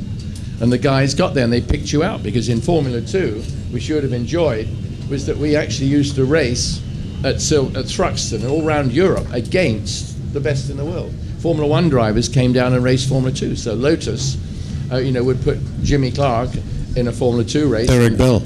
And 0.61 0.71
the 0.71 0.77
guys 0.77 1.13
got 1.15 1.33
there 1.33 1.43
and 1.43 1.53
they 1.53 1.61
picked 1.61 1.91
you 1.93 2.03
out 2.03 2.21
because 2.21 2.49
in 2.49 2.59
Formula 2.61 2.99
2, 3.01 3.41
which 3.71 3.87
you 3.87 3.95
would 3.95 4.03
have 4.03 4.13
enjoyed, 4.13 4.67
was 5.09 5.25
that 5.25 5.37
we 5.37 5.55
actually 5.55 5.87
used 5.87 6.15
to 6.15 6.25
race 6.25 6.81
at, 7.23 7.39
Sil- 7.41 7.71
at 7.77 7.85
Thruxton 7.85 8.41
and 8.41 8.45
all 8.47 8.65
around 8.65 8.91
Europe 8.91 9.27
against 9.31 10.33
the 10.33 10.39
best 10.39 10.69
in 10.69 10.77
the 10.77 10.85
world. 10.85 11.13
Formula 11.39 11.67
1 11.67 11.89
drivers 11.89 12.27
came 12.27 12.51
down 12.53 12.73
and 12.73 12.83
raced 12.83 13.07
Formula 13.07 13.33
2. 13.33 13.55
So 13.55 13.73
Lotus, 13.73 14.37
uh, 14.91 14.97
you 14.97 15.11
know, 15.11 15.23
would 15.23 15.41
put 15.41 15.57
Jimmy 15.83 16.11
Clark 16.11 16.49
in 16.95 17.07
a 17.07 17.11
Formula 17.11 17.43
2 17.45 17.67
race. 17.67 17.87
Derek 17.87 18.17
Bell. 18.17 18.43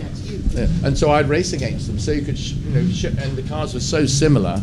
Yeah. 0.51 0.67
And 0.83 0.95
so 0.95 1.09
I'd 1.09 1.27
race 1.29 1.53
against 1.53 1.87
them. 1.87 1.97
So 1.97 2.11
you 2.11 2.21
could, 2.21 2.37
sh- 2.37 2.51
you 2.53 2.69
know, 2.69 2.87
sh- 2.91 3.05
and 3.05 3.35
the 3.35 3.41
cars 3.49 3.73
were 3.73 3.79
so 3.79 4.05
similar. 4.05 4.61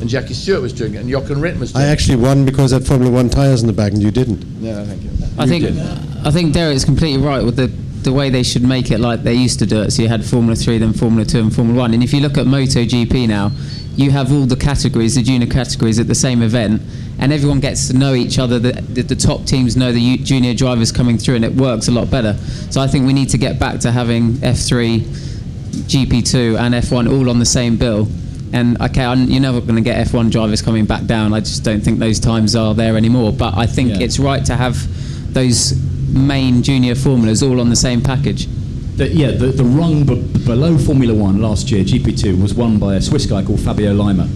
And 0.00 0.08
Jackie 0.08 0.32
Stewart 0.34 0.62
was 0.62 0.72
doing 0.72 0.94
it, 0.94 0.98
and 0.98 1.10
Jochen 1.10 1.36
Rindt 1.36 1.58
was 1.58 1.72
doing 1.72 1.84
I 1.84 1.88
it. 1.88 1.92
actually 1.92 2.16
won 2.16 2.46
because 2.46 2.72
I 2.72 2.76
had 2.76 2.86
Formula 2.86 3.10
One 3.12 3.28
tires 3.28 3.60
in 3.60 3.66
the 3.66 3.72
back, 3.74 3.92
and 3.92 4.02
you 4.02 4.10
didn't. 4.10 4.44
No, 4.62 4.82
thank 4.86 5.02
you. 5.02 5.10
I 5.40 5.46
think 5.46 5.64
did. 5.64 5.78
I 6.26 6.30
think 6.30 6.52
Derek's 6.52 6.84
completely 6.84 7.22
right 7.22 7.44
with 7.44 7.56
the 7.56 7.68
the 8.02 8.12
way 8.12 8.30
they 8.30 8.42
should 8.42 8.62
make 8.62 8.90
it 8.90 8.98
like 8.98 9.22
they 9.24 9.34
used 9.34 9.58
to 9.58 9.66
do 9.66 9.82
it. 9.82 9.90
So 9.90 10.02
you 10.02 10.08
had 10.08 10.24
Formula 10.24 10.56
Three, 10.56 10.78
then 10.78 10.92
Formula 10.94 11.24
Two, 11.24 11.40
and 11.40 11.54
Formula 11.54 11.78
One. 11.78 11.92
And 11.94 12.02
if 12.02 12.12
you 12.14 12.20
look 12.20 12.38
at 12.38 12.46
MotoGP 12.46 13.28
now, 13.28 13.52
you 13.96 14.10
have 14.10 14.32
all 14.32 14.46
the 14.46 14.56
categories, 14.56 15.16
the 15.16 15.22
junior 15.22 15.46
categories, 15.46 15.98
at 15.98 16.06
the 16.06 16.14
same 16.14 16.40
event, 16.42 16.80
and 17.18 17.30
everyone 17.32 17.60
gets 17.60 17.88
to 17.88 17.96
know 17.96 18.14
each 18.14 18.38
other. 18.38 18.58
The, 18.58 18.72
the, 18.72 19.02
the 19.02 19.16
top 19.16 19.44
teams 19.44 19.76
know 19.76 19.92
the 19.92 20.16
junior 20.18 20.54
drivers 20.54 20.90
coming 20.92 21.18
through, 21.18 21.36
and 21.36 21.44
it 21.44 21.54
works 21.54 21.88
a 21.88 21.90
lot 21.92 22.10
better. 22.10 22.34
So 22.70 22.80
I 22.80 22.86
think 22.86 23.06
we 23.06 23.12
need 23.12 23.28
to 23.30 23.38
get 23.38 23.58
back 23.58 23.80
to 23.80 23.90
having 23.92 24.32
F3, 24.34 25.00
GP2, 25.70 26.58
and 26.58 26.74
F1 26.74 27.10
all 27.12 27.28
on 27.30 27.38
the 27.38 27.44
same 27.46 27.76
bill. 27.76 28.08
And 28.52 28.80
okay, 28.80 29.04
I'm, 29.04 29.24
you're 29.24 29.40
never 29.42 29.60
going 29.60 29.76
to 29.76 29.80
get 29.82 30.06
F1 30.08 30.30
drivers 30.30 30.62
coming 30.62 30.84
back 30.86 31.04
down. 31.04 31.32
I 31.34 31.40
just 31.40 31.62
don't 31.64 31.80
think 31.82 31.98
those 31.98 32.18
times 32.18 32.56
are 32.56 32.74
there 32.74 32.96
anymore. 32.96 33.32
But 33.32 33.56
I 33.56 33.66
think 33.66 33.90
Yeah. 33.90 34.00
it's 34.06 34.18
right 34.18 34.44
to 34.46 34.56
have 34.56 34.76
those 35.32 35.74
main 36.12 36.62
junior 36.62 36.94
formulas 36.94 37.42
all 37.42 37.60
on 37.60 37.70
the 37.70 37.76
same 37.76 38.00
package. 38.00 38.46
The, 38.96 39.08
yeah, 39.08 39.30
the, 39.30 39.46
the 39.46 39.64
rung 39.64 40.04
below 40.04 40.76
Formula 40.76 41.14
One 41.14 41.40
last 41.40 41.70
year, 41.70 41.84
GP2, 41.84 42.40
was 42.40 42.54
won 42.54 42.78
by 42.78 42.96
a 42.96 43.00
Swiss 43.00 43.26
guy 43.26 43.44
called 43.44 43.60
Fabio 43.60 43.94
Leimer. 43.94 44.28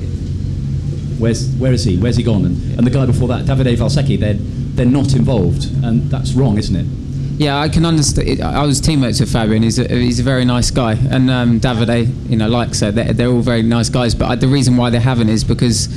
Where's 1.18 1.54
where 1.56 1.72
is 1.72 1.84
he? 1.84 1.96
Where's 1.96 2.16
he 2.16 2.22
gone? 2.22 2.44
And, 2.44 2.78
and 2.78 2.86
the 2.86 2.90
guy 2.90 3.06
before 3.06 3.28
that, 3.28 3.44
Davide 3.44 3.76
Valsecchi, 3.76 4.18
they're 4.18 4.36
they're 4.36 4.86
not 4.86 5.14
involved, 5.14 5.66
and 5.84 6.10
that's 6.10 6.32
wrong, 6.32 6.58
isn't 6.58 6.74
it? 6.74 6.86
Yeah, 7.36 7.58
I 7.58 7.68
can 7.68 7.84
understand. 7.84 8.40
I 8.40 8.64
was 8.64 8.80
teammates 8.80 9.20
with 9.20 9.32
Fabio, 9.32 9.54
and 9.54 9.64
he's 9.64 9.78
a, 9.78 9.88
he's 9.88 10.20
a 10.20 10.22
very 10.22 10.44
nice 10.44 10.70
guy. 10.70 10.92
And 10.94 11.30
um, 11.30 11.60
Davide, 11.60 12.30
you 12.30 12.36
know, 12.36 12.48
like 12.48 12.74
so, 12.74 12.90
they're, 12.90 13.12
they're 13.12 13.28
all 13.28 13.40
very 13.40 13.62
nice 13.62 13.88
guys. 13.88 14.14
But 14.14 14.30
I, 14.30 14.34
the 14.36 14.48
reason 14.48 14.76
why 14.76 14.90
they 14.90 15.00
haven't 15.00 15.28
is 15.28 15.42
because 15.42 15.88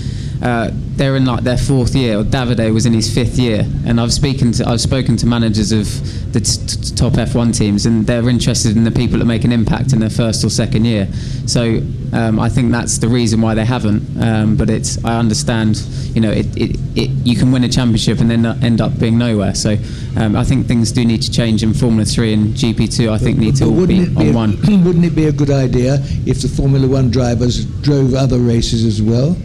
uh, 0.42 0.72
they're 0.74 1.16
in 1.16 1.26
like 1.26 1.44
their 1.44 1.58
fourth 1.58 1.96
year. 1.96 2.20
Or 2.20 2.24
Davide 2.24 2.74
was 2.74 2.86
in 2.86 2.94
his 2.94 3.14
fifth 3.14 3.38
year, 3.38 3.66
and 3.86 4.00
I've 4.00 4.14
spoken 4.14 4.52
to 4.54 4.68
I've 4.68 4.82
spoken 4.82 5.18
to 5.18 5.26
managers 5.26 5.72
of 5.72 5.86
the 6.34 6.40
t- 6.40 6.66
t- 6.68 6.96
top 6.96 7.14
F1 7.14 7.58
teams, 7.58 7.86
and 7.86 8.06
they're 8.06 8.28
interested 8.30 8.76
in 8.76 8.84
the 8.84 8.92
people 8.92 9.20
that 9.20 9.26
make 9.26 9.44
an 9.44 9.52
impact 9.52 9.94
in 9.94 10.00
their 10.00 10.10
first 10.10 10.44
or 10.44 10.50
second 10.50 10.86
year. 10.86 11.08
So 11.46 11.82
um, 12.14 12.40
I 12.40 12.50
think 12.50 12.72
that's 12.72 12.98
the 12.98 13.08
reason 13.08 13.42
why 13.42 13.54
they 13.54 13.66
haven't. 13.66 14.04
Um, 14.22 14.56
but 14.58 14.70
it's 14.70 15.04
I 15.04 15.18
understand, 15.18 15.78
you 16.14 16.22
know, 16.22 16.32
it, 16.32 16.46
it, 16.58 16.78
it 16.96 17.10
you 17.26 17.36
can 17.36 17.52
win 17.52 17.64
a 17.64 17.70
championship 17.70 18.20
and 18.20 18.30
then 18.30 18.46
end 18.64 18.82
up 18.82 19.00
being 19.00 19.18
nowhere. 19.18 19.56
So 19.56 19.78
um, 20.18 20.36
I 20.36 20.44
think 20.44 20.68
things 20.68 20.92
do 20.92 21.06
need 21.06 21.22
to 21.24 21.32
change 21.32 21.64
in 21.64 21.74
Formula 21.74 22.06
Three 22.06 22.34
and 22.34 22.54
GP2. 22.54 23.12
I 23.12 23.18
think 23.18 23.38
need 23.38 23.56
to 23.58 23.66
all 23.66 23.88
be 23.88 24.08
on 24.16 24.18
a, 24.18 24.32
one. 24.32 24.58
Wouldn't 24.84 25.06
it 25.06 25.16
be 25.16 25.26
a 25.26 25.32
good 25.32 25.52
idea 25.52 25.96
if 26.26 26.42
the 26.42 26.48
Formula 26.50 26.88
One 26.88 27.10
drivers 27.10 27.66
drove 27.82 28.14
other 28.14 28.38
races 28.40 28.86
as 28.86 29.02
well? 29.02 29.36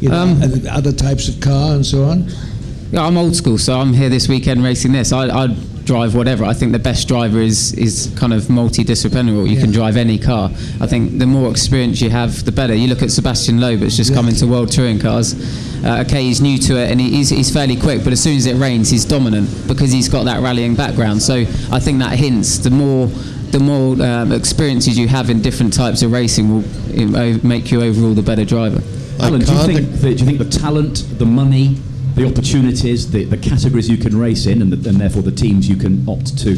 You 0.00 0.08
know, 0.08 0.16
Um, 0.22 0.42
and 0.42 0.66
other 0.68 0.92
types 0.92 1.28
of 1.28 1.40
car 1.40 1.74
and 1.74 1.84
so 1.84 2.04
on. 2.04 2.28
Yeah, 2.92 3.04
I'm 3.06 3.16
old 3.16 3.36
school, 3.36 3.58
so 3.58 3.78
I'm 3.78 3.92
here 3.92 4.08
this 4.08 4.28
weekend 4.28 4.64
racing 4.64 4.92
this. 4.92 5.12
I, 5.12 5.28
I'd 5.28 5.84
drive 5.84 6.14
whatever. 6.14 6.44
I 6.44 6.52
think 6.54 6.72
the 6.72 6.78
best 6.78 7.06
driver 7.08 7.40
is 7.40 7.72
is 7.74 8.12
kind 8.16 8.32
of 8.32 8.42
multidisciplinary. 8.44 9.48
You 9.48 9.56
can 9.58 9.70
drive 9.70 9.96
any 9.96 10.18
car. 10.18 10.50
I 10.80 10.86
think 10.86 11.18
the 11.18 11.26
more 11.26 11.50
experience 11.50 12.00
you 12.00 12.10
have, 12.10 12.44
the 12.44 12.52
better. 12.52 12.74
You 12.74 12.88
look 12.88 13.02
at 13.02 13.10
Sebastian 13.10 13.60
Loeb, 13.60 13.82
it's 13.82 13.96
just 13.96 14.12
come 14.14 14.28
into 14.28 14.46
World 14.46 14.72
Touring 14.72 14.98
Cars. 14.98 15.34
Uh, 15.84 16.04
okay, 16.06 16.22
he's 16.24 16.40
new 16.40 16.58
to 16.58 16.76
it 16.76 16.90
and 16.90 17.00
he- 17.00 17.10
he's, 17.10 17.30
he's 17.30 17.50
fairly 17.50 17.74
quick, 17.76 18.04
but 18.04 18.12
as 18.12 18.20
soon 18.22 18.36
as 18.36 18.44
it 18.46 18.56
rains, 18.56 18.90
he's 18.90 19.04
dominant 19.06 19.48
because 19.66 19.90
he's 19.90 20.08
got 20.10 20.24
that 20.24 20.42
rallying 20.42 20.74
background. 20.74 21.22
So 21.22 21.34
I 21.72 21.80
think 21.80 21.98
that 22.00 22.18
hints 22.18 22.58
the 22.58 22.70
more 22.70 23.06
the 23.52 23.58
more 23.60 24.00
um, 24.02 24.30
experiences 24.32 24.96
you 24.98 25.08
have 25.08 25.28
in 25.30 25.42
different 25.42 25.72
types 25.72 26.02
of 26.02 26.12
racing 26.12 26.46
will 26.52 26.64
make 27.42 27.70
you 27.72 27.82
overall 27.82 28.14
the 28.14 28.22
better 28.22 28.44
driver. 28.44 28.80
Alan, 29.22 29.40
do 29.40 29.52
you, 29.52 29.66
think 29.66 29.92
the, 29.92 30.14
do 30.14 30.24
you 30.24 30.26
think 30.26 30.38
the 30.38 30.58
talent, 30.58 31.18
the 31.18 31.26
money, 31.26 31.76
the 32.14 32.26
opportunities, 32.26 33.10
the, 33.10 33.24
the 33.24 33.36
categories 33.36 33.88
you 33.88 33.96
can 33.96 34.18
race 34.18 34.46
in, 34.46 34.62
and, 34.62 34.72
the, 34.72 34.88
and 34.88 35.00
therefore 35.00 35.22
the 35.22 35.32
teams 35.32 35.68
you 35.68 35.76
can 35.76 36.08
opt 36.08 36.38
to 36.38 36.56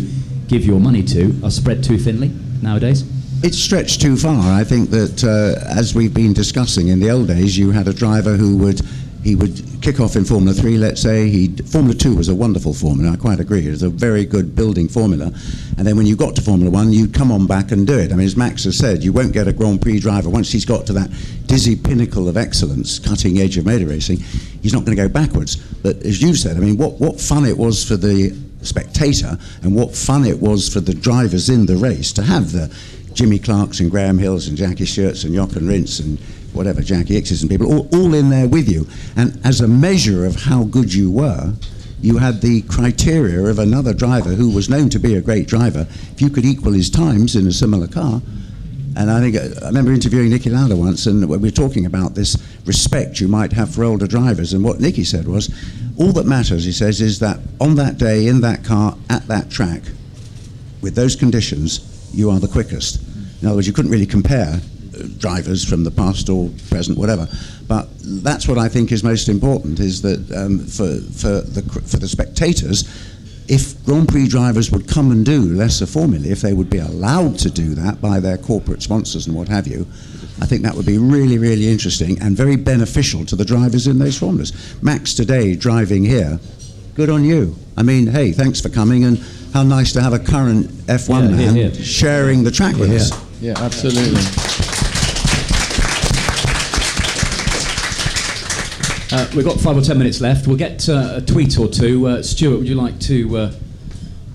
give 0.49 0.65
your 0.65 0.81
money 0.81 1.03
to, 1.03 1.39
are 1.45 1.51
spread 1.51 1.83
too 1.83 1.99
thinly 1.99 2.31
nowadays? 2.63 3.05
It's 3.45 3.59
stretched 3.59 4.01
too 4.01 4.17
far. 4.17 4.53
I 4.53 4.63
think 4.65 4.91
that, 4.91 5.25
uh, 5.25 5.67
as 5.77 5.95
we've 5.95 6.15
been 6.15 6.33
discussing, 6.33 6.89
in 6.89 7.01
the 7.01 7.11
old 7.11 7.27
days, 7.27 7.59
you 7.59 7.73
had 7.73 7.89
a 7.89 7.93
driver 7.93 8.37
who 8.37 8.57
would 8.59 8.81
he 9.23 9.37
would 9.37 9.63
kick 9.81 10.01
off 10.01 10.17
in 10.17 10.25
Formula 10.25 10.53
Three. 10.53 10.77
Let's 10.77 11.01
say 11.01 11.29
he 11.29 11.49
Formula 11.49 11.95
Two 11.95 12.17
was 12.17 12.29
a 12.29 12.35
wonderful 12.35 12.75
formula. 12.75 13.13
I 13.13 13.17
quite 13.17 13.41
agree. 13.41 13.67
It 13.67 13.71
was 13.71 13.83
a 13.83 13.89
very 13.89 14.25
good 14.25 14.57
building 14.57 14.89
formula. 14.89 15.33
And 15.79 15.87
then 15.87 15.97
when 15.97 16.07
you 16.07 16.17
got 16.17 16.35
to 16.37 16.43
Formula 16.43 16.71
One, 16.71 16.93
you'd 16.93 17.15
come 17.15 17.31
on 17.31 17.47
back 17.47 17.71
and 17.73 17.87
do 17.87 17.99
it. 17.99 18.13
I 18.13 18.17
mean, 18.17 18.27
as 18.27 18.37
Max 18.37 18.65
has 18.65 18.77
said, 18.77 19.05
you 19.05 19.13
won't 19.13 19.33
get 19.33 19.47
a 19.47 19.53
Grand 19.53 19.81
Prix 19.81 20.01
driver 20.01 20.29
once 20.29 20.51
he's 20.51 20.65
got 20.65 20.87
to 20.87 20.93
that 20.95 21.11
dizzy 21.47 21.77
pinnacle 21.77 22.29
of 22.29 22.37
excellence, 22.37 22.99
cutting 22.99 23.39
edge 23.39 23.57
of 23.57 23.67
motor 23.67 23.87
racing. 23.87 24.19
He's 24.63 24.73
not 24.73 24.85
going 24.85 24.97
to 24.97 25.03
go 25.03 25.09
backwards. 25.09 25.57
But 25.57 25.97
as 26.05 26.21
you 26.21 26.35
said, 26.35 26.57
I 26.57 26.61
mean, 26.61 26.77
what 26.77 27.01
what 27.01 27.21
fun 27.21 27.45
it 27.45 27.57
was 27.57 27.85
for 27.85 27.97
the 27.97 28.37
spectator 28.63 29.37
and 29.63 29.75
what 29.75 29.95
fun 29.95 30.25
it 30.25 30.41
was 30.41 30.73
for 30.73 30.81
the 30.81 30.95
drivers 30.95 31.49
in 31.49 31.67
the 31.67 31.77
race 31.77 32.13
to 32.13 32.23
have 32.23 32.53
the 32.53 32.75
Jimmy 33.13 33.39
Clarks 33.39 33.81
and 33.81 33.91
Graham 33.91 34.19
Hills 34.19 34.49
and 34.49 34.57
Jackie 34.57 34.87
Stewarts 34.87 35.25
and 35.25 35.35
Jochen 35.35 35.67
Rindts 35.67 36.01
and 36.01 36.19
whatever, 36.53 36.83
Jacky 36.83 37.21
Ickx's 37.21 37.43
and 37.43 37.51
people, 37.51 37.73
all, 37.73 37.89
all 37.95 38.15
in 38.15 38.31
there 38.31 38.49
with 38.49 38.69
you. 38.69 38.87
And 39.17 39.41
as 39.45 39.61
a 39.61 39.69
measure 39.69 40.25
of 40.25 40.37
how 40.43 40.65
good 40.65 40.93
you 40.93 41.11
were, 41.11 41.55
you 42.01 42.19
had 42.19 42.41
the 42.41 42.63
criteria 42.63 43.41
of 43.45 43.59
another 43.59 43.95
driver 43.95 44.31
who 44.31 44.51
was 44.51 44.69
known 44.69 44.89
to 44.91 44.99
be 44.99 45.15
a 45.15 45.21
great 45.21 45.47
driver. 45.47 45.87
If 46.13 46.21
you 46.21 46.31
could 46.31 46.45
equal 46.45 46.73
his 46.73 46.91
times 46.91 47.37
in 47.37 47.47
a 47.47 47.53
similar 47.53 47.87
car, 47.87 48.21
and 48.97 49.11
I 49.11 49.21
think 49.21 49.37
I 49.37 49.67
remember 49.67 49.93
interviewing 49.93 50.31
Niki 50.31 50.53
Lauda 50.53 50.77
once, 50.77 51.07
and 51.07 51.27
we 51.27 51.39
were 51.39 51.51
talking 51.51 51.87
about 51.87 52.15
this 52.15 52.37
respect 52.67 53.21
you 53.21 53.29
might 53.29 53.53
have 53.53 53.75
for 53.75 53.85
older 53.85 54.07
drivers. 54.07 54.53
And 54.53 54.63
what 54.63 54.79
Niki 54.79 55.07
said 55.07 55.27
was, 55.27 55.49
all 55.97 56.13
that 56.13 56.27
matters, 56.27 56.65
he 56.65 56.73
says, 56.73 57.01
is 57.01 57.19
that 57.21 57.39
on 57.61 57.77
that 57.77 57.97
day, 57.99 58.27
in 58.27 58.41
that 58.43 58.65
car, 58.65 58.97
at 59.09 59.27
that 59.29 59.51
track, 59.51 59.83
with 60.83 60.95
those 60.95 61.17
conditions, 61.17 62.11
you 62.13 62.31
are 62.31 62.41
the 62.41 62.49
quickest. 62.49 63.01
In 63.41 63.47
other 63.47 63.57
words, 63.57 63.67
you 63.67 63.73
couldn't 63.73 63.91
really 63.91 64.07
compare 64.07 64.61
drivers 65.19 65.65
from 65.65 65.85
the 65.85 65.91
past 65.91 66.29
or 66.29 66.51
present, 66.69 66.99
whatever. 66.99 67.29
But 67.69 67.89
that's 68.01 68.49
what 68.49 68.59
I 68.59 68.69
think 68.69 68.93
is 68.93 69.03
most 69.05 69.29
important: 69.29 69.81
is 69.81 70.03
that 70.03 70.31
um, 70.33 70.61
for 70.61 70.97
for 71.13 71.41
the 71.41 71.63
for 71.87 71.97
the 71.99 72.09
spectators, 72.09 72.85
if 73.49 73.85
Grand 73.85 74.09
Prix 74.09 74.29
drivers 74.29 74.71
would 74.71 74.89
come 74.89 75.11
and 75.11 75.25
do 75.25 75.41
lesser 75.43 75.87
formulae, 75.87 76.31
if 76.31 76.41
they 76.41 76.53
would 76.53 76.71
be 76.71 76.79
allowed 76.79 77.39
to 77.41 77.51
do 77.51 77.75
that 77.75 78.01
by 78.01 78.21
their 78.21 78.39
corporate 78.39 78.83
sponsors 78.83 79.27
and 79.27 79.37
what 79.37 79.49
have 79.49 79.67
you, 79.67 79.87
I 80.41 80.47
think 80.47 80.63
that 80.63 80.75
would 80.75 80.87
be 80.87 80.99
really, 80.99 81.39
really 81.39 81.69
interesting 81.69 82.21
and 82.21 82.37
very 82.37 82.57
beneficial 82.57 83.25
to 83.27 83.37
the 83.37 83.45
drivers 83.45 83.87
in 83.87 83.99
those 83.99 84.19
formulas. 84.19 84.53
Max 84.83 85.15
today 85.15 85.55
driving 85.55 86.05
here, 86.05 86.41
good 86.95 87.11
on 87.11 87.25
you. 87.25 87.57
I 87.77 87.83
mean, 87.83 88.07
hey, 88.07 88.33
thanks 88.33 88.61
for 88.61 88.69
coming 88.69 89.05
and 89.05 89.19
how 89.53 89.63
nice 89.63 89.93
to 89.93 90.01
have 90.01 90.13
a 90.13 90.19
current 90.19 90.67
F1 90.87 91.31
Yeah, 91.31 91.53
man 91.53 91.75
sharing 91.75 92.43
the 92.45 92.51
track 92.51 92.77
with 92.77 92.91
us. 92.91 93.11
Yeah, 93.41 93.55
absolutely. 93.59 94.72
Uh, 99.13 99.29
we've 99.37 99.45
got 99.45 99.61
five 99.61 99.77
or 99.77 99.83
ten 99.83 99.99
minutes 99.99 100.21
left. 100.23 100.47
We'll 100.47 100.57
get 100.57 100.89
uh, 100.89 101.15
a 101.17 101.21
tweet 101.21 101.59
or 101.59 101.69
two. 101.69 102.07
Uh, 102.07 102.23
Stuart, 102.23 102.59
would 102.59 102.69
you 102.69 102.75
like 102.75 102.99
to 103.01 103.37
uh, 103.37 103.53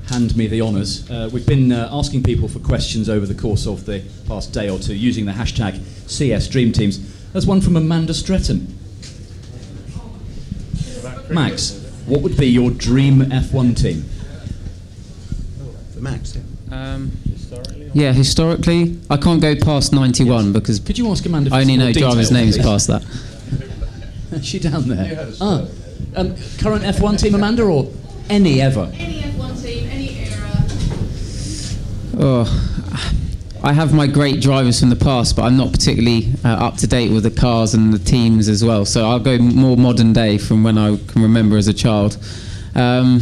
hand 0.09 0.37
me 0.37 0.45
the 0.45 0.61
honours? 0.61 1.09
Uh, 1.09 1.29
we've 1.33 1.47
been 1.47 1.71
uh, 1.71 1.89
asking 1.91 2.21
people 2.21 2.47
for 2.47 2.59
questions 2.59 3.09
over 3.09 3.25
the 3.25 3.33
course 3.33 3.65
of 3.65 3.85
the 3.87 4.03
past 4.27 4.53
day 4.53 4.69
or 4.69 4.77
two 4.77 4.93
using 4.95 5.25
the 5.25 5.31
hashtag 5.31 5.81
CS 6.07 6.47
Dream 6.47 6.71
Teams. 6.71 6.99
There's 7.33 7.47
one 7.47 7.59
from 7.59 7.75
Amanda 7.75 8.13
Stretton. 8.13 8.77
Max, 11.29 11.71
what 12.05 12.21
would 12.21 12.37
be 12.37 12.45
your 12.47 12.69
dream 12.69 13.19
F1 13.21 13.81
team? 13.81 14.03
For 15.93 16.01
Max, 16.01 16.37
Um, 16.71 17.11
yeah, 17.93 18.13
historically, 18.13 18.97
I 19.09 19.17
can't 19.17 19.41
go 19.41 19.55
past 19.55 19.91
91 19.91 20.53
because 20.53 20.79
Could 20.79 20.97
you 20.99 21.09
ask 21.09 21.25
Amanda? 21.25 21.49
I 21.53 21.61
only 21.61 21.77
know 21.77 21.91
drivers' 21.91 22.29
detail, 22.29 22.43
names 22.43 22.57
please? 22.57 22.63
past 22.65 22.87
that. 22.87 23.03
Is 24.31 24.45
she 24.45 24.59
down 24.59 24.87
there? 24.87 25.29
Ah, 25.39 25.65
um, 26.15 26.35
current 26.59 26.83
F1 26.83 27.19
team, 27.21 27.35
Amanda, 27.35 27.63
or 27.63 27.89
any 28.29 28.61
ever? 28.61 28.91
Any 28.93 29.21
F1 29.21 29.63
team, 29.63 29.89
any 29.89 30.19
era. 30.19 30.65
Oh, 32.19 32.67
I 33.63 33.73
have 33.73 33.93
my 33.93 34.07
great 34.07 34.41
drivers 34.41 34.79
from 34.79 34.89
the 34.89 34.95
past, 34.95 35.35
but 35.35 35.43
I'm 35.43 35.57
not 35.57 35.71
particularly 35.71 36.33
uh, 36.43 36.49
up 36.49 36.77
to 36.77 36.87
date 36.87 37.11
with 37.11 37.23
the 37.23 37.31
cars 37.31 37.73
and 37.73 37.93
the 37.93 37.99
teams 37.99 38.49
as 38.49 38.63
well. 38.63 38.85
So 38.85 39.09
I'll 39.09 39.19
go 39.19 39.37
more 39.37 39.77
modern 39.77 40.13
day 40.13 40.37
from 40.37 40.63
when 40.63 40.77
I 40.77 40.97
can 40.97 41.21
remember 41.21 41.57
as 41.57 41.67
a 41.67 41.73
child. 41.73 42.17
Um, 42.75 43.21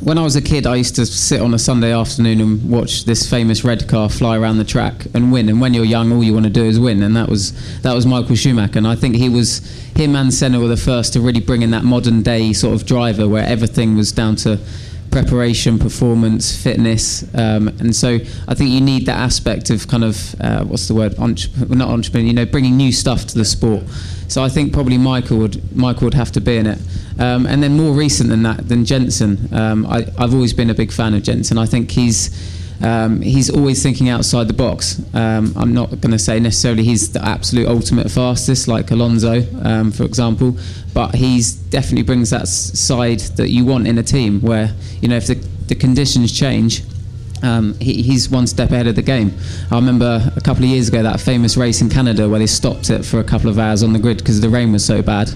when 0.00 0.18
I 0.18 0.22
was 0.22 0.36
a 0.36 0.42
kid, 0.42 0.66
I 0.66 0.76
used 0.76 0.96
to 0.96 1.06
sit 1.06 1.40
on 1.40 1.54
a 1.54 1.58
Sunday 1.58 1.92
afternoon 1.92 2.40
and 2.40 2.70
watch 2.70 3.04
this 3.04 3.28
famous 3.28 3.64
red 3.64 3.88
car 3.88 4.08
fly 4.08 4.36
around 4.36 4.58
the 4.58 4.64
track 4.64 5.06
and 5.14 5.32
win. 5.32 5.48
And 5.48 5.60
when 5.60 5.74
you're 5.74 5.84
young, 5.84 6.12
all 6.12 6.22
you 6.22 6.32
want 6.32 6.44
to 6.44 6.50
do 6.50 6.64
is 6.64 6.78
win. 6.78 7.02
And 7.02 7.16
that 7.16 7.28
was 7.28 7.52
that 7.82 7.94
was 7.94 8.06
Michael 8.06 8.36
Schumacher. 8.36 8.78
And 8.78 8.86
I 8.86 8.94
think 8.94 9.16
he 9.16 9.28
was 9.28 9.58
him 9.96 10.14
and 10.16 10.32
Senna 10.32 10.60
were 10.60 10.68
the 10.68 10.76
first 10.76 11.12
to 11.14 11.20
really 11.20 11.40
bring 11.40 11.62
in 11.62 11.70
that 11.70 11.84
modern 11.84 12.22
day 12.22 12.52
sort 12.52 12.74
of 12.74 12.86
driver 12.86 13.28
where 13.28 13.46
everything 13.46 13.96
was 13.96 14.12
down 14.12 14.36
to 14.36 14.58
preparation, 15.16 15.78
performance, 15.78 16.62
fitness, 16.62 17.22
um, 17.34 17.68
and 17.80 17.96
so 17.96 18.18
I 18.48 18.54
think 18.54 18.68
you 18.68 18.82
need 18.82 19.06
that 19.06 19.16
aspect 19.18 19.70
of 19.70 19.88
kind 19.88 20.04
of 20.04 20.38
uh, 20.42 20.62
what's 20.64 20.88
the 20.88 20.94
word, 20.94 21.12
Entrep- 21.12 21.70
not 21.70 21.88
entrepreneur, 21.88 22.26
you 22.26 22.34
know, 22.34 22.44
bringing 22.44 22.76
new 22.76 22.92
stuff 22.92 23.24
to 23.28 23.34
the 23.34 23.44
sport. 23.46 23.82
So 24.28 24.44
I 24.44 24.50
think 24.50 24.74
probably 24.74 24.98
Michael 24.98 25.38
would 25.38 25.74
Michael 25.74 26.04
would 26.04 26.14
have 26.14 26.32
to 26.32 26.40
be 26.42 26.58
in 26.58 26.66
it, 26.66 26.78
um, 27.18 27.46
and 27.46 27.62
then 27.62 27.78
more 27.78 27.94
recent 27.94 28.28
than 28.28 28.42
that, 28.42 28.68
than 28.68 28.84
Jensen. 28.84 29.48
Um, 29.54 29.86
I, 29.86 30.06
I've 30.18 30.34
always 30.34 30.52
been 30.52 30.68
a 30.68 30.74
big 30.74 30.92
fan 30.92 31.14
of 31.14 31.22
Jensen. 31.22 31.56
I 31.56 31.64
think 31.64 31.90
he's. 31.92 32.55
Um, 32.82 33.20
he's 33.22 33.48
always 33.48 33.82
thinking 33.82 34.08
outside 34.08 34.48
the 34.48 34.54
box. 34.54 35.00
Um, 35.14 35.52
I'm 35.56 35.72
not 35.72 35.90
going 36.00 36.12
to 36.12 36.18
say 36.18 36.38
necessarily 36.38 36.84
he's 36.84 37.12
the 37.12 37.24
absolute 37.24 37.68
ultimate 37.68 38.10
fastest, 38.10 38.68
like 38.68 38.90
Alonso, 38.90 39.42
um, 39.62 39.92
for 39.92 40.04
example, 40.04 40.56
but 40.92 41.14
he's 41.14 41.54
definitely 41.54 42.02
brings 42.02 42.30
that 42.30 42.48
side 42.48 43.20
that 43.36 43.48
you 43.48 43.64
want 43.64 43.86
in 43.86 43.98
a 43.98 44.02
team 44.02 44.40
where, 44.40 44.74
you 45.00 45.08
know, 45.08 45.16
if 45.16 45.26
the, 45.26 45.34
the 45.68 45.74
conditions 45.74 46.38
change, 46.38 46.82
um, 47.42 47.74
he, 47.80 48.02
he's 48.02 48.28
one 48.28 48.46
step 48.46 48.70
ahead 48.70 48.86
of 48.86 48.96
the 48.96 49.02
game. 49.02 49.32
I 49.70 49.76
remember 49.76 50.32
a 50.36 50.40
couple 50.40 50.64
of 50.64 50.70
years 50.70 50.88
ago 50.88 51.02
that 51.02 51.20
famous 51.20 51.56
race 51.56 51.80
in 51.80 51.88
Canada 51.88 52.28
where 52.28 52.38
they 52.38 52.46
stopped 52.46 52.90
it 52.90 53.04
for 53.04 53.20
a 53.20 53.24
couple 53.24 53.50
of 53.50 53.58
hours 53.58 53.82
on 53.82 53.92
the 53.92 53.98
grid 53.98 54.18
because 54.18 54.40
the 54.40 54.48
rain 54.48 54.72
was 54.72 54.84
so 54.84 55.02
bad. 55.02 55.30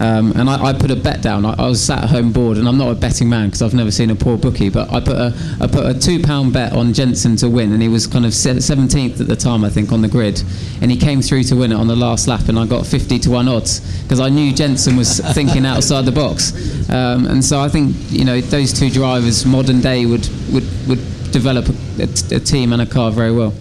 Um, 0.00 0.32
and 0.32 0.48
I, 0.48 0.70
I 0.70 0.72
put 0.72 0.90
a 0.90 0.96
bet 0.96 1.20
down. 1.20 1.44
I, 1.44 1.54
I 1.58 1.68
was 1.68 1.82
sat 1.82 2.04
at 2.04 2.10
home 2.10 2.32
bored, 2.32 2.56
and 2.56 2.66
I'm 2.66 2.78
not 2.78 2.90
a 2.90 2.94
betting 2.94 3.28
man 3.28 3.48
because 3.48 3.60
I've 3.60 3.74
never 3.74 3.90
seen 3.90 4.10
a 4.10 4.14
poor 4.14 4.38
bookie. 4.38 4.70
But 4.70 4.90
I 4.90 5.00
put 5.00 5.16
a 5.16 5.34
I 5.60 5.66
put 5.66 5.84
a 5.84 5.92
two 5.92 6.22
pound 6.22 6.54
bet 6.54 6.72
on 6.72 6.94
Jensen 6.94 7.36
to 7.36 7.50
win, 7.50 7.72
and 7.72 7.82
he 7.82 7.88
was 7.88 8.06
kind 8.06 8.24
of 8.24 8.32
17th 8.32 9.20
at 9.20 9.26
the 9.26 9.36
time, 9.36 9.62
I 9.62 9.68
think, 9.68 9.92
on 9.92 10.00
the 10.00 10.08
grid, 10.08 10.42
and 10.80 10.90
he 10.90 10.96
came 10.96 11.20
through 11.20 11.44
to 11.44 11.56
win 11.56 11.70
it 11.70 11.74
on 11.74 11.86
the 11.86 11.96
last 11.96 12.28
lap, 12.28 12.48
and 12.48 12.58
I 12.58 12.66
got 12.66 12.86
50 12.86 13.18
to 13.20 13.30
one 13.30 13.46
odds 13.46 13.80
because 14.02 14.20
I 14.20 14.30
knew 14.30 14.54
Jensen 14.54 14.96
was 14.96 15.20
thinking 15.34 15.66
outside 15.66 16.06
the 16.06 16.12
box, 16.12 16.88
um, 16.88 17.26
and 17.26 17.44
so 17.44 17.60
I 17.60 17.68
think 17.68 17.94
you 18.08 18.24
know 18.24 18.40
those 18.40 18.72
two 18.72 18.88
drivers, 18.88 19.44
modern 19.44 19.80
day, 19.80 20.06
would 20.06 20.26
would 20.50 20.66
would 20.88 21.30
develop 21.30 21.68
a, 21.68 22.02
a 22.04 22.06
t- 22.06 22.34
a 22.36 22.40
team 22.40 22.72
and 22.72 22.80
a 22.80 22.86
car 22.86 23.10
very 23.10 23.32
well, 23.32 23.52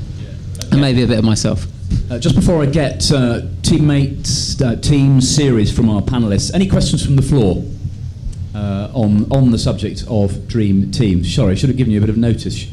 and 0.71 0.79
maybe 0.79 1.03
a 1.03 1.07
bit 1.07 1.19
of 1.19 1.25
myself. 1.25 1.67
Uh, 2.09 2.17
just 2.17 2.33
before 2.33 2.63
I 2.63 2.65
get 2.65 3.11
uh, 3.11 3.41
teammates, 3.61 4.59
uh, 4.59 4.75
team 4.77 5.21
series 5.21 5.71
from 5.71 5.91
our 5.91 6.01
panelists, 6.01 6.51
any 6.55 6.67
questions 6.67 7.05
from 7.05 7.15
the 7.15 7.21
floor 7.21 7.63
uh, 8.55 8.89
on 8.95 9.31
on 9.31 9.51
the 9.51 9.59
subject 9.59 10.05
of 10.07 10.47
dream 10.47 10.89
teams? 10.89 11.31
Sorry, 11.31 11.51
I 11.51 11.55
should 11.55 11.69
have 11.69 11.77
given 11.77 11.91
you 11.93 11.99
a 11.99 12.01
bit 12.01 12.09
of 12.09 12.17
notice. 12.17 12.65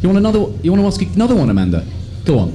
You 0.00 0.08
want 0.08 0.18
another? 0.18 0.38
You 0.62 0.70
want 0.70 0.82
to 0.82 0.86
ask 0.86 1.02
another 1.16 1.34
one, 1.34 1.50
Amanda? 1.50 1.84
Go 2.24 2.38
on. 2.38 2.52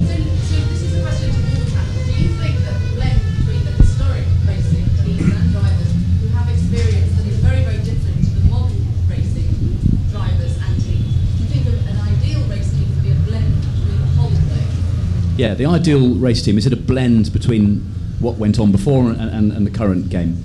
Yeah, 15.36 15.54
the 15.54 15.66
ideal 15.66 16.14
race 16.14 16.42
team 16.42 16.58
is 16.58 16.66
it 16.66 16.72
a 16.72 16.76
blend 16.76 17.32
between 17.32 17.80
what 18.20 18.36
went 18.36 18.58
on 18.58 18.70
before 18.70 19.10
and, 19.10 19.20
and, 19.20 19.52
and 19.52 19.66
the 19.66 19.70
current 19.70 20.08
game? 20.08 20.44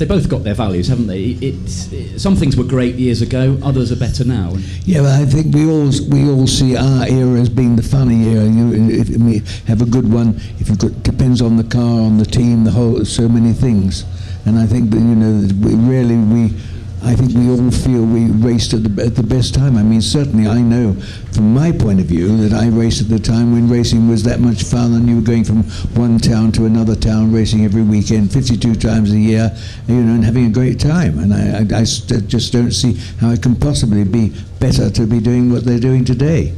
They 0.00 0.06
both 0.06 0.30
got 0.30 0.44
their 0.44 0.54
values, 0.54 0.88
haven't 0.88 1.08
they? 1.08 1.22
It, 1.24 1.92
it, 1.92 2.18
some 2.18 2.34
things 2.34 2.56
were 2.56 2.64
great 2.64 2.94
years 2.94 3.20
ago, 3.20 3.58
others 3.62 3.92
are 3.92 3.96
better 3.96 4.24
now. 4.24 4.54
Yeah, 4.86 5.02
but 5.02 5.20
I 5.20 5.26
think 5.26 5.54
we 5.54 5.68
all 5.68 5.90
we 6.08 6.26
all 6.26 6.46
see 6.46 6.74
our 6.74 7.06
era 7.06 7.38
as 7.38 7.50
being 7.50 7.76
the 7.76 7.82
funny 7.82 8.26
era. 8.26 8.44
You, 8.44 8.72
if, 8.88 9.10
if 9.10 9.66
have 9.66 9.82
a 9.82 9.84
good 9.84 10.10
one, 10.10 10.40
if 10.58 10.70
you 10.70 10.76
depends 10.76 11.42
on 11.42 11.58
the 11.58 11.64
car, 11.64 12.00
on 12.00 12.16
the 12.16 12.24
team, 12.24 12.64
the 12.64 12.70
whole 12.70 13.04
so 13.04 13.28
many 13.28 13.52
things. 13.52 14.06
And 14.46 14.58
I 14.58 14.64
think 14.64 14.88
that 14.88 14.96
you 14.96 15.14
know 15.14 15.42
that 15.42 15.54
we 15.56 15.74
really 15.74 16.16
we. 16.16 16.56
I 17.02 17.14
think 17.14 17.32
we 17.34 17.48
all 17.48 17.70
feel 17.70 18.04
we 18.04 18.26
raced 18.26 18.74
at 18.74 18.84
the, 18.84 19.02
at 19.02 19.16
the 19.16 19.22
best 19.22 19.54
time. 19.54 19.78
I 19.78 19.82
mean, 19.82 20.02
certainly 20.02 20.46
I 20.46 20.60
know 20.60 20.92
from 21.32 21.54
my 21.54 21.72
point 21.72 21.98
of 21.98 22.06
view 22.06 22.36
that 22.48 22.52
I 22.52 22.68
raced 22.68 23.00
at 23.00 23.08
the 23.08 23.18
time 23.18 23.52
when 23.52 23.70
racing 23.70 24.08
was 24.08 24.22
that 24.24 24.40
much 24.40 24.64
fun 24.64 24.92
and 24.92 25.08
you 25.08 25.16
were 25.16 25.22
going 25.22 25.44
from 25.44 25.62
one 25.96 26.18
town 26.18 26.52
to 26.52 26.66
another 26.66 26.94
town 26.94 27.32
racing 27.32 27.64
every 27.64 27.82
weekend, 27.82 28.32
52 28.32 28.74
times 28.74 29.12
a 29.12 29.18
year, 29.18 29.56
you 29.86 29.94
know, 29.94 30.14
and 30.14 30.24
having 30.24 30.46
a 30.46 30.50
great 30.50 30.78
time. 30.78 31.18
And 31.18 31.32
I, 31.32 31.60
I, 31.60 31.80
I 31.80 31.84
st- 31.84 32.28
just 32.28 32.52
don't 32.52 32.72
see 32.72 32.94
how 33.18 33.30
it 33.30 33.42
can 33.42 33.56
possibly 33.56 34.04
be 34.04 34.34
better 34.58 34.90
to 34.90 35.06
be 35.06 35.20
doing 35.20 35.50
what 35.50 35.64
they're 35.64 35.80
doing 35.80 36.04
today. 36.04 36.54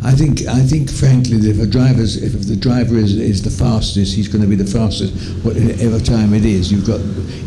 I 0.00 0.12
think, 0.12 0.46
I 0.46 0.60
think, 0.60 0.90
frankly, 0.90 1.38
that 1.38 1.50
if 1.50 1.60
a 1.60 1.66
driver's, 1.66 2.22
if 2.22 2.46
the 2.46 2.54
driver 2.54 2.96
is, 2.96 3.16
is 3.16 3.42
the 3.42 3.50
fastest, 3.50 4.14
he's 4.14 4.28
going 4.28 4.42
to 4.42 4.48
be 4.48 4.54
the 4.54 4.64
fastest 4.64 5.12
whatever 5.44 5.98
time 5.98 6.34
it 6.34 6.44
is. 6.44 6.70
You've 6.70 6.86
got 6.86 7.00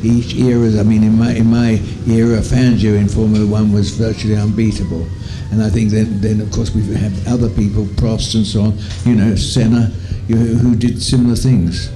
each 0.04 0.36
era. 0.36 0.68
I 0.80 0.84
mean, 0.84 1.04
in 1.04 1.18
my 1.18 1.32
in 1.32 1.48
my 1.48 1.80
era, 2.08 2.42
Fangio 2.42 3.00
in 3.00 3.08
Formula 3.08 3.48
One 3.48 3.72
was 3.72 3.92
virtually 3.92 4.36
unbeatable, 4.36 5.08
and 5.52 5.64
I 5.64 5.70
think 5.70 5.92
then, 5.92 6.20
then 6.20 6.42
of 6.42 6.52
course 6.52 6.76
we've 6.76 6.94
had 6.94 7.14
other 7.26 7.50
people, 7.50 7.86
Prost 7.86 8.36
and 8.36 8.46
so 8.46 8.64
on. 8.64 8.78
You 9.06 9.16
know, 9.16 9.36
Senna, 9.36 9.90
you, 10.28 10.36
who 10.36 10.76
did 10.76 11.02
similar 11.02 11.36
things. 11.38 11.90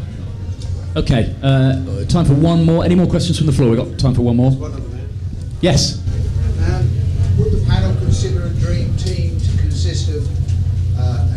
Okay, 0.96 1.36
uh, 1.44 2.06
time 2.06 2.24
for 2.24 2.34
one 2.34 2.64
more. 2.64 2.86
Any 2.86 2.96
more 2.96 3.08
questions 3.08 3.38
from 3.38 3.48
the 3.48 3.54
floor? 3.54 3.72
We've 3.72 3.78
got 3.78 4.00
time 4.00 4.16
for 4.16 4.22
one 4.22 4.38
more. 4.38 4.52
Yes. 5.60 6.02
Um, 6.64 6.88
would 7.38 7.52
the 7.52 7.66
panel 7.68 7.94
consider 7.98 8.46
a 8.46 8.50
dream 8.52 8.96
team 8.96 9.38
to 9.38 9.58
consist 9.58 10.10
of 10.10 10.24
a 10.26 10.35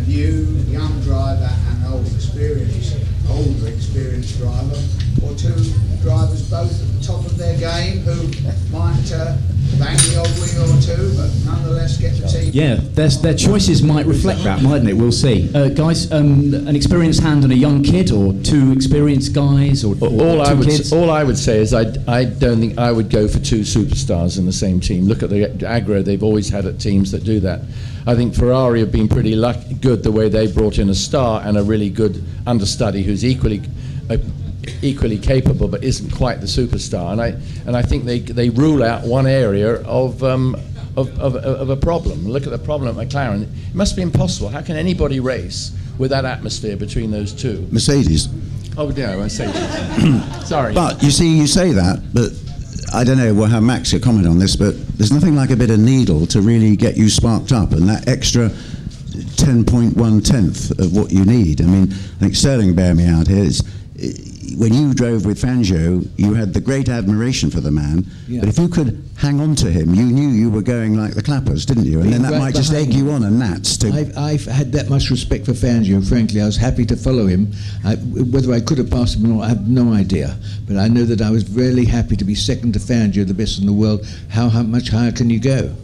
new 0.08 0.44
young 0.72 1.00
driver 1.02 1.50
and 1.68 1.92
old 1.92 2.06
experienced, 2.14 2.96
older 3.28 3.68
experienced 3.68 4.38
driver, 4.38 4.80
or 5.22 5.34
two 5.36 5.54
drivers 6.02 6.48
both 6.48 6.72
at 6.72 6.98
the 6.98 7.04
top 7.04 7.24
of 7.26 7.36
their 7.36 7.58
game 7.58 7.98
who 8.00 8.26
might 8.72 9.12
uh, 9.12 9.36
bang 9.78 9.96
the 9.96 10.16
odd 10.18 10.32
wing 10.40 10.56
or 10.64 10.80
two, 10.80 11.14
but 11.16 11.30
nonetheless 11.44 11.98
get 11.98 12.16
the 12.16 12.26
team? 12.26 12.50
Yeah, 12.54 12.76
their, 12.94 13.08
their 13.08 13.34
choices 13.34 13.82
might 13.82 14.06
reflect 14.06 14.42
that, 14.44 14.62
mightn't 14.62 14.88
it? 14.88 14.94
We'll 14.94 15.12
see. 15.12 15.50
Uh, 15.54 15.68
guys, 15.68 16.10
um, 16.10 16.54
an 16.54 16.74
experienced 16.74 17.20
hand 17.22 17.44
and 17.44 17.52
a 17.52 17.56
young 17.56 17.82
kid, 17.82 18.10
or 18.10 18.32
two 18.42 18.72
experienced 18.72 19.34
guys, 19.34 19.84
or, 19.84 19.94
or 20.00 20.08
all 20.08 20.36
two 20.36 20.40
I 20.40 20.54
would 20.54 20.68
kids? 20.68 20.92
all 20.92 21.10
I 21.10 21.22
would 21.22 21.38
say 21.38 21.58
is 21.58 21.74
I, 21.74 21.84
I 22.06 22.24
don't 22.24 22.60
think 22.60 22.78
I 22.78 22.90
would 22.92 23.10
go 23.10 23.28
for 23.28 23.40
two 23.40 23.60
superstars 23.60 24.38
in 24.38 24.46
the 24.46 24.52
same 24.52 24.80
team. 24.80 25.04
Look 25.04 25.22
at 25.22 25.28
the 25.28 25.48
aggro 25.66 26.02
they've 26.02 26.22
always 26.22 26.48
had 26.48 26.64
at 26.64 26.80
teams 26.80 27.12
that 27.12 27.24
do 27.24 27.40
that. 27.40 27.60
I 28.08 28.14
think 28.14 28.34
Ferrari 28.34 28.80
have 28.80 28.90
been 28.90 29.06
pretty 29.06 29.36
luck, 29.36 29.58
good 29.82 30.02
the 30.02 30.10
way 30.10 30.30
they 30.30 30.50
brought 30.50 30.78
in 30.78 30.88
a 30.88 30.94
star 30.94 31.42
and 31.44 31.58
a 31.58 31.62
really 31.62 31.90
good 31.90 32.24
understudy 32.46 33.02
who's 33.02 33.22
equally 33.22 33.60
uh, 34.08 34.16
equally 34.80 35.18
capable 35.18 35.68
but 35.68 35.84
isn't 35.84 36.10
quite 36.16 36.40
the 36.40 36.46
superstar. 36.46 37.12
And 37.12 37.20
I 37.20 37.28
and 37.66 37.76
I 37.76 37.82
think 37.82 38.06
they 38.06 38.20
they 38.20 38.48
rule 38.48 38.82
out 38.82 39.06
one 39.06 39.26
area 39.26 39.82
of. 39.82 40.24
Um, 40.24 40.56
of, 40.96 41.16
of, 41.20 41.36
of 41.36 41.70
a 41.70 41.76
problem. 41.76 42.26
Look 42.26 42.42
at 42.42 42.50
the 42.50 42.58
problem 42.58 42.98
at 42.98 43.08
McLaren. 43.08 43.42
It 43.42 43.74
must 43.74 43.94
be 43.94 44.02
impossible. 44.02 44.48
How 44.48 44.62
can 44.62 44.74
anybody 44.74 45.20
race 45.20 45.70
with 45.96 46.10
that 46.10 46.24
atmosphere 46.24 46.76
between 46.76 47.12
those 47.12 47.32
two? 47.32 47.68
Mercedes. 47.70 48.26
Oh, 48.76 48.88
no, 48.88 49.18
Mercedes. 49.18 49.54
Sorry. 50.48 50.74
But 50.74 51.00
you 51.00 51.12
see, 51.12 51.38
you 51.38 51.46
say 51.46 51.70
that, 51.70 52.02
but 52.12 52.32
I 52.92 53.04
don't 53.04 53.18
know 53.18 53.44
how 53.44 53.60
Max 53.60 53.92
your 53.92 54.00
comment 54.00 54.26
on 54.26 54.38
this, 54.38 54.56
but 54.56 54.74
there's 54.96 55.12
nothing 55.12 55.36
like 55.36 55.50
a 55.50 55.56
bit 55.56 55.70
of 55.70 55.78
needle 55.78 56.26
to 56.28 56.40
really 56.40 56.76
get 56.76 56.96
you 56.96 57.08
sparked 57.08 57.52
up, 57.52 57.72
and 57.72 57.88
that 57.88 58.08
extra 58.08 58.48
10.1 58.48 60.24
tenth 60.24 60.70
of 60.78 60.94
what 60.94 61.10
you 61.12 61.24
need. 61.24 61.60
I 61.60 61.64
mean, 61.64 61.92
I 61.92 62.20
think 62.20 62.34
Stirling 62.34 62.74
bear 62.74 62.94
me 62.94 63.06
out 63.06 63.26
here. 63.26 63.44
It's, 63.44 63.62
when 64.56 64.72
you 64.72 64.94
drove 64.94 65.26
with 65.26 65.40
Fangio, 65.40 66.08
you 66.16 66.34
had 66.34 66.54
the 66.54 66.60
great 66.60 66.88
admiration 66.88 67.50
for 67.50 67.60
the 67.60 67.70
man, 67.70 68.06
Yeah. 68.28 68.40
but 68.40 68.48
if 68.48 68.58
you 68.58 68.68
could 68.68 69.04
hang 69.16 69.40
on 69.40 69.54
to 69.56 69.70
him, 69.70 69.94
you 69.94 70.04
knew 70.04 70.28
you 70.28 70.50
were 70.50 70.62
going 70.62 70.96
like 70.96 71.14
the 71.14 71.22
clappers, 71.22 71.66
didn't 71.66 71.84
you? 71.84 72.00
And 72.00 72.12
then 72.12 72.22
that 72.22 72.32
Right 72.32 72.38
might 72.38 72.54
just 72.54 72.72
egg 72.72 72.92
you 72.94 73.10
on 73.10 73.24
a 73.24 73.30
gnats 73.30 73.76
to 73.78 73.88
I've, 73.90 74.16
I've 74.16 74.44
had 74.44 74.72
that 74.72 74.88
much 74.88 75.10
respect 75.10 75.44
for 75.44 75.52
Fangio. 75.52 76.06
Frankly, 76.08 76.40
I 76.40 76.46
was 76.46 76.56
happy 76.56 76.84
to 76.86 76.96
follow 76.96 77.26
him. 77.26 77.52
I, 77.84 77.96
whether 77.96 78.52
I 78.52 78.60
could 78.60 78.78
have 78.78 78.90
passed 78.90 79.16
him 79.16 79.26
or 79.26 79.34
not, 79.34 79.44
I 79.44 79.48
have 79.48 79.68
no 79.68 79.92
idea. 79.92 80.36
But 80.66 80.76
I 80.76 80.88
know 80.88 81.04
that 81.04 81.20
I 81.20 81.30
was 81.30 81.48
really 81.50 81.84
happy 81.84 82.16
to 82.16 82.24
be 82.24 82.34
second 82.34 82.72
to 82.74 82.78
Fangio, 82.78 83.26
the 83.26 83.34
best 83.34 83.58
in 83.60 83.66
the 83.66 83.72
world. 83.72 84.06
How, 84.28 84.48
how 84.48 84.62
much 84.62 84.88
higher 84.90 85.12
can 85.12 85.30
you 85.30 85.40
go? 85.40 85.74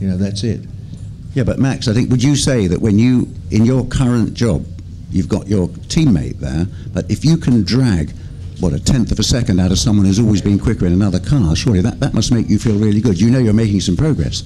You 0.00 0.08
know, 0.08 0.16
that's 0.16 0.44
it. 0.44 0.60
Yeah, 1.34 1.42
but 1.42 1.58
Max, 1.58 1.88
I 1.88 1.94
think 1.94 2.10
would 2.10 2.22
you 2.22 2.36
say 2.36 2.68
that 2.68 2.80
when 2.80 2.98
you 2.98 3.28
in 3.50 3.64
your 3.64 3.84
current 3.86 4.34
job, 4.34 4.64
you've 5.14 5.28
got 5.28 5.46
your 5.46 5.68
teammate 5.68 6.40
there, 6.40 6.66
but 6.92 7.10
if 7.10 7.24
you 7.24 7.36
can 7.36 7.62
drag 7.62 8.12
what 8.60 8.72
a 8.72 8.80
tenth 8.82 9.10
of 9.12 9.18
a 9.18 9.22
second 9.22 9.60
out 9.60 9.70
of 9.70 9.78
someone 9.78 10.06
who's 10.06 10.18
always 10.18 10.42
been 10.42 10.58
quicker 10.58 10.86
in 10.86 10.92
another 10.92 11.20
car, 11.20 11.54
surely 11.56 11.80
that, 11.80 12.00
that 12.00 12.14
must 12.14 12.32
make 12.32 12.48
you 12.48 12.58
feel 12.58 12.78
really 12.78 13.00
good. 13.00 13.20
You 13.20 13.30
know 13.30 13.38
you're 13.38 13.52
making 13.52 13.80
some 13.80 13.96
progress. 13.96 14.44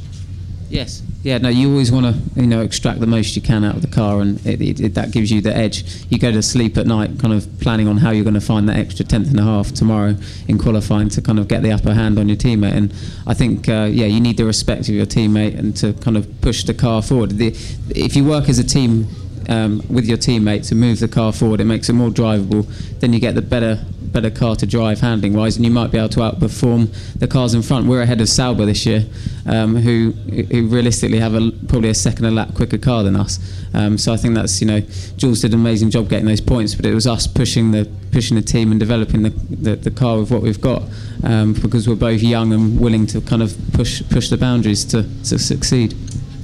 Yes. 0.71 1.03
Yeah. 1.23 1.39
No. 1.39 1.49
You 1.49 1.71
always 1.71 1.91
want 1.91 2.07
to, 2.07 2.41
you 2.41 2.47
know, 2.47 2.61
extract 2.61 3.01
the 3.01 3.07
most 3.07 3.35
you 3.35 3.43
can 3.43 3.64
out 3.64 3.77
of 3.77 3.83
the 3.83 3.89
car, 3.89 4.21
and 4.21 4.45
it, 4.47 4.61
it, 4.61 4.81
it, 4.81 4.95
that 4.95 5.12
gives 5.12 5.31
you 5.31 5.41
the 5.41 5.55
edge. 5.55 6.05
You 6.11 6.19
go 6.19 6.31
to 6.31 6.43
sleep 6.43 6.77
at 6.77 6.87
night, 6.87 7.19
kind 7.19 7.33
of 7.33 7.49
planning 7.61 7.89
on 7.89 7.97
how 7.97 8.11
you're 8.11 8.25
going 8.25 8.35
to 8.35 8.41
find 8.41 8.69
that 8.69 8.77
extra 8.77 9.05
tenth 9.05 9.29
and 9.31 9.41
a 9.41 9.43
half 9.43 9.73
tomorrow 9.73 10.14
in 10.47 10.59
qualifying 10.59 11.09
to 11.11 11.23
kind 11.23 11.39
of 11.39 11.49
get 11.49 11.62
the 11.62 11.73
upper 11.73 11.95
hand 11.95 12.19
on 12.19 12.29
your 12.29 12.37
teammate. 12.37 12.75
And 12.75 12.95
I 13.27 13.33
think, 13.33 13.69
uh, 13.69 13.89
yeah, 13.91 14.07
you 14.07 14.21
need 14.21 14.37
the 14.37 14.45
respect 14.45 14.83
of 14.83 14.95
your 14.95 15.07
teammate 15.07 15.59
and 15.59 15.75
to 15.79 15.95
kind 15.95 16.19
of 16.19 16.29
push 16.43 16.64
the 16.64 16.75
car 16.75 17.03
forward. 17.03 17.31
The, 17.31 17.49
if 17.91 18.14
you 18.14 18.27
work 18.27 18.51
as 18.51 18.59
a 18.59 18.64
team 18.64 19.07
um, 19.49 19.83
with 19.89 20.07
your 20.07 20.19
teammates 20.19 20.71
and 20.71 20.81
move 20.81 21.01
the 21.01 21.09
car 21.09 21.33
forward, 21.33 21.61
it 21.61 21.65
makes 21.65 21.89
it 21.89 21.95
more 21.95 22.11
drivable. 22.11 22.67
Then 23.01 23.13
you 23.13 23.21
get 23.21 23.35
the 23.35 23.43
better 23.43 23.85
better 24.09 24.31
car 24.31 24.57
to 24.57 24.67
drive 24.67 25.01
handling 25.01 25.35
wise, 25.35 25.57
and 25.57 25.65
you 25.65 25.71
might 25.71 25.91
be 25.91 25.99
able 25.99 26.09
to 26.09 26.21
outperform 26.21 26.89
the 27.19 27.29
cars 27.29 27.55
in 27.55 27.63
front. 27.63 27.87
We're 27.87 28.03
ahead 28.03 28.21
of 28.21 28.29
Sauber 28.29 28.65
this 28.65 28.87
year, 28.87 29.05
um, 29.47 29.77
who 29.77 30.13
who 30.51 30.67
realistically 30.67 31.19
have 31.19 31.35
a, 31.35 31.51
probably 31.69 31.91
a 31.91 31.95
second 31.95 32.25
a 32.25 32.31
lap 32.31 32.55
quicker 32.55 32.79
car 32.79 33.03
than 33.03 33.17
us. 33.17 33.39
Um, 33.75 33.99
so 33.99 34.13
I 34.13 34.17
think 34.17 34.35
that's 34.35 34.61
you 34.61 34.67
know 34.67 34.81
Jules 35.17 35.43
did 35.43 35.53
an 35.53 35.61
amazing 35.61 35.91
job 35.91 36.09
getting 36.09 36.27
those 36.27 36.41
points, 36.41 36.75
but 36.75 36.87
it 36.87 36.95
was 36.95 37.07
us 37.07 37.27
pushing 37.27 37.71
the 37.73 37.91
pushing 38.13 38.37
the 38.37 38.43
team 38.43 38.71
and 38.71 38.81
developing 38.81 39.23
the, 39.23 39.31
the, 39.31 39.77
the 39.77 39.91
car 39.91 40.19
with 40.19 40.31
what 40.31 40.43
we've 40.43 40.61
got 40.61 40.83
um, 41.25 41.53
because 41.53 41.89
we're 41.89 41.95
both 41.95 42.23
young 42.23 42.53
and 42.53 42.81
willing 42.81 43.07
to 43.07 43.21
kind 43.21 43.43
of 43.43 43.57
push 43.73 44.03
push 44.11 44.31
the 44.31 44.37
boundaries 44.37 44.85
to, 44.87 45.03
to 45.25 45.39
succeed. 45.39 45.95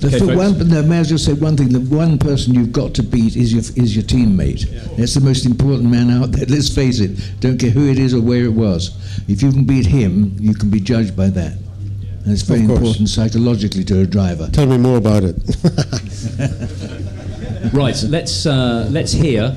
The 0.05 0.19
th- 0.19 0.37
one, 0.37 0.69
no, 0.69 0.83
may 0.83 1.01
I 1.01 1.03
just 1.03 1.25
say 1.25 1.33
one 1.33 1.57
thing? 1.57 1.71
The 1.71 1.81
one 1.81 2.19
person 2.19 2.55
you've 2.55 2.73
got 2.73 2.93
to 2.95 3.03
beat 3.03 3.37
is 3.37 3.55
your 3.55 3.63
is 3.83 3.97
your 3.97 4.05
teammate. 4.05 4.69
That's 4.97 5.15
the 5.15 5.23
most 5.23 5.47
important 5.47 5.91
man 5.91 6.11
out 6.11 6.33
there. 6.33 6.45
Let's 6.49 6.75
face 6.75 7.01
it. 7.01 7.41
Don't 7.41 7.59
care 7.59 7.71
who 7.71 7.91
it 7.91 7.99
is 7.99 8.13
or 8.13 8.21
where 8.21 8.45
it 8.45 8.53
was. 8.53 8.91
If 9.29 9.43
you 9.43 9.51
can 9.51 9.65
beat 9.65 9.87
him, 9.87 10.37
you 10.39 10.55
can 10.55 10.69
be 10.69 10.79
judged 10.79 11.17
by 11.17 11.31
that. 11.31 11.53
And 11.53 12.33
it's 12.33 12.43
very 12.43 12.61
important 12.61 13.09
psychologically 13.09 13.83
to 13.85 14.01
a 14.01 14.07
driver. 14.07 14.49
Tell 14.53 14.67
me 14.67 14.77
more 14.77 14.99
about 14.99 15.25
it. 15.25 15.37
right, 17.73 18.05
let's 18.09 18.45
uh, 18.45 18.87
let's 18.91 19.13
hear 19.13 19.57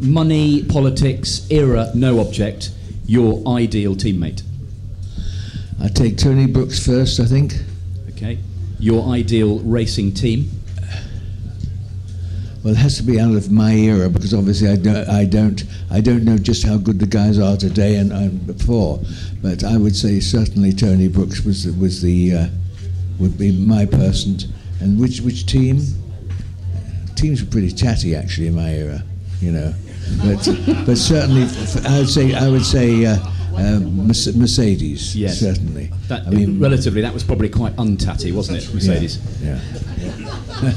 money, 0.00 0.64
politics, 0.64 1.46
era, 1.50 1.90
no 1.94 2.20
object, 2.20 2.72
your 3.06 3.42
ideal 3.48 3.94
teammate. 3.94 4.42
I 5.80 5.88
take 5.88 6.18
Tony 6.18 6.46
Brooks 6.46 6.84
first, 6.84 7.20
I 7.20 7.24
think. 7.24 7.54
Okay. 8.10 8.38
Your 8.78 9.08
ideal 9.12 9.60
racing 9.60 10.12
team. 10.12 10.50
Well, 12.62 12.74
it 12.74 12.78
has 12.78 12.96
to 12.96 13.04
be 13.04 13.20
out 13.20 13.34
of 13.34 13.50
my 13.50 13.72
era 13.72 14.10
because 14.10 14.34
obviously 14.34 14.68
I 14.68 14.76
don't, 14.76 15.08
I 15.08 15.24
don't, 15.24 15.62
I 15.88 16.00
don't 16.00 16.24
know 16.24 16.36
just 16.36 16.66
how 16.66 16.76
good 16.76 16.98
the 16.98 17.06
guys 17.06 17.38
are 17.38 17.56
today 17.56 17.94
and, 17.94 18.10
and 18.10 18.44
before. 18.44 19.00
But 19.40 19.62
I 19.62 19.76
would 19.76 19.94
say 19.94 20.18
certainly 20.18 20.72
Tony 20.72 21.06
Brooks 21.06 21.44
was 21.44 21.68
was 21.76 22.02
the 22.02 22.34
uh, 22.34 22.46
would 23.20 23.38
be 23.38 23.52
my 23.52 23.86
person. 23.86 24.38
And 24.80 25.00
which 25.00 25.20
which 25.20 25.46
team? 25.46 25.80
Teams 27.14 27.42
were 27.42 27.50
pretty 27.50 27.70
chatty 27.70 28.16
actually 28.16 28.48
in 28.48 28.56
my 28.56 28.70
era, 28.70 29.02
you 29.40 29.52
know. 29.52 29.72
But 30.24 30.44
but 30.84 30.98
certainly 30.98 31.42
I 31.88 31.98
would 32.00 32.08
say 32.08 32.34
I 32.34 32.48
would 32.48 32.66
say. 32.66 33.06
Uh, 33.06 33.18
Merce- 33.58 34.34
Mercedes, 34.34 35.16
Yes. 35.16 35.40
certainly. 35.40 35.90
That, 36.08 36.26
I 36.26 36.30
mean, 36.30 36.58
relatively, 36.60 37.00
that 37.02 37.12
was 37.14 37.24
probably 37.24 37.48
quite 37.48 37.74
untatty, 37.76 38.32
wasn't 38.32 38.58
it, 38.58 38.74
Mercedes? 38.74 39.18
Yeah. 39.42 39.60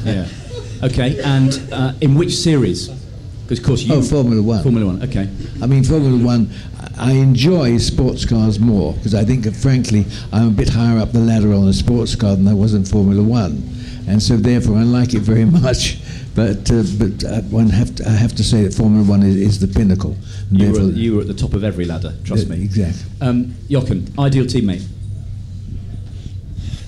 yeah. 0.06 0.28
Okay, 0.82 1.20
and 1.26 1.62
uh, 1.74 1.92
in 2.00 2.16
which 2.16 2.34
series? 2.34 2.88
Because, 2.88 3.60
of 3.60 3.66
course, 3.66 3.82
you. 3.84 3.96
Oh, 3.96 4.02
Formula 4.02 4.42
One. 4.42 4.64
Formula 4.64 4.86
One. 4.86 5.04
Okay. 5.04 5.28
I 5.62 5.68
mean, 5.68 5.84
Formula 5.84 6.24
One, 6.24 6.50
I 6.98 7.12
enjoy 7.14 7.78
sports 7.80 8.24
cars 8.24 8.62
more 8.62 8.94
because 8.94 9.14
I 9.14 9.26
think, 9.26 9.44
that, 9.44 9.58
frankly, 9.58 10.06
I'm 10.32 10.48
a 10.48 10.52
bit 10.52 10.70
higher 10.70 10.98
up 11.00 11.12
the 11.12 11.20
ladder 11.20 11.54
on 11.54 11.68
a 11.68 11.74
sports 11.74 12.16
car 12.16 12.38
than 12.38 12.48
I 12.48 12.54
was 12.54 12.76
in 12.76 12.86
Formula 12.86 13.22
One, 13.22 13.62
and 14.08 14.24
so 14.24 14.38
therefore 14.38 14.78
I 14.78 14.84
like 14.84 15.14
it 15.14 15.20
very 15.20 15.44
much. 15.62 16.00
But 16.40 16.72
uh, 16.72 16.84
but 16.98 17.24
uh, 17.26 17.42
one 17.52 17.70
have 17.70 17.96
to, 17.96 18.08
I 18.08 18.12
have 18.12 18.34
to 18.36 18.46
say 18.46 18.64
that 18.64 18.74
Formula 18.74 19.04
One 19.06 19.24
is, 19.24 19.36
is 19.36 19.60
the 19.60 19.68
pinnacle. 19.68 20.16
You 20.50 20.68
were, 20.68 20.74
therefore- 20.74 20.98
you 20.98 21.16
were 21.16 21.22
at 21.22 21.28
the 21.28 21.34
top 21.34 21.54
of 21.54 21.66
every 21.66 21.84
ladder, 21.84 22.14
trust 22.24 22.48
Yeah, 22.48 22.56
me. 22.56 22.64
exactly. 22.64 23.12
Um, 23.20 23.56
Jochen, 23.70 24.08
ideal 24.18 24.46
teammate. 24.46 24.88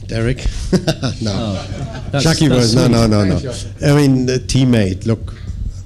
Derek? 0.07 0.37
no. 1.21 1.31
Oh, 1.35 2.01
that's- 2.13 2.23
Jackie 2.23 2.47
that's 2.47 2.73
was, 2.73 2.75
no, 2.75 2.87
no, 2.87 3.07
no, 3.07 3.25
no. 3.25 3.53
I 3.85 3.93
mean, 3.93 4.25
the 4.25 4.39
teammate, 4.39 5.05
look, 5.05 5.33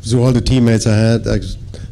so 0.02 0.22
all 0.22 0.32
the 0.32 0.42
teammates 0.42 0.86
I 0.86 0.96
had, 0.96 1.28
I 1.28 1.40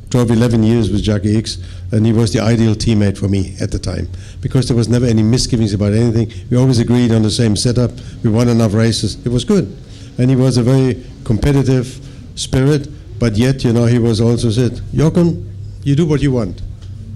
drove 0.09 0.29
11 0.29 0.61
years 0.61 0.91
with 0.91 1.01
Jacky 1.01 1.33
Ickx, 1.41 1.57
and 1.91 2.05
he 2.05 2.13
was 2.13 2.31
the 2.33 2.39
ideal 2.39 2.75
teammate 2.75 3.17
for 3.17 3.27
me 3.27 3.55
at 3.59 3.71
the 3.71 3.79
time 3.79 4.07
because 4.41 4.67
there 4.67 4.77
was 4.77 4.89
never 4.89 5.07
any 5.07 5.23
misgivings 5.23 5.73
about 5.73 5.93
anything. 5.93 6.31
We 6.51 6.57
always 6.57 6.77
agreed 6.77 7.11
on 7.11 7.23
the 7.23 7.31
same 7.31 7.55
setup. 7.55 7.89
We 8.23 8.29
won 8.29 8.47
enough 8.47 8.75
races. 8.75 9.17
It 9.25 9.29
was 9.29 9.43
good. 9.43 9.75
And 10.17 10.29
he 10.29 10.35
was 10.35 10.57
a 10.57 10.63
very 10.63 11.03
competitive 11.23 11.99
spirit, 12.35 12.87
but 13.19 13.35
yet, 13.35 13.63
you 13.63 13.73
know, 13.73 13.85
he 13.85 13.99
was 13.99 14.21
also 14.21 14.49
said, 14.49 14.81
Jochen, 14.93 15.49
you 15.83 15.95
do 15.95 16.05
what 16.05 16.21
you 16.21 16.31
want, 16.31 16.61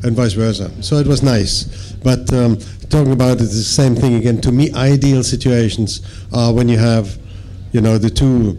and 0.03 0.15
vice 0.15 0.33
versa. 0.33 0.71
So 0.83 0.97
it 0.97 1.07
was 1.07 1.23
nice. 1.23 1.93
But 2.03 2.31
um, 2.33 2.57
talking 2.89 3.11
about 3.11 3.37
it, 3.37 3.43
the 3.43 3.47
same 3.47 3.95
thing 3.95 4.15
again. 4.15 4.41
To 4.41 4.51
me, 4.51 4.71
ideal 4.73 5.23
situations 5.23 6.01
are 6.33 6.53
when 6.53 6.69
you 6.69 6.77
have, 6.77 7.17
you 7.71 7.81
know, 7.81 7.97
the 7.97 8.09
two 8.09 8.57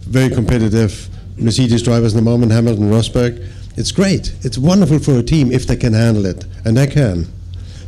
very 0.00 0.34
competitive 0.34 1.08
Mercedes 1.36 1.82
drivers 1.82 2.14
in 2.14 2.24
the 2.24 2.30
moment, 2.30 2.52
Hamilton, 2.52 2.84
and 2.84 2.92
Rosberg. 2.92 3.46
It's 3.76 3.92
great. 3.92 4.34
It's 4.42 4.58
wonderful 4.58 4.98
for 4.98 5.18
a 5.18 5.22
team 5.22 5.52
if 5.52 5.66
they 5.66 5.76
can 5.76 5.92
handle 5.92 6.26
it, 6.26 6.44
and 6.64 6.76
they 6.76 6.86
can. 6.86 7.26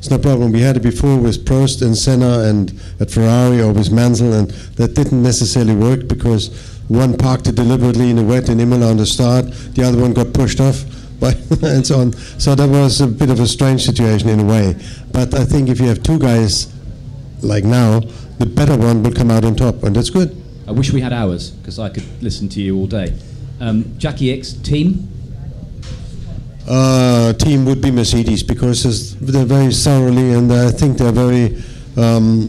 It's 0.00 0.10
no 0.10 0.16
problem. 0.18 0.50
We 0.50 0.62
had 0.62 0.78
it 0.78 0.82
before 0.82 1.18
with 1.18 1.44
Prost 1.44 1.82
and 1.82 1.94
Senna 1.94 2.44
and 2.48 2.72
at 3.00 3.10
Ferrari 3.10 3.60
or 3.60 3.70
with 3.70 3.92
Mansell, 3.92 4.32
and 4.32 4.50
that 4.76 4.94
didn't 4.94 5.22
necessarily 5.22 5.74
work 5.74 6.08
because 6.08 6.48
one 6.88 7.18
parked 7.18 7.48
it 7.48 7.54
deliberately 7.54 8.08
in 8.08 8.16
the 8.16 8.24
wet 8.24 8.48
in 8.48 8.60
Imola 8.60 8.88
on 8.92 8.96
the 8.96 9.04
start, 9.04 9.44
the 9.74 9.82
other 9.82 10.00
one 10.00 10.14
got 10.14 10.32
pushed 10.32 10.58
off, 10.58 10.86
by 11.20 11.32
and 11.68 11.86
so 11.86 12.00
on. 12.00 12.14
So 12.14 12.54
that 12.54 12.70
was 12.70 13.02
a 13.02 13.06
bit 13.06 13.28
of 13.28 13.40
a 13.40 13.46
strange 13.46 13.84
situation 13.84 14.30
in 14.30 14.40
a 14.40 14.44
way. 14.44 14.74
But 15.12 15.34
I 15.34 15.44
think 15.44 15.68
if 15.68 15.78
you 15.78 15.88
have 15.88 16.02
two 16.02 16.18
guys 16.18 16.72
like 17.42 17.64
now, 17.64 18.00
the 18.38 18.46
better 18.46 18.78
one 18.78 19.02
will 19.02 19.12
come 19.12 19.30
out 19.30 19.44
on 19.44 19.54
top, 19.54 19.82
and 19.82 19.94
that's 19.94 20.08
good. 20.08 20.34
I 20.66 20.72
wish 20.72 20.94
we 20.94 21.02
had 21.02 21.12
hours 21.12 21.50
because 21.50 21.78
I 21.78 21.90
could 21.90 22.06
listen 22.22 22.48
to 22.48 22.62
you 22.62 22.74
all 22.78 22.86
day. 22.86 23.14
Um, 23.60 23.98
Jacky 23.98 24.34
Ickx, 24.34 24.64
team? 24.64 25.10
Uh, 26.70 27.32
team 27.34 27.64
would 27.64 27.80
be 27.80 27.90
Mercedes 27.90 28.42
because 28.44 29.16
they're 29.18 29.44
very 29.44 29.72
thoroughly 29.72 30.32
and 30.32 30.52
I 30.52 30.70
think 30.70 30.98
they're 30.98 31.10
very 31.10 31.60
um, 31.96 32.48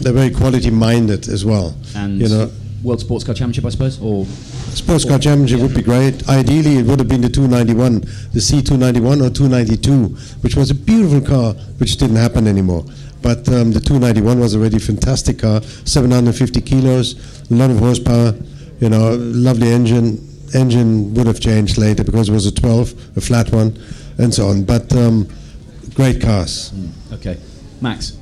they're 0.00 0.12
very 0.12 0.30
quality 0.30 0.70
minded 0.70 1.28
as 1.28 1.44
well. 1.44 1.76
And 1.94 2.20
you 2.20 2.28
know, 2.28 2.50
World 2.82 3.00
Sports 3.00 3.24
Car 3.24 3.34
Championship, 3.34 3.64
I 3.64 3.68
suppose? 3.70 4.00
Or 4.02 4.26
sports 4.26 5.04
car 5.04 5.18
championship 5.18 5.60
would 5.60 5.74
be 5.74 5.82
great. 5.82 6.28
Ideally, 6.28 6.78
it 6.78 6.86
would 6.86 6.98
have 6.98 7.08
been 7.08 7.20
the 7.20 7.28
291, 7.28 8.00
the 8.32 8.40
C291 8.40 9.24
or 9.24 9.30
292, 9.30 10.08
which 10.42 10.56
was 10.56 10.70
a 10.70 10.74
beautiful 10.74 11.20
car, 11.20 11.54
which 11.78 11.96
didn't 11.96 12.16
happen 12.16 12.46
anymore. 12.48 12.84
But 13.22 13.48
um, 13.48 13.70
the 13.70 13.80
291 13.80 14.38
was 14.38 14.54
already 14.56 14.76
a 14.76 14.80
fantastic 14.80 15.38
car, 15.38 15.62
750 15.62 16.60
kilos, 16.60 17.14
a 17.50 17.54
lot 17.54 17.70
of 17.70 17.78
horsepower, 17.78 18.34
you 18.80 18.90
know, 18.90 19.14
lovely 19.14 19.68
engine. 19.70 20.18
Engine 20.54 21.14
would 21.14 21.26
have 21.26 21.40
changed 21.40 21.78
later 21.78 22.04
because 22.04 22.28
it 22.28 22.32
was 22.32 22.46
a 22.46 22.52
12, 22.52 23.16
a 23.16 23.20
flat 23.20 23.52
one, 23.52 23.78
and 24.18 24.32
so 24.32 24.48
on. 24.48 24.64
But 24.64 24.94
um, 24.94 25.28
great 25.94 26.20
cars. 26.20 26.72
Okay. 27.12 27.38
Max, 27.80 28.16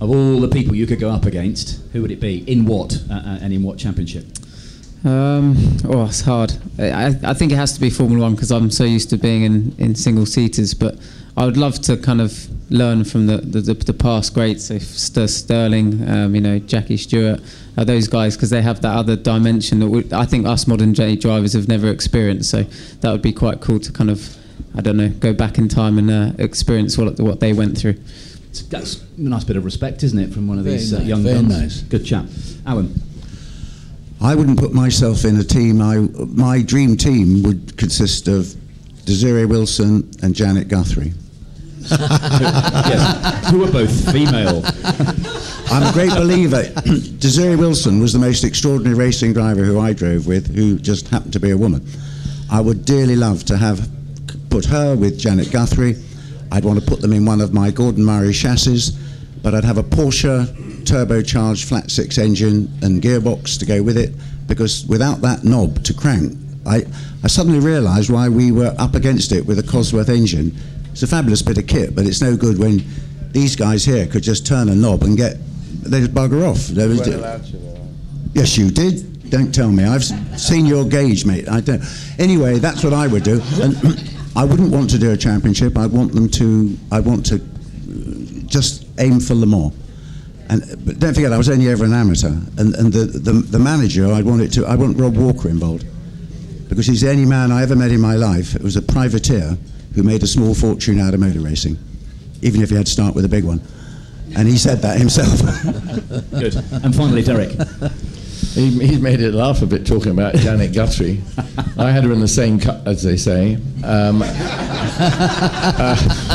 of 0.00 0.10
all 0.10 0.40
the 0.40 0.48
people 0.48 0.74
you 0.74 0.86
could 0.86 1.00
go 1.00 1.10
up 1.10 1.24
against, 1.24 1.80
who 1.92 2.02
would 2.02 2.10
it 2.10 2.20
be? 2.20 2.44
In 2.50 2.64
what? 2.66 2.98
Uh, 3.10 3.14
uh, 3.14 3.38
and 3.42 3.52
in 3.52 3.62
what 3.62 3.78
championship? 3.78 4.26
Um, 5.04 5.54
oh, 5.86 6.06
it's 6.06 6.22
hard. 6.22 6.54
I, 6.78 7.14
I 7.24 7.34
think 7.34 7.52
it 7.52 7.56
has 7.56 7.74
to 7.74 7.80
be 7.80 7.90
Formula 7.90 8.22
One 8.22 8.34
because 8.34 8.50
I'm 8.50 8.70
so 8.70 8.84
used 8.84 9.10
to 9.10 9.18
being 9.18 9.42
in, 9.42 9.74
in 9.78 9.94
single 9.94 10.24
seaters. 10.24 10.72
But 10.72 10.98
I 11.36 11.44
would 11.44 11.56
love 11.58 11.80
to 11.82 11.96
kind 11.98 12.20
of 12.22 12.48
learn 12.70 13.04
from 13.04 13.26
the, 13.26 13.36
the, 13.38 13.60
the, 13.60 13.74
the 13.74 13.92
past 13.92 14.32
greats, 14.32 14.70
if 14.70 14.82
Ster- 14.82 15.28
Stirling, 15.28 16.08
um, 16.08 16.34
you 16.34 16.40
know, 16.40 16.58
Jackie 16.58 16.96
Stewart, 16.96 17.40
uh, 17.76 17.84
those 17.84 18.08
guys, 18.08 18.34
because 18.34 18.48
they 18.50 18.62
have 18.62 18.80
that 18.80 18.96
other 18.96 19.14
dimension 19.16 19.80
that 19.80 19.88
we, 19.88 20.04
I 20.12 20.24
think 20.24 20.46
us 20.46 20.66
modern 20.66 20.94
day 20.94 21.16
drivers 21.16 21.52
have 21.52 21.68
never 21.68 21.88
experienced. 21.88 22.50
So 22.50 22.62
that 22.62 23.12
would 23.12 23.22
be 23.22 23.32
quite 23.32 23.60
cool 23.60 23.80
to 23.80 23.92
kind 23.92 24.10
of, 24.10 24.36
I 24.74 24.80
don't 24.80 24.96
know, 24.96 25.10
go 25.10 25.34
back 25.34 25.58
in 25.58 25.68
time 25.68 25.98
and 25.98 26.10
uh, 26.10 26.32
experience 26.42 26.96
what 26.96 27.20
what 27.20 27.40
they 27.40 27.52
went 27.52 27.76
through. 27.76 27.96
That's 28.70 29.02
a 29.02 29.20
nice 29.20 29.44
bit 29.44 29.56
of 29.56 29.64
respect, 29.64 30.02
isn't 30.02 30.18
it, 30.18 30.32
from 30.32 30.46
one 30.48 30.58
of 30.58 30.64
Very 30.64 30.76
these 30.76 30.94
uh, 30.94 30.98
nice, 30.98 31.06
young 31.08 31.22
very 31.24 31.34
guns? 31.34 31.48
nice. 31.48 31.80
Good 31.82 32.06
chap. 32.06 32.24
Alan. 32.64 32.94
I 34.24 34.34
wouldn't 34.34 34.58
put 34.58 34.72
myself 34.72 35.26
in 35.26 35.36
a 35.36 35.44
team. 35.44 35.82
I, 35.82 35.98
my 35.98 36.62
dream 36.62 36.96
team 36.96 37.42
would 37.42 37.76
consist 37.76 38.26
of 38.26 38.54
Desiree 39.04 39.44
Wilson 39.44 40.10
and 40.22 40.34
Janet 40.34 40.68
Guthrie. 40.68 41.12
yes, 41.90 43.50
who 43.50 43.64
are 43.64 43.70
both 43.70 44.10
female. 44.10 44.62
I'm 45.70 45.82
a 45.82 45.92
great 45.92 46.14
believer. 46.14 46.62
Desiree 47.18 47.56
Wilson 47.56 48.00
was 48.00 48.14
the 48.14 48.18
most 48.18 48.44
extraordinary 48.44 48.96
racing 48.96 49.34
driver 49.34 49.62
who 49.62 49.78
I 49.78 49.92
drove 49.92 50.26
with, 50.26 50.54
who 50.54 50.78
just 50.78 51.08
happened 51.08 51.34
to 51.34 51.40
be 51.40 51.50
a 51.50 51.58
woman. 51.58 51.86
I 52.50 52.62
would 52.62 52.86
dearly 52.86 53.16
love 53.16 53.44
to 53.44 53.58
have 53.58 53.86
put 54.48 54.64
her 54.64 54.96
with 54.96 55.18
Janet 55.18 55.52
Guthrie. 55.52 56.02
I'd 56.50 56.64
want 56.64 56.80
to 56.80 56.86
put 56.86 57.02
them 57.02 57.12
in 57.12 57.26
one 57.26 57.42
of 57.42 57.52
my 57.52 57.70
Gordon 57.70 58.02
Murray 58.02 58.32
chassis, 58.32 58.96
but 59.42 59.54
I'd 59.54 59.64
have 59.64 59.76
a 59.76 59.82
Porsche 59.82 60.73
turbocharged 60.84 61.64
flat 61.64 61.90
six 61.90 62.18
engine 62.18 62.70
and 62.82 63.02
gearbox 63.02 63.58
to 63.58 63.66
go 63.66 63.82
with 63.82 63.96
it, 63.96 64.12
because 64.46 64.86
without 64.86 65.20
that 65.22 65.44
knob 65.44 65.82
to 65.84 65.94
crank, 65.94 66.36
I, 66.66 66.84
I 67.22 67.26
suddenly 67.28 67.58
realised 67.60 68.10
why 68.10 68.28
we 68.28 68.52
were 68.52 68.74
up 68.78 68.94
against 68.94 69.32
it 69.32 69.44
with 69.46 69.58
a 69.58 69.62
Cosworth 69.62 70.08
engine. 70.08 70.56
It's 70.92 71.02
a 71.02 71.06
fabulous 71.06 71.42
bit 71.42 71.58
of 71.58 71.66
kit, 71.66 71.94
but 71.94 72.06
it's 72.06 72.20
no 72.22 72.36
good 72.36 72.58
when 72.58 72.84
these 73.32 73.56
guys 73.56 73.84
here 73.84 74.06
could 74.06 74.22
just 74.22 74.46
turn 74.46 74.68
a 74.68 74.74
knob 74.74 75.02
and 75.02 75.16
get 75.16 75.36
they 75.82 76.00
just 76.00 76.14
bugger 76.14 76.48
off. 76.48 76.66
There 76.68 76.88
was- 76.88 77.00
yes, 78.32 78.56
you 78.56 78.70
did. 78.70 79.30
Don't 79.30 79.52
tell 79.54 79.70
me. 79.70 79.84
I've 79.84 80.04
seen 80.04 80.64
your 80.66 80.84
gauge, 80.84 81.24
mate. 81.26 81.48
I 81.48 81.60
don't. 81.60 81.82
Anyway, 82.18 82.58
that's 82.58 82.84
what 82.84 82.92
I 82.92 83.06
would 83.06 83.24
do. 83.24 83.40
And 83.60 83.74
I 84.36 84.44
wouldn't 84.44 84.70
want 84.70 84.90
to 84.90 84.98
do 84.98 85.10
a 85.10 85.16
championship. 85.16 85.76
I'd 85.76 85.90
want 85.90 86.12
them 86.12 86.28
to. 86.30 86.78
I 86.92 87.00
want 87.00 87.26
to 87.26 87.36
uh, 87.36 87.40
just 88.46 88.86
aim 88.98 89.18
for 89.20 89.34
Le 89.34 89.46
Mans. 89.46 89.72
And 90.48 90.62
but 90.84 90.98
don't 90.98 91.14
forget, 91.14 91.32
I 91.32 91.38
was 91.38 91.48
only 91.48 91.68
ever 91.68 91.84
an 91.84 91.92
amateur. 91.92 92.28
And, 92.28 92.74
and 92.74 92.92
the, 92.92 93.06
the 93.06 93.32
the 93.32 93.58
manager, 93.58 94.12
I 94.12 94.22
want 94.22 94.42
it 94.42 94.52
to. 94.52 94.66
I 94.66 94.76
want 94.76 94.98
Rob 94.98 95.16
Walker 95.16 95.48
involved 95.48 95.86
because 96.68 96.86
he's 96.86 97.00
the 97.00 97.10
only 97.10 97.24
man 97.24 97.52
I 97.52 97.62
ever 97.62 97.76
met 97.76 97.90
in 97.90 98.00
my 98.00 98.16
life. 98.16 98.54
It 98.54 98.62
was 98.62 98.76
a 98.76 98.82
privateer 98.82 99.56
who 99.94 100.02
made 100.02 100.22
a 100.22 100.26
small 100.26 100.54
fortune 100.54 101.00
out 101.00 101.14
of 101.14 101.20
motor 101.20 101.40
racing, 101.40 101.78
even 102.42 102.62
if 102.62 102.70
he 102.70 102.76
had 102.76 102.86
to 102.86 102.92
start 102.92 103.14
with 103.14 103.24
a 103.24 103.28
big 103.28 103.44
one. 103.44 103.60
And 104.36 104.48
he 104.48 104.58
said 104.58 104.78
that 104.82 104.98
himself. 104.98 105.40
Good. 106.30 106.56
And 106.84 106.94
finally, 106.94 107.22
Derek. 107.22 107.52
He, 108.54 108.70
he's 108.70 109.00
made 109.00 109.20
it 109.20 109.32
laugh 109.32 109.62
a 109.62 109.66
bit 109.66 109.84
talking 109.84 110.12
about 110.12 110.36
Janet 110.36 110.72
Guthrie. 110.72 111.20
I 111.76 111.90
had 111.90 112.04
her 112.04 112.12
in 112.12 112.20
the 112.20 112.28
same 112.28 112.60
cut, 112.60 112.86
as 112.86 113.02
they 113.02 113.16
say. 113.16 113.56
Um, 113.82 114.22
uh, 114.22 114.28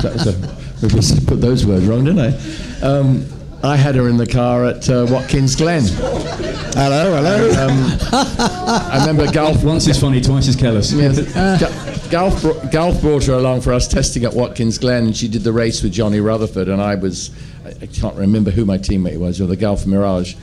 that 0.02 0.12
was 0.14 0.28
a, 0.28 1.16
I 1.16 1.26
put 1.26 1.40
those 1.40 1.66
words 1.66 1.86
wrong, 1.86 2.04
didn't 2.04 2.20
I? 2.20 2.86
Um, 2.86 3.26
I 3.62 3.76
had 3.76 3.96
her 3.96 4.08
in 4.08 4.16
the 4.18 4.26
car 4.26 4.66
at 4.66 4.90
uh, 4.90 5.06
Watkins 5.10 5.56
Glen. 5.56 5.84
Hello, 5.86 7.16
hello. 7.16 7.50
Um, 7.62 7.98
I 8.12 9.00
remember 9.06 9.30
Gulf. 9.32 9.64
Once 9.64 9.88
is 9.88 10.00
funny, 10.00 10.22
twice 10.22 10.48
is 10.48 10.56
careless. 10.56 10.94
Yes, 10.94 11.20
Gu- 11.60 12.10
Gulf, 12.10 12.72
Gulf 12.72 13.02
brought 13.02 13.26
her 13.26 13.34
along 13.34 13.62
for 13.62 13.74
us 13.74 13.88
testing 13.88 14.24
at 14.24 14.34
Watkins 14.34 14.78
Glen, 14.78 15.08
and 15.08 15.18
she 15.18 15.28
did 15.28 15.44
the 15.44 15.52
race 15.52 15.84
with 15.84 15.92
Johnny 15.92 16.22
Rutherford, 16.22 16.70
and 16.70 16.82
I 16.82 16.96
was, 16.96 17.32
I, 17.66 17.70
I 17.82 17.86
can't 17.88 18.16
remember 18.16 18.50
who 18.52 18.64
my 18.64 18.78
teammate 18.78 19.18
was, 19.18 19.42
or 19.42 19.46
the 19.46 19.58
Gulf 19.58 19.86
Mirage, 19.86 20.36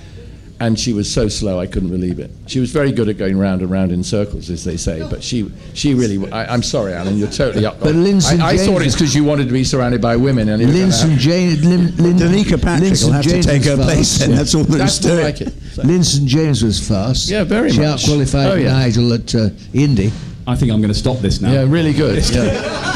and 0.58 0.78
she 0.78 0.92
was 0.94 1.12
so 1.12 1.28
slow 1.28 1.60
I 1.60 1.66
couldn't 1.66 1.90
believe 1.90 2.18
it. 2.18 2.30
She 2.46 2.60
was 2.60 2.70
very 2.70 2.90
good 2.92 3.08
at 3.08 3.18
going 3.18 3.38
round 3.38 3.60
and 3.62 3.70
round 3.70 3.92
in 3.92 4.02
circles, 4.02 4.48
as 4.48 4.64
they 4.64 4.76
say, 4.76 5.06
but 5.10 5.22
she, 5.22 5.50
she 5.74 5.92
really, 5.94 6.30
I, 6.32 6.46
I'm 6.52 6.62
sorry, 6.62 6.94
Alan, 6.94 7.18
you're 7.18 7.28
totally 7.28 7.66
up. 7.66 7.78
But 7.80 7.94
Linson 7.94 8.40
I, 8.40 8.52
I 8.52 8.56
thought 8.56 8.78
James- 8.80 8.86
it's 8.86 8.94
because 8.94 9.14
you 9.14 9.22
wanted 9.24 9.46
to 9.48 9.52
be 9.52 9.64
surrounded 9.64 10.00
by 10.00 10.16
women, 10.16 10.48
and 10.48 10.60
you 10.62 10.68
were 10.68 10.72
gonna 10.90 11.16
James, 11.18 11.64
Lin, 11.64 11.96
Lin, 11.96 12.16
Danica 12.16 12.60
Patrick 12.62 12.92
Linson 12.92 13.04
will 13.06 13.12
have 13.12 13.24
to 13.24 13.42
take 13.42 13.58
was 13.58 13.66
her 13.66 13.76
place 13.76 14.18
fast. 14.18 14.20
then, 14.20 14.30
that's 14.36 14.54
all 14.54 14.64
there 14.64 14.84
is 14.84 14.98
That's 15.00 15.06
more 15.06 15.16
to 15.16 15.22
like 15.24 15.40
it. 15.42 15.48
it. 15.48 15.84
Lyn 15.84 16.02
St. 16.04 16.26
James 16.26 16.62
was 16.62 16.88
fast. 16.88 17.28
Yeah, 17.28 17.44
very 17.44 17.70
she 17.70 17.80
much. 17.80 18.04
outqualified 18.04 18.50
Oh, 18.50 18.54
yeah. 18.54 18.72
Nigel 18.72 19.12
at 19.12 19.34
uh, 19.34 19.48
Indy. 19.74 20.10
I 20.46 20.54
think 20.54 20.70
I'm 20.72 20.80
going 20.80 20.92
to 20.92 20.98
stop 20.98 21.18
this 21.18 21.40
now. 21.40 21.52
Yeah, 21.52 21.64
really 21.68 21.92
good. 21.92 22.24
Yeah. 22.32 22.44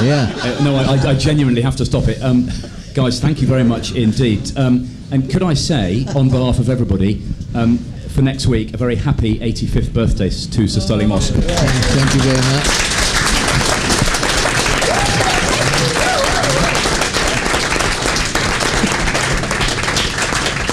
Yeah. 0.03 0.33
Uh, 0.37 0.61
no, 0.65 0.77
I, 0.77 1.11
I 1.11 1.15
genuinely 1.15 1.61
have 1.63 1.77
to 1.77 1.85
stop 1.85 2.07
it. 2.09 2.23
Um, 2.23 2.49
guys, 2.95 3.21
thank 3.21 3.43
you 3.43 3.49
very 3.49 3.65
much 3.65 3.93
indeed. 3.93 4.57
Um, 4.57 4.89
and 5.13 5.29
could 5.31 5.43
I 5.43 5.55
say, 5.55 6.07
on 6.15 6.29
behalf 6.29 6.59
of 6.59 6.69
everybody, 6.69 7.23
um, 7.55 7.79
for 8.11 8.23
next 8.23 8.47
week, 8.47 8.75
a 8.75 8.77
very 8.77 8.97
happy 8.97 9.39
85th 9.39 9.93
birthday 9.93 10.29
to 10.29 10.69
Sir 10.69 10.81
Stirling 10.81 11.09
Moss. 11.09 11.31
Thank 11.31 12.15
you 12.15 12.21
very 12.21 12.37
much. 12.37 12.91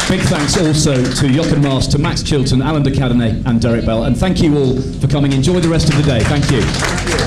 Big 0.09 0.21
thanks 0.21 0.57
also 0.57 1.03
to 1.03 1.33
Jochen 1.33 1.61
Mass, 1.61 1.85
to 1.87 1.97
Max 1.97 2.23
Chilton, 2.23 2.61
Alain 2.61 2.81
de 2.81 2.91
Cadenet, 2.91 3.45
and 3.45 3.59
Derek 3.59 3.85
Bell. 3.85 4.05
And 4.05 4.17
thank 4.17 4.41
you 4.41 4.57
all 4.57 4.81
for 5.01 5.07
coming. 5.07 5.33
Enjoy 5.33 5.59
the 5.59 5.67
rest 5.67 5.89
of 5.89 5.97
the 5.97 6.03
day. 6.03 6.21
Thank 6.21 6.49
you. 6.49 6.61
Cena 6.61 7.26